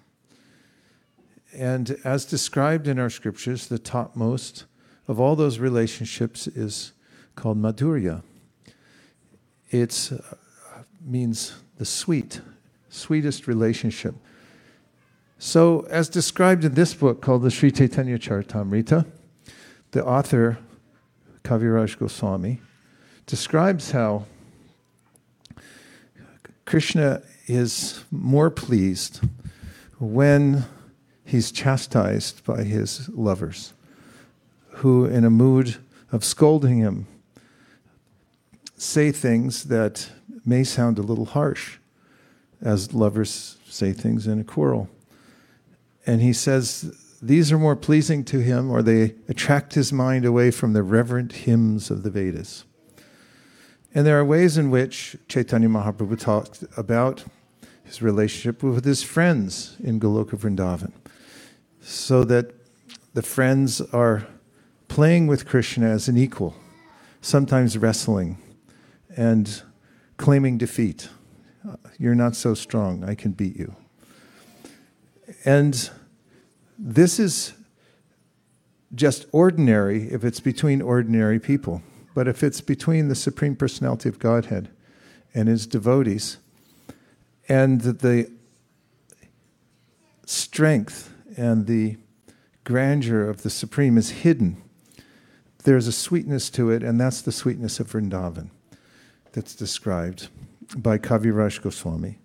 And 1.55 1.99
as 2.05 2.24
described 2.24 2.88
in 2.88 2.99
our 2.99 3.11
scriptures, 3.11 3.66
the 3.66 3.78
topmost 3.78 4.64
of 5.07 5.18
all 5.18 5.36
those 5.36 5.59
relationships 5.59 6.46
is 6.46 6.92
called 7.34 7.61
Madhurya. 7.61 8.22
It 9.70 10.11
uh, 10.12 10.82
means 11.05 11.55
the 11.76 11.84
sweet, 11.84 12.40
sweetest 12.90 13.46
relationship. 13.46 14.14
So, 15.38 15.86
as 15.88 16.09
described 16.09 16.64
in 16.64 16.74
this 16.74 16.94
book 16.94 17.22
called 17.22 17.42
the 17.42 17.51
Sri 17.51 17.70
Chaitanya 17.70 18.18
Charitamrita, 18.18 19.07
the 19.92 20.05
author, 20.05 20.59
Kaviraj 21.44 21.99
Goswami, 21.99 22.61
describes 23.26 23.92
how 23.92 24.26
Krishna 26.66 27.22
is 27.46 28.05
more 28.11 28.51
pleased 28.51 29.20
when 29.99 30.64
he's 31.29 31.53
chastised 31.53 32.43
by 32.45 32.62
his 32.62 33.09
lovers, 33.11 33.74
who, 34.70 35.05
in 35.05 35.24
a 35.24 35.31
mood 35.31 35.76
of 36.11 36.24
scolding 36.24 36.79
him, 36.79 37.07
say 38.79 39.12
things 39.12 39.64
that 39.64 40.11
may 40.47 40.64
sound 40.64 40.99
a 40.99 41.03
little 41.03 41.26
harsh, 41.26 41.76
as 42.62 42.95
lovers 42.95 43.59
say 43.68 43.93
things 43.93 44.26
in 44.26 44.41
a 44.41 44.45
quarrel. 44.45 44.89
And 46.07 46.22
he 46.22 46.33
says 46.33 46.97
these 47.20 47.53
are 47.53 47.59
more 47.59 47.76
pleasing 47.76 48.24
to 48.24 48.39
him, 48.39 48.70
or 48.70 48.83
they 48.83 49.14
attract 49.29 49.74
his 49.74 49.93
mind 49.93 50.24
away 50.24 50.51
from 50.51 50.72
the 50.72 50.83
reverent 50.83 51.33
hymns 51.33 51.91
of 51.91 52.05
the 52.05 52.11
Vedas. 52.11 52.64
And 53.95 54.07
there 54.07 54.18
are 54.18 54.24
ways 54.24 54.57
in 54.57 54.70
which 54.70 55.16
Chaitanya 55.29 55.68
Mahaprabhu 55.68 56.18
talked 56.18 56.64
about 56.76 57.24
his 57.85 58.01
relationship 58.01 58.62
with 58.62 58.87
his 58.87 59.03
friends 59.03 59.76
in 59.83 60.01
Goloka 60.01 60.37
Vrindavan, 60.37 60.93
so 61.89 62.22
that 62.22 62.53
the 63.14 63.22
friends 63.22 63.80
are 63.80 64.26
playing 64.89 65.26
with 65.26 65.47
Krishna 65.47 65.89
as 65.89 66.07
an 66.07 66.18
equal, 66.18 66.55
sometimes 67.22 67.78
wrestling 67.78 68.36
and 69.16 69.62
claiming 70.18 70.59
defeat. 70.59 71.09
Uh, 71.66 71.76
you're 71.99 72.14
not 72.14 72.36
so 72.36 72.53
strong, 72.53 73.05
I 73.05 73.14
can 73.14 73.32
beat 73.32 73.57
you. 73.57 73.74
And 75.47 75.89
this 76.78 77.18
is 77.18 77.55
just 78.95 79.24
ordinary 79.32 80.12
if 80.12 80.24
it's 80.24 80.41
between 80.41 80.82
ordinary 80.82 81.41
people. 81.41 81.82
But 82.14 82.28
if 82.28 82.43
it's 82.43 82.61
between 82.61 83.09
the 83.09 83.14
Supreme 83.14 83.57
Personality 83.57 84.11
of 84.11 84.18
Godhead 84.18 84.68
and 85.32 85.49
his 85.49 85.66
devotees, 85.66 86.36
and 87.49 87.80
the 87.80 88.30
strength 90.26 91.14
and 91.39 91.66
the 91.66 91.97
grandeur 92.64 93.28
of 93.28 93.43
the 93.43 93.51
Supreme 93.51 93.97
is 93.97 94.11
hidden, 94.11 94.61
there's 95.64 95.86
a 95.86 95.93
sweetness 95.93 96.51
to 96.51 96.70
it, 96.70 96.82
and 96.82 97.01
that's 97.01 97.22
the 97.22 97.32
sweetness 97.32 97.80
of 97.80 97.91
Vrindavan 97.91 98.51
that's 99.32 99.55
described 99.55 100.28
by 100.76 100.99
Kaviraj 100.99 101.62
Goswami. 101.62 102.18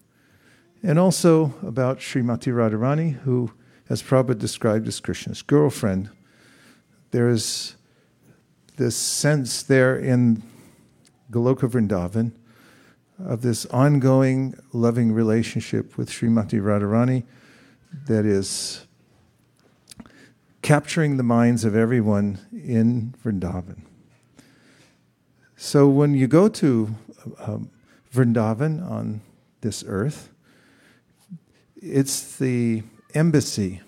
And 0.82 1.00
also 1.00 1.54
about 1.66 2.00
Srimati 2.00 2.52
Radharani, 2.52 3.14
who 3.22 3.52
as 3.90 4.02
Prabhupada 4.02 4.40
described 4.40 4.88
as 4.88 5.00
Krishna's 5.00 5.42
girlfriend, 5.42 6.10
there 7.12 7.30
is 7.30 7.76
this 8.78 8.96
sense 8.96 9.64
there 9.64 9.98
in 9.98 10.42
Goloka 11.32 11.70
Vrindavan 11.70 12.32
of 13.20 13.42
this 13.42 13.66
ongoing 13.68 14.56
loving 14.74 15.12
relationship 15.12 15.98
with 15.98 16.10
Srimati 16.10 16.60
Radharani 16.62 17.24
that 18.08 18.26
is 18.26 18.86
capturing 20.64 21.18
the 21.18 21.24
minds 21.24 21.66
of 21.66 21.76
everyone 21.76 22.40
in 22.54 23.14
Vrindavan. 23.22 23.82
So 25.58 25.90
when 25.90 26.14
you 26.14 26.26
go 26.26 26.48
to 26.48 26.96
um, 27.38 27.70
Vrindavan 28.14 28.90
on 28.90 29.22
this 29.60 29.84
earth, 29.86 30.30
it's 31.76 32.38
the 32.38 32.84
embassy, 33.14 33.82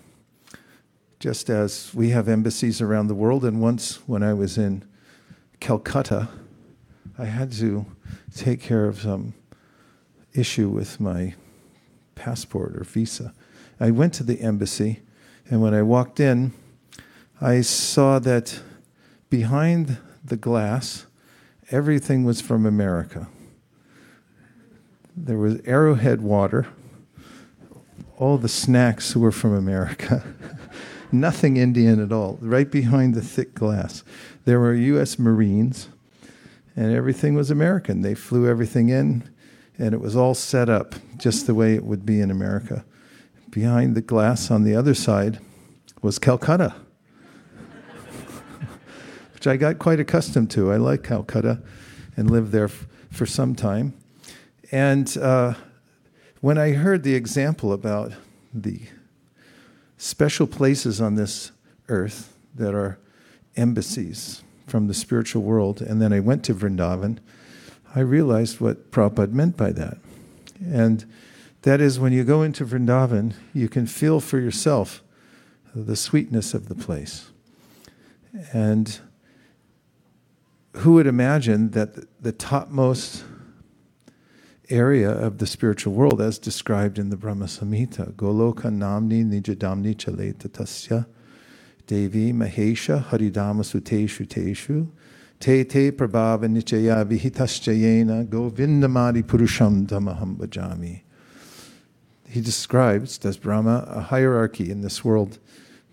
just 1.18 1.48
as 1.48 1.94
we 1.94 2.10
have 2.10 2.28
embassies 2.28 2.82
around 2.82 3.08
the 3.08 3.14
world. 3.14 3.42
And 3.46 3.62
once, 3.62 4.06
when 4.06 4.22
I 4.22 4.34
was 4.34 4.58
in 4.58 4.84
Calcutta, 5.60 6.28
I 7.18 7.24
had 7.24 7.52
to 7.52 7.86
take 8.34 8.60
care 8.60 8.84
of 8.84 9.00
some 9.00 9.32
issue 10.34 10.68
with 10.68 11.00
my 11.00 11.34
passport 12.14 12.76
or 12.76 12.84
visa. 12.84 13.32
I 13.80 13.90
went 13.92 14.12
to 14.14 14.22
the 14.22 14.42
embassy, 14.42 15.00
and 15.48 15.62
when 15.62 15.72
I 15.72 15.80
walked 15.80 16.20
in, 16.20 16.52
I 17.40 17.60
saw 17.60 18.18
that 18.20 18.60
behind 19.30 19.98
the 20.24 20.36
glass, 20.36 21.06
everything 21.70 22.24
was 22.24 22.40
from 22.40 22.66
America. 22.66 23.28
There 25.16 25.38
was 25.38 25.60
Arrowhead 25.64 26.20
water 26.20 26.66
all 28.18 28.38
the 28.38 28.48
snacks 28.48 29.14
were 29.14 29.32
from 29.32 29.52
America. 29.54 30.24
Nothing 31.12 31.56
Indian 31.56 32.02
at 32.02 32.12
all, 32.12 32.38
right 32.40 32.70
behind 32.70 33.14
the 33.14 33.22
thick 33.22 33.54
glass. 33.54 34.02
There 34.44 34.58
were 34.58 34.74
U.S. 34.74 35.18
Marines, 35.18 35.88
and 36.74 36.92
everything 36.92 37.34
was 37.34 37.50
American. 37.50 38.02
They 38.02 38.14
flew 38.14 38.48
everything 38.48 38.88
in, 38.88 39.28
and 39.78 39.94
it 39.94 40.00
was 40.00 40.16
all 40.16 40.34
set 40.34 40.68
up 40.68 40.94
just 41.16 41.46
the 41.46 41.54
way 41.54 41.74
it 41.74 41.84
would 41.84 42.04
be 42.04 42.20
in 42.20 42.30
America. 42.30 42.84
Behind 43.50 43.94
the 43.94 44.02
glass 44.02 44.50
on 44.50 44.64
the 44.64 44.74
other 44.74 44.94
side 44.94 45.38
was 46.02 46.18
Calcutta, 46.18 46.74
which 49.36 49.46
I 49.46 49.58
got 49.58 49.78
quite 49.78 50.00
accustomed 50.00 50.50
to. 50.52 50.72
I 50.72 50.78
like 50.78 51.02
Calcutta 51.02 51.60
and 52.16 52.30
lived 52.30 52.52
there 52.52 52.64
f- 52.64 52.86
for 53.10 53.26
some 53.26 53.54
time. 53.54 53.92
And 54.72 55.14
uh, 55.18 55.52
when 56.40 56.56
I 56.56 56.72
heard 56.72 57.02
the 57.02 57.14
example 57.14 57.74
about 57.74 58.12
the 58.54 58.80
special 59.98 60.46
places 60.46 61.02
on 61.02 61.16
this 61.16 61.52
earth 61.90 62.34
that 62.54 62.74
are 62.74 62.98
embassies 63.58 64.42
from 64.66 64.86
the 64.86 64.94
spiritual 64.94 65.42
world, 65.42 65.82
and 65.82 66.00
then 66.00 66.14
I 66.14 66.20
went 66.20 66.42
to 66.44 66.54
Vrindavan, 66.54 67.18
I 67.94 68.00
realized 68.00 68.58
what 68.58 68.90
Prabhupada 68.90 69.32
meant 69.32 69.58
by 69.58 69.70
that. 69.72 69.98
And 70.64 71.04
that 71.60 71.82
is 71.82 72.00
when 72.00 72.14
you 72.14 72.24
go 72.24 72.40
into 72.40 72.64
Vrindavan, 72.64 73.34
you 73.52 73.68
can 73.68 73.86
feel 73.86 74.18
for 74.18 74.38
yourself 74.38 75.02
the 75.74 75.94
sweetness 75.94 76.54
of 76.54 76.70
the 76.70 76.74
place. 76.74 77.26
And 78.54 78.98
who 80.78 80.92
would 80.92 81.06
imagine 81.06 81.70
that 81.70 82.22
the 82.22 82.32
topmost 82.32 83.24
area 84.68 85.10
of 85.10 85.38
the 85.38 85.46
spiritual 85.46 85.92
world, 85.94 86.20
as 86.20 86.38
described 86.38 86.98
in 86.98 87.10
the 87.10 87.16
Brahma 87.16 87.46
Samhita, 87.46 88.12
Goloka 88.12 88.64
Namni 88.64 89.24
Nijadamni 89.24 89.94
Chaleta 89.94 90.48
Tasya 90.48 91.06
Devi 91.86 92.32
Mahesha 92.32 93.04
Haridama 93.04 93.62
Suteshu 93.62 94.26
Teshu 94.26 94.88
Te 95.38 95.64
Te 95.64 95.92
Prabhava 95.92 96.44
Nichaya 96.44 97.04
Vihitaschayena 97.04 98.26
Govindamadi 98.26 99.22
Purusham 99.22 99.86
Damaham 99.86 100.36
Bhajami. 100.36 101.02
He 102.28 102.40
describes, 102.40 103.18
does 103.18 103.36
Brahma, 103.36 103.86
a 103.88 104.00
hierarchy 104.00 104.70
in 104.70 104.80
this 104.82 105.04
world 105.04 105.38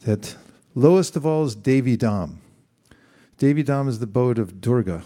that 0.02 0.36
lowest 0.76 1.16
of 1.16 1.26
all 1.26 1.46
is 1.46 1.56
Devi 1.56 1.96
Dham. 1.96 2.38
Devi 3.44 3.62
Dham 3.62 3.90
is 3.90 4.00
the 4.00 4.06
abode 4.06 4.40
of 4.40 4.62
Durga. 4.62 5.04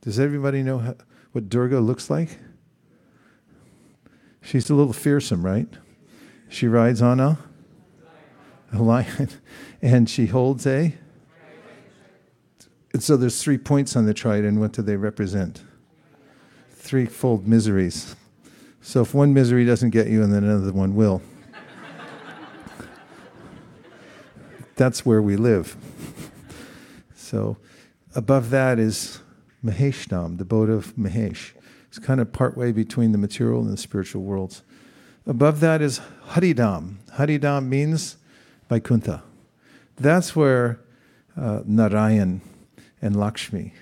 Does 0.00 0.20
everybody 0.20 0.62
know 0.62 0.78
how, 0.78 0.94
what 1.32 1.48
Durga 1.48 1.80
looks 1.80 2.08
like? 2.08 2.38
She's 4.42 4.70
a 4.70 4.76
little 4.76 4.92
fearsome, 4.92 5.44
right? 5.44 5.66
She 6.48 6.68
rides 6.68 7.02
on 7.02 7.18
a, 7.18 7.36
a 8.72 8.80
lion 8.80 9.28
and 9.82 10.08
she 10.08 10.26
holds 10.26 10.68
a. 10.68 10.94
And 12.92 13.02
so 13.02 13.16
there's 13.16 13.42
three 13.42 13.58
points 13.58 13.96
on 13.96 14.06
the 14.06 14.14
trident. 14.14 14.60
What 14.60 14.70
do 14.70 14.82
they 14.82 14.94
represent? 14.94 15.62
Threefold 16.70 17.48
miseries. 17.48 18.14
So 18.80 19.00
if 19.00 19.14
one 19.14 19.34
misery 19.34 19.64
doesn't 19.64 19.90
get 19.90 20.06
you, 20.06 20.22
and 20.22 20.32
then 20.32 20.44
another 20.44 20.72
one 20.72 20.94
will. 20.94 21.22
That's 24.76 25.04
where 25.04 25.20
we 25.20 25.34
live. 25.34 25.76
So 27.16 27.58
above 28.14 28.50
that 28.50 28.78
is 28.78 29.20
Maheshnam, 29.64 30.38
the 30.38 30.42
abode 30.42 30.70
of 30.70 30.94
Mahesh. 30.96 31.52
It's 31.88 31.98
kind 31.98 32.20
of 32.20 32.32
partway 32.32 32.72
between 32.72 33.12
the 33.12 33.18
material 33.18 33.60
and 33.60 33.72
the 33.72 33.76
spiritual 33.76 34.22
worlds. 34.22 34.62
Above 35.26 35.60
that 35.60 35.82
is 35.82 36.00
Haridam. 36.30 36.96
Haridam 37.14 37.66
means 37.66 38.16
Vaikuntha. 38.68 39.22
That's 39.96 40.34
where 40.34 40.80
uh, 41.36 41.60
Narayan 41.64 42.40
and 43.02 43.16
Lakshmi, 43.16 43.74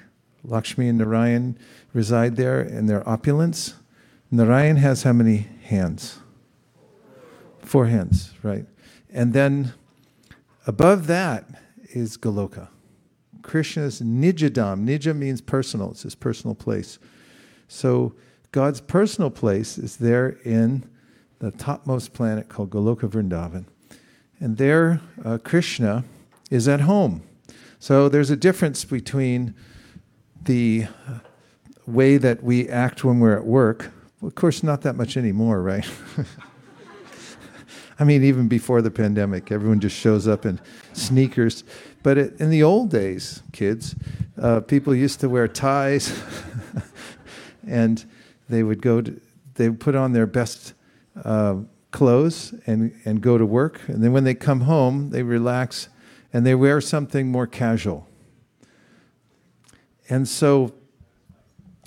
Lakshmi 0.43 0.89
and 0.89 0.99
Narayan 0.99 1.59
reside 1.93 2.37
there 2.37 2.61
in 2.61 2.87
their 2.87 3.09
opulence. 3.09 3.75
Narayan 4.31 4.77
has 4.77 5.03
how 5.05 5.13
many 5.13 5.49
hands? 5.65 6.19
Four 7.63 7.87
hands, 7.87 8.33
right? 8.43 8.67
And 9.11 9.33
then 9.33 9.75
above 10.67 11.07
that 11.07 11.45
is 11.91 12.17
Goloka. 12.17 12.69
Krishna's 13.49 14.03
Nijadam. 14.03 14.87
Nija 14.87 15.17
means 15.17 15.41
personal, 15.41 15.93
it's 15.93 16.03
his 16.03 16.15
personal 16.15 16.55
place. 16.55 16.99
So 17.67 18.13
God's 18.53 18.83
personal 18.83 19.31
place 19.31 19.79
is 19.79 19.97
there 19.97 20.37
in 20.45 20.89
the 21.39 21.51
topmost 21.51 22.13
planet 22.13 22.51
called 22.51 22.69
Goloka 22.69 23.09
Vrindavan. 23.09 23.65
And 24.39 24.59
there, 24.59 25.01
uh, 25.25 25.39
Krishna 25.39 26.05
is 26.51 26.69
at 26.69 26.83
home. 26.83 27.23
So 27.79 28.11
there's 28.11 28.31
a 28.31 28.37
difference 28.37 28.85
between 28.85 29.55
the 30.43 30.87
way 31.87 32.19
that 32.19 32.45
we 32.45 32.69
act 32.69 33.03
when 33.03 33.19
we're 33.19 33.37
at 33.37 33.47
work. 33.47 33.93
Of 34.23 34.35
course, 34.35 34.63
not 34.63 34.83
that 34.83 34.95
much 34.95 35.17
anymore, 35.17 35.63
right? 35.63 35.89
I 37.99 38.05
mean, 38.05 38.23
even 38.25 38.47
before 38.47 38.83
the 38.83 38.91
pandemic, 38.91 39.51
everyone 39.51 39.81
just 39.81 39.97
shows 39.97 40.29
up 40.29 40.45
in 40.45 40.61
sneakers. 40.93 41.65
But 42.09 42.17
it, 42.17 42.41
in 42.41 42.49
the 42.49 42.63
old 42.63 42.89
days, 42.89 43.43
kids, 43.53 43.95
uh, 44.41 44.61
people 44.61 44.95
used 44.95 45.21
to 45.21 45.29
wear 45.29 45.47
ties, 45.47 46.19
and 47.69 48.03
they 48.49 48.63
would 48.63 48.81
go 48.81 49.03
to, 49.03 49.21
they 49.57 49.69
would 49.69 49.79
put 49.79 49.95
on 49.95 50.15
their 50.15 50.25
best 50.27 50.73
uh, 51.23 51.57
clothes 51.91 52.55
and, 52.67 52.99
and 53.05 53.21
go 53.21 53.37
to 53.37 53.45
work. 53.45 53.83
And 53.89 54.03
then 54.03 54.15
when 54.15 54.25
they 54.25 54.33
come 54.33 54.63
home, 54.63 55.11
they 55.11 55.23
relax 55.23 55.91
and 56.33 56.47
they 56.47 56.55
wear 56.55 56.81
something 56.81 57.31
more 57.31 57.47
casual. 57.47 58.09
And 60.09 60.27
so, 60.27 60.73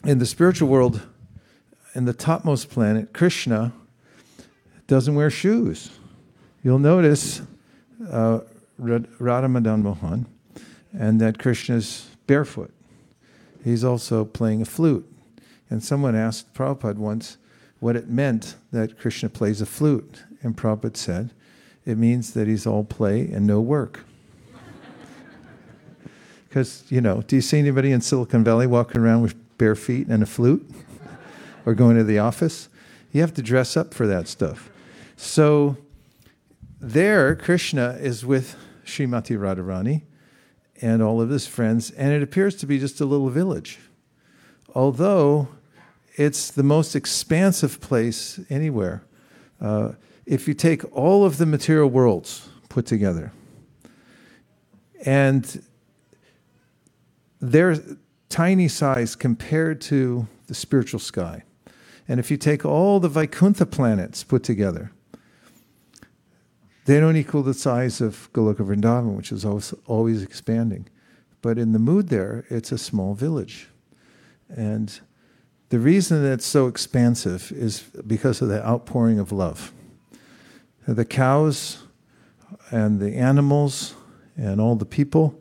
in 0.03 0.19
the 0.19 0.27
spiritual 0.27 0.69
world, 0.69 1.01
in 1.95 2.05
the 2.05 2.13
topmost 2.13 2.69
planet, 2.69 3.11
Krishna 3.11 3.73
doesn't 4.85 5.15
wear 5.15 5.31
shoes. 5.31 5.89
You'll 6.61 6.77
notice 6.77 7.41
uh, 8.07 8.41
Radha 8.81 9.47
Madan 9.47 9.83
Mohan, 9.83 10.25
and 10.91 11.21
that 11.21 11.37
Krishna 11.37 11.75
is 11.75 12.09
barefoot. 12.25 12.73
He's 13.63 13.83
also 13.83 14.25
playing 14.25 14.61
a 14.61 14.65
flute. 14.65 15.07
And 15.69 15.83
someone 15.83 16.15
asked 16.15 16.53
Prabhupada 16.53 16.97
once 16.97 17.37
what 17.79 17.95
it 17.95 18.09
meant 18.09 18.55
that 18.71 18.97
Krishna 18.97 19.29
plays 19.29 19.61
a 19.61 19.65
flute. 19.65 20.23
And 20.41 20.57
Prabhupada 20.57 20.97
said, 20.97 21.31
it 21.85 21.97
means 21.97 22.33
that 22.33 22.47
he's 22.47 22.65
all 22.65 22.83
play 22.83 23.21
and 23.31 23.45
no 23.47 23.61
work. 23.61 24.03
Because, 26.49 26.83
you 26.89 26.99
know, 26.99 27.21
do 27.21 27.37
you 27.37 27.41
see 27.41 27.59
anybody 27.59 27.93
in 27.93 28.01
Silicon 28.01 28.43
Valley 28.43 28.67
walking 28.67 28.99
around 28.99 29.21
with 29.21 29.35
bare 29.57 29.73
feet 29.73 30.07
and 30.07 30.21
a 30.21 30.25
flute 30.25 30.69
or 31.65 31.73
going 31.73 31.95
to 31.95 32.03
the 32.03 32.19
office? 32.19 32.67
You 33.13 33.21
have 33.21 33.33
to 33.35 33.41
dress 33.41 33.77
up 33.77 33.93
for 33.93 34.05
that 34.07 34.27
stuff. 34.27 34.69
So 35.15 35.77
there, 36.81 37.37
Krishna 37.37 37.97
is 38.01 38.25
with 38.25 38.57
Srimati 38.91 39.37
Radharani 39.37 40.03
and 40.81 41.01
all 41.01 41.21
of 41.21 41.29
his 41.29 41.47
friends, 41.47 41.91
and 41.91 42.11
it 42.11 42.21
appears 42.21 42.55
to 42.57 42.65
be 42.65 42.79
just 42.79 42.99
a 43.01 43.05
little 43.05 43.29
village. 43.29 43.79
Although 44.73 45.47
it's 46.15 46.51
the 46.51 46.63
most 46.63 46.95
expansive 46.95 47.79
place 47.79 48.39
anywhere. 48.49 49.03
Uh, 49.59 49.93
if 50.25 50.47
you 50.47 50.53
take 50.53 50.83
all 50.95 51.25
of 51.25 51.37
the 51.37 51.45
material 51.45 51.89
worlds 51.89 52.49
put 52.69 52.85
together, 52.85 53.31
and 55.05 55.63
they're 57.39 57.77
tiny 58.29 58.67
size 58.67 59.15
compared 59.15 59.81
to 59.81 60.27
the 60.47 60.53
spiritual 60.53 60.99
sky. 60.99 61.43
And 62.07 62.19
if 62.19 62.29
you 62.29 62.37
take 62.37 62.65
all 62.65 62.99
the 62.99 63.09
Vaikuntha 63.09 63.65
planets 63.65 64.23
put 64.23 64.43
together, 64.43 64.91
they 66.85 66.99
don't 66.99 67.15
equal 67.15 67.43
the 67.43 67.53
size 67.53 68.01
of 68.01 68.31
Goloka 68.33 68.65
Vrindavan, 68.65 69.15
which 69.15 69.31
is 69.31 69.45
always, 69.45 69.73
always 69.85 70.23
expanding. 70.23 70.87
But 71.41 71.57
in 71.57 71.73
the 71.73 71.79
mood 71.79 72.09
there, 72.09 72.45
it's 72.49 72.71
a 72.71 72.77
small 72.77 73.13
village. 73.13 73.67
And 74.49 74.99
the 75.69 75.79
reason 75.79 76.21
that 76.23 76.33
it's 76.33 76.45
so 76.45 76.67
expansive 76.67 77.51
is 77.51 77.81
because 78.05 78.41
of 78.41 78.49
the 78.49 78.65
outpouring 78.65 79.19
of 79.19 79.31
love. 79.31 79.71
The 80.87 81.05
cows 81.05 81.83
and 82.71 82.99
the 82.99 83.15
animals 83.15 83.95
and 84.35 84.59
all 84.59 84.75
the 84.75 84.85
people, 84.85 85.39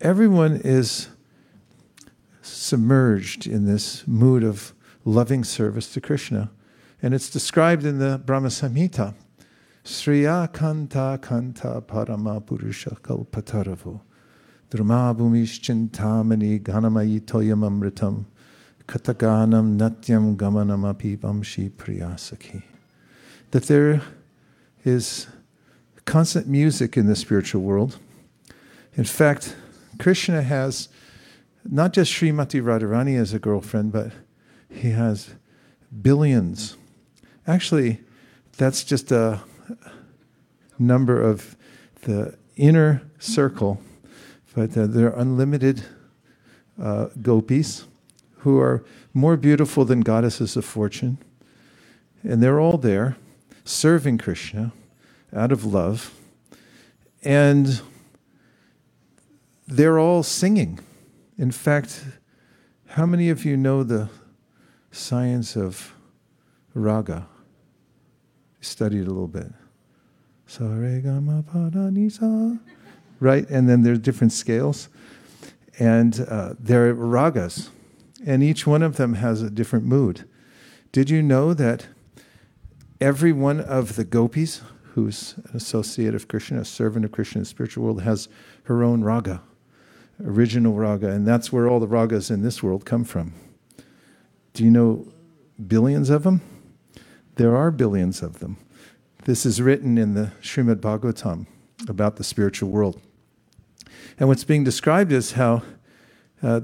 everyone 0.00 0.60
is 0.64 1.08
submerged 2.42 3.46
in 3.46 3.66
this 3.66 4.06
mood 4.06 4.42
of 4.42 4.74
loving 5.04 5.44
service 5.44 5.92
to 5.92 6.00
Krishna. 6.00 6.50
And 7.00 7.14
it's 7.14 7.30
described 7.30 7.84
in 7.84 7.98
the 7.98 8.20
Brahma 8.24 8.48
Samhita. 8.48 9.14
Sriya 9.88 10.52
Kanta 10.52 11.16
Kanta 11.16 11.80
Parama 11.80 12.44
Purusha 12.44 12.90
Kalpataravo 13.00 14.02
Drama 14.68 15.14
Bhumischintamani 15.16 16.60
Ganamayi 16.60 17.22
Toyam 17.22 17.60
Amritam 17.66 18.26
Kataganam 18.86 19.78
Natyam 19.78 20.36
Gamanam 20.36 20.84
Apivamshi 20.92 21.70
Priyasaki. 21.70 22.62
That 23.52 23.62
there 23.62 24.02
is 24.84 25.26
constant 26.04 26.46
music 26.46 26.98
in 26.98 27.06
the 27.06 27.16
spiritual 27.16 27.62
world. 27.62 27.98
In 28.92 29.04
fact, 29.04 29.56
Krishna 29.98 30.42
has 30.42 30.90
not 31.64 31.94
just 31.94 32.12
Srimati 32.12 32.60
Radharani 32.60 33.18
as 33.18 33.32
a 33.32 33.38
girlfriend, 33.38 33.92
but 33.92 34.12
he 34.68 34.90
has 34.90 35.30
billions. 36.02 36.76
Actually, 37.46 38.00
that's 38.58 38.84
just 38.84 39.10
a 39.10 39.40
number 40.78 41.20
of 41.20 41.56
the 42.02 42.36
inner 42.56 43.02
circle, 43.18 43.80
but 44.54 44.76
uh, 44.76 44.86
there 44.86 45.08
are 45.08 45.20
unlimited 45.20 45.84
uh, 46.80 47.06
gopis 47.20 47.86
who 48.38 48.58
are 48.58 48.84
more 49.12 49.36
beautiful 49.36 49.84
than 49.84 50.00
goddesses 50.00 50.56
of 50.56 50.64
fortune. 50.64 51.18
And 52.22 52.42
they're 52.42 52.60
all 52.60 52.78
there 52.78 53.16
serving 53.64 54.18
Krishna 54.18 54.72
out 55.34 55.52
of 55.52 55.64
love. 55.64 56.14
And 57.22 57.80
they're 59.66 59.98
all 59.98 60.22
singing. 60.22 60.78
In 61.36 61.50
fact, 61.50 62.04
how 62.86 63.06
many 63.06 63.28
of 63.28 63.44
you 63.44 63.56
know 63.56 63.82
the 63.82 64.08
science 64.90 65.56
of 65.56 65.94
raga. 66.74 67.26
Studied 68.60 69.06
a 69.06 69.10
little 69.10 69.28
bit. 69.28 69.52
Right? 73.20 73.48
And 73.50 73.68
then 73.68 73.82
there's 73.82 73.98
different 73.98 74.32
scales. 74.32 74.88
And 75.78 76.26
uh, 76.28 76.54
there 76.58 76.88
are 76.88 76.94
ragas. 76.94 77.68
And 78.26 78.42
each 78.42 78.66
one 78.66 78.82
of 78.82 78.96
them 78.96 79.14
has 79.14 79.42
a 79.42 79.50
different 79.50 79.84
mood. 79.84 80.28
Did 80.90 81.10
you 81.10 81.22
know 81.22 81.54
that 81.54 81.86
every 83.00 83.32
one 83.32 83.60
of 83.60 83.96
the 83.96 84.04
gopis, 84.04 84.62
who's 84.94 85.34
an 85.36 85.56
associate 85.56 86.14
of 86.14 86.26
Krishna, 86.26 86.60
a 86.60 86.64
servant 86.64 87.04
of 87.04 87.12
Krishna 87.12 87.38
in 87.38 87.42
the 87.42 87.48
spiritual 87.48 87.84
world, 87.84 88.02
has 88.02 88.28
her 88.64 88.82
own 88.82 89.02
raga, 89.02 89.42
original 90.24 90.74
raga, 90.74 91.08
and 91.08 91.26
that's 91.26 91.52
where 91.52 91.68
all 91.68 91.78
the 91.78 91.86
ragas 91.86 92.30
in 92.30 92.42
this 92.42 92.62
world 92.62 92.84
come 92.84 93.04
from. 93.04 93.34
Do 94.54 94.64
you 94.64 94.70
know 94.70 95.06
billions 95.64 96.10
of 96.10 96.24
them? 96.24 96.40
There 97.38 97.56
are 97.56 97.70
billions 97.70 98.20
of 98.20 98.40
them. 98.40 98.56
This 99.24 99.46
is 99.46 99.62
written 99.62 99.96
in 99.96 100.14
the 100.14 100.32
Srimad 100.42 100.80
Bhagavatam 100.80 101.46
about 101.88 102.16
the 102.16 102.24
spiritual 102.24 102.68
world. 102.68 103.00
And 104.18 104.28
what's 104.28 104.42
being 104.42 104.64
described 104.64 105.12
is 105.12 105.32
how 105.32 105.62
uh, 106.42 106.62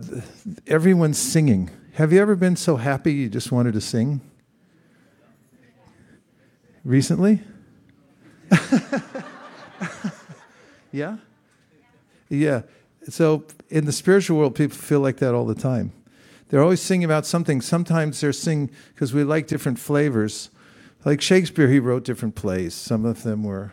everyone's 0.66 1.16
singing. 1.16 1.70
Have 1.92 2.12
you 2.12 2.20
ever 2.20 2.34
been 2.34 2.56
so 2.56 2.74
happy 2.74 3.12
you 3.12 3.28
just 3.28 3.52
wanted 3.52 3.74
to 3.74 3.80
sing? 3.80 4.20
Recently? 6.82 7.40
yeah? 10.90 11.18
Yeah. 12.28 12.62
So 13.08 13.44
in 13.70 13.84
the 13.84 13.92
spiritual 13.92 14.38
world, 14.38 14.56
people 14.56 14.76
feel 14.76 14.98
like 14.98 15.18
that 15.18 15.34
all 15.34 15.46
the 15.46 15.54
time. 15.54 15.92
They're 16.48 16.62
always 16.62 16.82
singing 16.82 17.04
about 17.04 17.26
something. 17.26 17.60
Sometimes 17.60 18.20
they're 18.20 18.32
singing 18.32 18.72
because 18.92 19.14
we 19.14 19.22
like 19.22 19.46
different 19.46 19.78
flavors. 19.78 20.50
Like 21.04 21.20
Shakespeare, 21.20 21.68
he 21.68 21.78
wrote 21.78 22.04
different 22.04 22.34
plays. 22.34 22.74
Some 22.74 23.04
of 23.04 23.24
them 23.24 23.44
were 23.44 23.72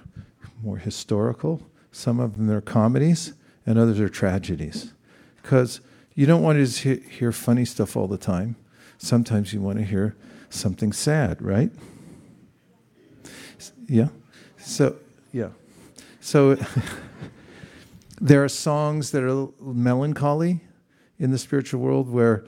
more 0.62 0.78
historical, 0.78 1.62
some 1.92 2.20
of 2.20 2.38
them 2.38 2.52
are 2.52 2.62
comedies, 2.62 3.34
and 3.66 3.80
others 3.80 4.00
are 4.00 4.10
tragedies. 4.10 4.94
Because 5.42 5.80
you 6.14 6.26
don't 6.26 6.44
want 6.44 6.58
to 6.58 6.66
just 6.66 6.80
hear 6.80 7.32
funny 7.32 7.66
stuff 7.66 7.96
all 7.96 8.08
the 8.08 8.18
time. 8.18 8.58
Sometimes 8.98 9.54
you 9.54 9.62
want 9.62 9.80
to 9.80 9.86
hear 9.86 10.16
something 10.50 10.92
sad, 10.92 11.42
right? 11.42 11.72
Yeah. 13.88 14.10
So, 14.58 14.98
yeah. 15.32 15.50
So 16.20 16.58
there 18.22 18.44
are 18.44 18.50
songs 18.50 19.12
that 19.12 19.24
are 19.24 19.48
melancholy 19.62 20.62
in 21.18 21.32
the 21.32 21.38
spiritual 21.38 21.82
world 21.82 22.10
where 22.10 22.44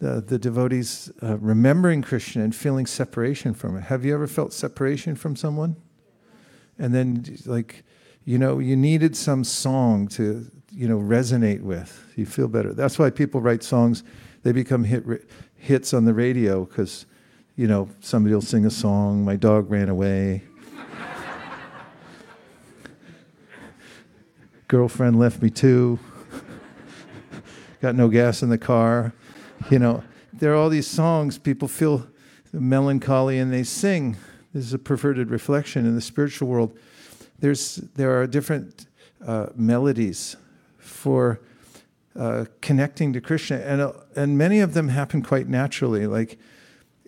the, 0.00 0.20
the 0.22 0.38
devotees 0.38 1.12
uh, 1.22 1.38
remembering 1.38 2.02
Krishna 2.02 2.42
and 2.42 2.56
feeling 2.56 2.86
separation 2.86 3.54
from 3.54 3.76
it. 3.76 3.82
Have 3.82 4.04
you 4.04 4.14
ever 4.14 4.26
felt 4.26 4.52
separation 4.52 5.14
from 5.14 5.36
someone? 5.36 5.76
And 6.78 6.94
then, 6.94 7.36
like, 7.44 7.84
you 8.24 8.38
know, 8.38 8.58
you 8.58 8.76
needed 8.76 9.14
some 9.14 9.44
song 9.44 10.08
to, 10.08 10.50
you 10.72 10.88
know, 10.88 10.98
resonate 10.98 11.60
with. 11.60 12.12
You 12.16 12.24
feel 12.24 12.48
better. 12.48 12.72
That's 12.72 12.98
why 12.98 13.10
people 13.10 13.42
write 13.42 13.62
songs. 13.62 14.02
They 14.42 14.52
become 14.52 14.84
hit, 14.84 15.04
hits 15.56 15.92
on 15.92 16.06
the 16.06 16.14
radio 16.14 16.64
because, 16.64 17.04
you 17.56 17.66
know, 17.66 17.90
somebody 18.00 18.34
will 18.34 18.40
sing 18.40 18.64
a 18.64 18.70
song. 18.70 19.22
My 19.22 19.36
dog 19.36 19.70
ran 19.70 19.90
away. 19.90 20.44
Girlfriend 24.68 25.18
left 25.18 25.42
me 25.42 25.50
too. 25.50 25.98
Got 27.82 27.96
no 27.96 28.08
gas 28.08 28.42
in 28.42 28.48
the 28.48 28.56
car. 28.56 29.12
You 29.70 29.78
know, 29.78 30.02
there 30.32 30.52
are 30.52 30.56
all 30.56 30.68
these 30.68 30.88
songs, 30.88 31.38
people 31.38 31.68
feel 31.68 32.04
melancholy 32.52 33.38
and 33.38 33.52
they 33.52 33.62
sing. 33.62 34.16
This 34.52 34.64
is 34.64 34.74
a 34.74 34.80
perverted 34.80 35.30
reflection 35.30 35.86
in 35.86 35.94
the 35.94 36.00
spiritual 36.00 36.48
world. 36.48 36.76
There's, 37.38 37.76
there 37.76 38.20
are 38.20 38.26
different 38.26 38.86
uh, 39.24 39.46
melodies 39.54 40.34
for 40.78 41.40
uh, 42.18 42.46
connecting 42.60 43.12
to 43.12 43.20
Krishna, 43.20 43.58
and, 43.58 43.80
uh, 43.80 43.92
and 44.16 44.36
many 44.36 44.58
of 44.58 44.74
them 44.74 44.88
happen 44.88 45.22
quite 45.22 45.48
naturally. 45.48 46.08
Like 46.08 46.36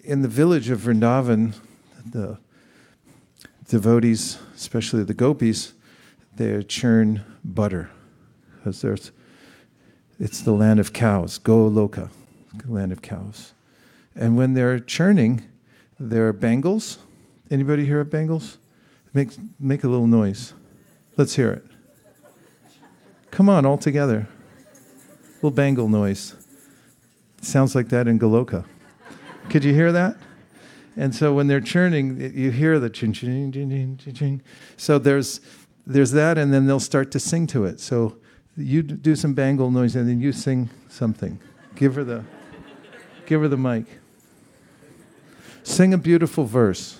in 0.04 0.22
the 0.22 0.28
village 0.28 0.70
of 0.70 0.82
Vrindavan, 0.82 1.54
the 2.08 2.38
devotees, 3.68 4.38
especially 4.54 5.02
the 5.02 5.14
gopis, 5.14 5.72
they 6.36 6.62
churn 6.62 7.24
butter 7.42 7.90
because 8.54 8.82
there's 8.82 9.10
it's 10.20 10.42
the 10.42 10.52
land 10.52 10.78
of 10.78 10.92
cows, 10.92 11.40
Goloka 11.40 12.08
land 12.66 12.92
of 12.92 13.02
cows. 13.02 13.52
And 14.14 14.36
when 14.36 14.54
they're 14.54 14.78
churning, 14.78 15.44
there 15.98 16.28
are 16.28 16.32
bangles. 16.32 16.98
Anybody 17.50 17.86
hear 17.86 18.00
of 18.00 18.10
bangles? 18.10 18.58
Make, 19.14 19.30
make 19.58 19.84
a 19.84 19.88
little 19.88 20.06
noise. 20.06 20.54
Let's 21.16 21.36
hear 21.36 21.52
it. 21.52 21.64
Come 23.30 23.48
on, 23.48 23.64
all 23.64 23.78
together. 23.78 24.28
Little 25.36 25.50
bangle 25.50 25.88
noise. 25.88 26.34
sounds 27.40 27.74
like 27.74 27.88
that 27.88 28.06
in 28.06 28.18
Goloka. 28.18 28.64
Could 29.48 29.64
you 29.64 29.74
hear 29.74 29.92
that? 29.92 30.16
And 30.96 31.14
so 31.14 31.32
when 31.34 31.46
they're 31.46 31.60
churning, 31.60 32.20
you 32.34 32.50
hear 32.50 32.78
the 32.78 32.90
ching 32.90 33.12
ching 33.12 33.50
ching 33.50 33.98
ching 33.98 34.14
ching. 34.14 34.42
So 34.76 34.98
there's 34.98 35.40
there's 35.86 36.12
that, 36.12 36.38
and 36.38 36.52
then 36.52 36.66
they'll 36.66 36.78
start 36.78 37.10
to 37.12 37.20
sing 37.20 37.46
to 37.48 37.64
it. 37.64 37.80
So 37.80 38.16
you 38.56 38.82
do 38.82 39.16
some 39.16 39.34
bangle 39.34 39.70
noise, 39.70 39.96
and 39.96 40.08
then 40.08 40.20
you 40.20 40.32
sing 40.32 40.70
something. 40.88 41.40
Give 41.74 41.94
her 41.94 42.04
the. 42.04 42.24
Give 43.25 43.41
her 43.41 43.47
the 43.47 43.57
mic. 43.57 43.85
Sing 45.63 45.93
a 45.93 45.97
beautiful 45.97 46.45
verse. 46.45 46.97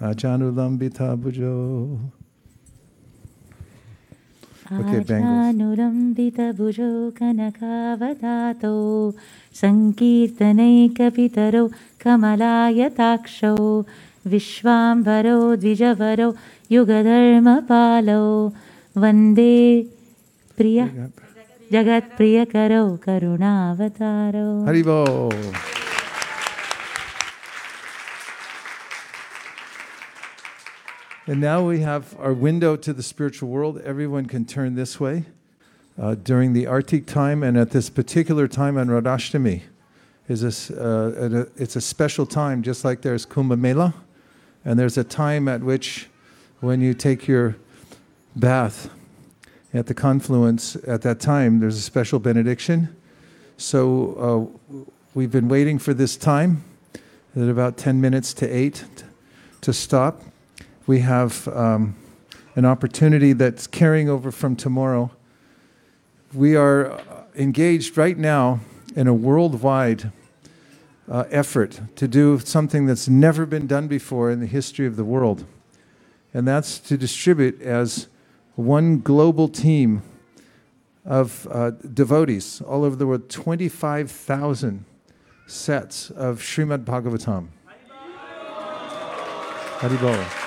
Ajanu 0.00 0.52
lambita 0.52 1.16
bujo. 1.16 1.98
Okay, 4.70 5.00
आजानुलम्बितभुजौ 5.00 6.92
कनकावदातौ 7.18 8.72
सङ्कीर्तनैकपितरौ 9.60 10.92
कमलायताक्षौ 12.02 13.54
विश्वाम्भरौ 14.32 15.40
द्विजवरौ 15.62 16.28
युगधर्मपालौ 16.74 18.26
वन्दे 19.02 19.56
प्रिय 20.58 20.78
Haribol. 24.65 25.31
And 31.25 31.39
now 31.39 31.65
we 31.65 31.79
have 31.79 32.19
our 32.19 32.33
window 32.33 32.75
to 32.75 32.91
the 32.91 33.01
spiritual 33.01 33.47
world. 33.47 33.79
Everyone 33.85 34.25
can 34.25 34.43
turn 34.43 34.75
this 34.75 34.99
way 34.99 35.23
uh, 35.97 36.15
during 36.15 36.51
the 36.51 36.65
Artik 36.65 37.05
time, 37.05 37.43
and 37.43 37.57
at 37.57 37.71
this 37.71 37.89
particular 37.89 38.47
time 38.47 38.77
on 38.77 38.87
Radhashtami, 38.87 39.61
is 40.27 40.41
this, 40.41 40.69
uh, 40.69 41.47
a, 41.57 41.61
it's 41.61 41.77
a 41.77 41.81
special 41.81 42.25
time, 42.25 42.61
just 42.61 42.83
like 42.83 43.01
there's 43.01 43.25
Kumbh 43.25 43.57
Mela, 43.57 43.93
and 44.65 44.77
there's 44.77 44.97
a 44.97 45.03
time 45.03 45.47
at 45.47 45.61
which, 45.61 46.07
when 46.59 46.81
you 46.81 46.93
take 46.93 47.27
your 47.27 47.55
bath, 48.35 48.89
at 49.73 49.87
the 49.87 49.93
confluence 49.93 50.75
at 50.87 51.01
that 51.01 51.19
time, 51.19 51.59
there's 51.59 51.77
a 51.77 51.81
special 51.81 52.19
benediction. 52.19 52.95
So 53.57 54.51
uh, 54.71 54.85
we've 55.13 55.31
been 55.31 55.47
waiting 55.47 55.79
for 55.79 55.93
this 55.93 56.15
time 56.15 56.63
at 57.35 57.49
about 57.49 57.77
10 57.77 57.99
minutes 57.99 58.33
to 58.35 58.47
8 58.47 58.85
to 59.61 59.73
stop. 59.73 60.21
We 60.85 60.99
have 60.99 61.47
um, 61.47 61.95
an 62.55 62.65
opportunity 62.65 63.33
that's 63.33 63.65
carrying 63.65 64.09
over 64.09 64.31
from 64.31 64.55
tomorrow. 64.55 65.11
We 66.33 66.55
are 66.55 67.01
engaged 67.35 67.97
right 67.97 68.17
now 68.17 68.59
in 68.95 69.07
a 69.07 69.13
worldwide 69.13 70.11
uh, 71.09 71.25
effort 71.31 71.81
to 71.95 72.07
do 72.07 72.39
something 72.39 72.85
that's 72.85 73.07
never 73.07 73.45
been 73.45 73.65
done 73.65 73.87
before 73.87 74.29
in 74.29 74.39
the 74.39 74.45
history 74.45 74.85
of 74.85 74.95
the 74.95 75.03
world, 75.03 75.45
and 76.33 76.47
that's 76.47 76.79
to 76.79 76.97
distribute 76.97 77.61
as 77.61 78.07
one 78.55 78.99
global 78.99 79.47
team 79.47 80.03
of 81.05 81.47
uh, 81.51 81.71
devotees 81.71 82.61
all 82.61 82.83
over 82.83 82.95
the 82.95 83.07
world, 83.07 83.29
25,000 83.29 84.85
sets 85.47 86.09
of 86.11 86.39
Srimad 86.39 86.85
Bhagavatam. 86.85 87.47
Haribol. 89.79 90.39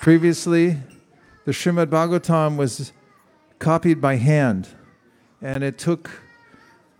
Previously, 0.00 0.76
the 1.44 1.52
Srimad 1.52 1.86
Bhagavatam 1.86 2.56
was 2.56 2.92
copied 3.58 4.00
by 4.00 4.16
hand, 4.16 4.68
and 5.42 5.64
it 5.64 5.76
took 5.78 6.22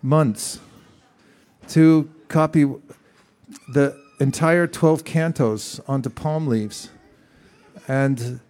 months 0.02 0.58
to 1.68 2.10
copy 2.28 2.66
the 3.68 4.00
entire 4.20 4.66
12 4.66 5.04
cantos 5.04 5.80
onto 5.88 6.10
palm 6.10 6.46
leaves. 6.46 6.90
And 7.88 8.40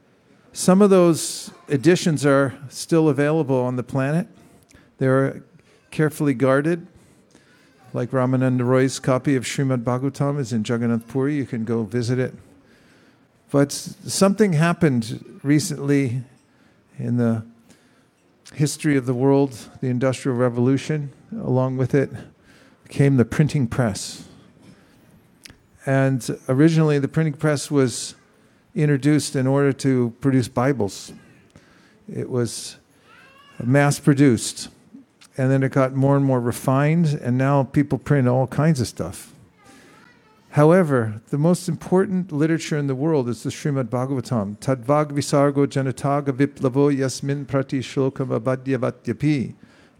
some 0.52 0.80
of 0.80 0.90
those 0.90 1.50
editions 1.68 2.24
are 2.24 2.54
still 2.68 3.08
available 3.08 3.60
on 3.60 3.76
the 3.76 3.82
planet. 3.82 4.26
They're 4.98 5.42
carefully 5.90 6.34
guarded, 6.34 6.86
like 7.92 8.10
Ramananda 8.10 8.66
Roy's 8.66 8.98
copy 8.98 9.36
of 9.36 9.44
Srimad 9.44 9.84
Bhagavatam 9.84 10.38
is 10.38 10.52
in 10.52 10.64
Jagannath 10.66 11.08
Puri. 11.08 11.34
You 11.34 11.46
can 11.46 11.64
go 11.64 11.82
visit 11.82 12.18
it. 12.18 12.34
But 13.50 13.72
something 13.72 14.54
happened 14.54 15.40
recently 15.42 16.22
in 16.98 17.16
the 17.16 17.44
history 18.54 18.96
of 18.96 19.06
the 19.06 19.14
world, 19.14 19.70
the 19.80 19.88
Industrial 19.88 20.36
Revolution. 20.36 21.12
Along 21.32 21.76
with 21.76 21.94
it 21.94 22.10
came 22.88 23.16
the 23.16 23.24
printing 23.24 23.66
press. 23.66 24.25
And 25.86 26.38
originally, 26.48 26.98
the 26.98 27.08
printing 27.08 27.34
press 27.34 27.70
was 27.70 28.16
introduced 28.74 29.36
in 29.36 29.46
order 29.46 29.72
to 29.72 30.12
produce 30.20 30.48
Bibles. 30.48 31.12
It 32.12 32.28
was 32.28 32.76
mass 33.62 33.98
produced. 33.98 34.68
And 35.38 35.50
then 35.50 35.62
it 35.62 35.70
got 35.72 35.94
more 35.94 36.16
and 36.16 36.24
more 36.24 36.40
refined, 36.40 37.18
and 37.22 37.38
now 37.38 37.62
people 37.62 37.98
print 37.98 38.26
all 38.26 38.46
kinds 38.46 38.80
of 38.80 38.88
stuff. 38.88 39.32
However, 40.50 41.20
the 41.28 41.36
most 41.36 41.68
important 41.68 42.32
literature 42.32 42.78
in 42.78 42.86
the 42.86 42.94
world 42.94 43.28
is 43.28 43.42
the 43.42 43.50
Srimad 43.50 43.90
Bhagavatam. 43.90 44.56
Tadvag 44.56 45.12
visargo 45.12 45.66
janataga 45.66 46.32
viplavo 46.32 46.88
yasmin 46.88 47.44
prati 47.44 47.80
shlokam 47.80 48.28
abadyavatyapi. 48.40 49.54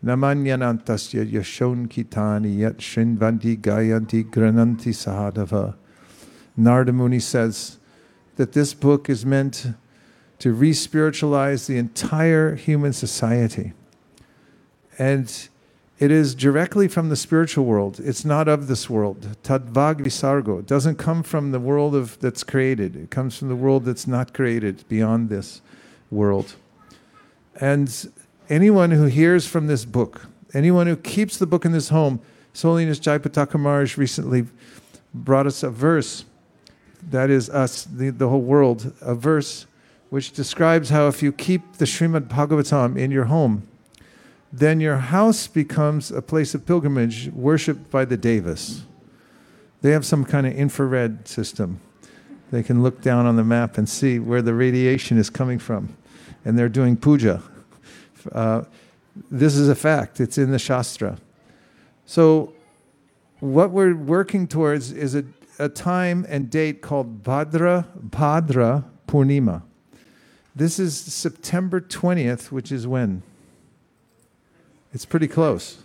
Namanyanantasya 0.05 1.31
yashon 1.31 1.89
kitani 1.89 2.59
yat 2.59 2.79
shrinvanti 2.79 3.59
gayanti 3.59 4.25
grananti 4.31 4.93
sahadava. 4.93 5.75
Narada 6.57 6.93
Muni 6.93 7.19
says 7.19 7.79
that 8.37 8.53
this 8.53 8.75
book 8.75 9.09
is 9.09 9.27
meant 9.27 9.67
to 10.39 10.53
re 10.53 10.73
spiritualize 10.73 11.67
the 11.67 11.79
entire 11.79 12.55
human 12.55 12.93
society. 12.93 13.73
And 14.99 15.49
it 15.99 16.11
is 16.11 16.35
directly 16.35 16.89
from 16.89 17.09
the 17.09 17.17
spiritual 17.17 17.65
world. 17.65 18.01
It's 18.01 18.25
not 18.25 18.49
of 18.49 18.67
this 18.67 18.91
world. 18.91 19.37
Tadvag 19.43 20.01
visargo. 20.01 20.61
It 20.61 20.67
doesn't 20.67 20.97
come 20.97 21.23
from 21.23 21.53
the 21.53 21.61
world 21.61 21.95
of, 21.95 22.19
that's 22.21 22.45
created. 22.45 22.97
It 22.97 23.11
comes 23.11 23.39
from 23.39 23.49
the 23.49 23.57
world 23.57 23.87
that's 23.87 24.07
not 24.07 24.35
created, 24.35 24.87
beyond 24.89 25.31
this 25.31 25.63
world. 26.11 26.57
And 27.59 28.13
anyone 28.49 28.91
who 28.91 29.05
hears 29.05 29.47
from 29.47 29.67
this 29.67 29.85
book, 29.85 30.27
anyone 30.55 30.87
who 30.87 30.97
keeps 30.97 31.37
the 31.37 31.47
book 31.47 31.65
in 31.65 31.73
this 31.73 31.89
home, 31.89 32.21
His 32.53 32.63
Holiness 32.63 33.01
recently 33.99 34.47
brought 35.15 35.47
us 35.47 35.63
a 35.63 35.71
verse, 35.71 36.25
that 37.11 37.31
is 37.31 37.49
us, 37.51 37.85
the, 37.85 38.11
the 38.11 38.29
whole 38.29 38.41
world, 38.41 38.93
a 39.01 39.15
verse 39.15 39.67
which 40.11 40.33
describes 40.33 40.91
how 40.91 41.09
if 41.09 41.23
you 41.23 41.33
keep 41.33 41.75
the 41.75 41.85
Srimad 41.85 42.29
Bhagavatam 42.29 42.97
in 42.97 43.11
your 43.11 43.25
home, 43.25 43.67
then 44.53 44.81
your 44.81 44.97
house 44.97 45.47
becomes 45.47 46.11
a 46.11 46.23
place 46.23 46.55
of 46.55 46.65
pilgrimage 46.65 47.29
worshipped 47.33 47.91
by 47.91 48.05
the 48.05 48.17
Devas. 48.17 48.85
They 49.83 49.91
have 49.91 50.07
some 50.07 50.25
kind 50.25 50.47
of 50.47 50.55
infrared 50.55 51.29
system. 51.29 51.81
They 52.51 52.63
can 52.63 52.83
look 52.83 53.03
down 53.03 53.27
on 53.27 53.37
the 53.37 53.45
map 53.45 53.77
and 53.77 53.89
see 53.89 54.19
where 54.19 54.43
the 54.43 54.55
radiation 54.55 55.19
is 55.19 55.31
coming 55.31 55.59
from. 55.59 55.97
And 56.45 56.59
they're 56.59 56.69
doing 56.69 56.97
puja. 56.97 57.43
Uh, 58.33 58.65
this 59.31 59.57
is 59.57 59.69
a 59.69 59.75
fact, 59.75 60.21
it's 60.21 60.39
in 60.39 60.51
the 60.51 60.59
Shastra. 60.59 61.19
So, 62.05 62.53
what 63.41 63.71
we're 63.71 63.95
working 63.95 64.47
towards 64.47 64.93
is 64.93 65.15
a, 65.15 65.25
a 65.59 65.69
time 65.69 66.25
and 66.29 66.51
date 66.51 66.81
called 66.81 67.23
Bhadra, 67.23 67.87
Bhadra 67.99 68.85
Purnima. 69.07 69.63
This 70.55 70.79
is 70.79 70.99
September 70.99 71.81
20th, 71.81 72.51
which 72.51 72.73
is 72.73 72.87
when? 72.87 73.23
It's 74.95 75.05
pretty 75.05 75.29
close. 75.29 75.83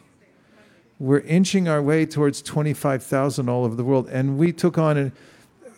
We're 1.00 1.20
inching 1.20 1.68
our 1.68 1.82
way 1.82 2.06
towards 2.06 2.42
25,000 2.42 3.50
all 3.50 3.66
over 3.66 3.76
the 3.76 3.84
world. 3.84 4.08
And 4.10 4.38
we 4.38 4.54
took 4.54 4.78
on, 4.78 4.98
and 4.98 5.12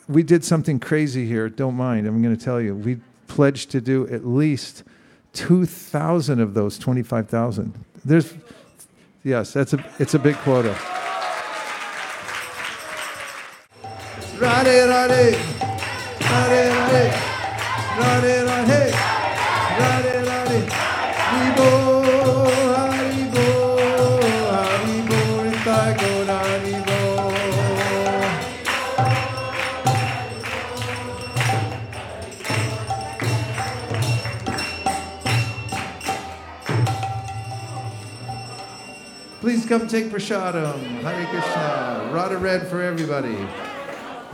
we 0.07 0.21
did 0.21 0.43
something 0.43 0.79
crazy 0.79 1.25
here. 1.25 1.49
Don't 1.49 1.75
mind, 1.75 2.05
I'm 2.05 2.21
going 2.21 2.35
to 2.35 2.43
tell 2.43 2.61
you. 2.61 2.75
We 2.75 2.99
pledged 3.27 3.71
to 3.71 3.81
do 3.81 4.07
at 4.09 4.27
least 4.27 4.83
2,000 5.33 6.39
of 6.39 6.53
those 6.53 6.77
25,000. 6.79 7.73
There's, 8.05 8.33
yes, 9.23 9.53
that's 9.53 9.73
a, 9.73 9.85
it's 9.99 10.13
a 10.13 10.19
big 10.19 10.35
quota. 10.37 10.77
Please 39.63 39.79
come 39.79 39.87
take 39.87 40.11
prasadam. 40.11 40.77
Hare 41.03 41.25
Krishna. 41.27 42.09
Radha 42.11 42.37
red 42.37 42.67
for 42.67 42.81
everybody. 42.81 43.37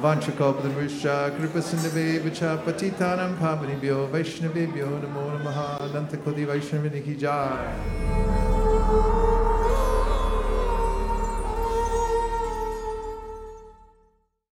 Vanchakopadamrisha 0.02 1.38
Kripasindave 1.38 2.22
Vicha 2.22 2.58
Patitanam 2.64 3.38
Pavanibhyo 3.38 4.10
Vaishnavibhyo 4.10 5.00
Namo 5.00 5.40
Namaha 5.40 5.94
Nanta 5.94 6.18
Kodi 6.18 6.48
Vaishnavini 6.48 7.06
Ki 7.06 7.16
Jai. 7.16 9.19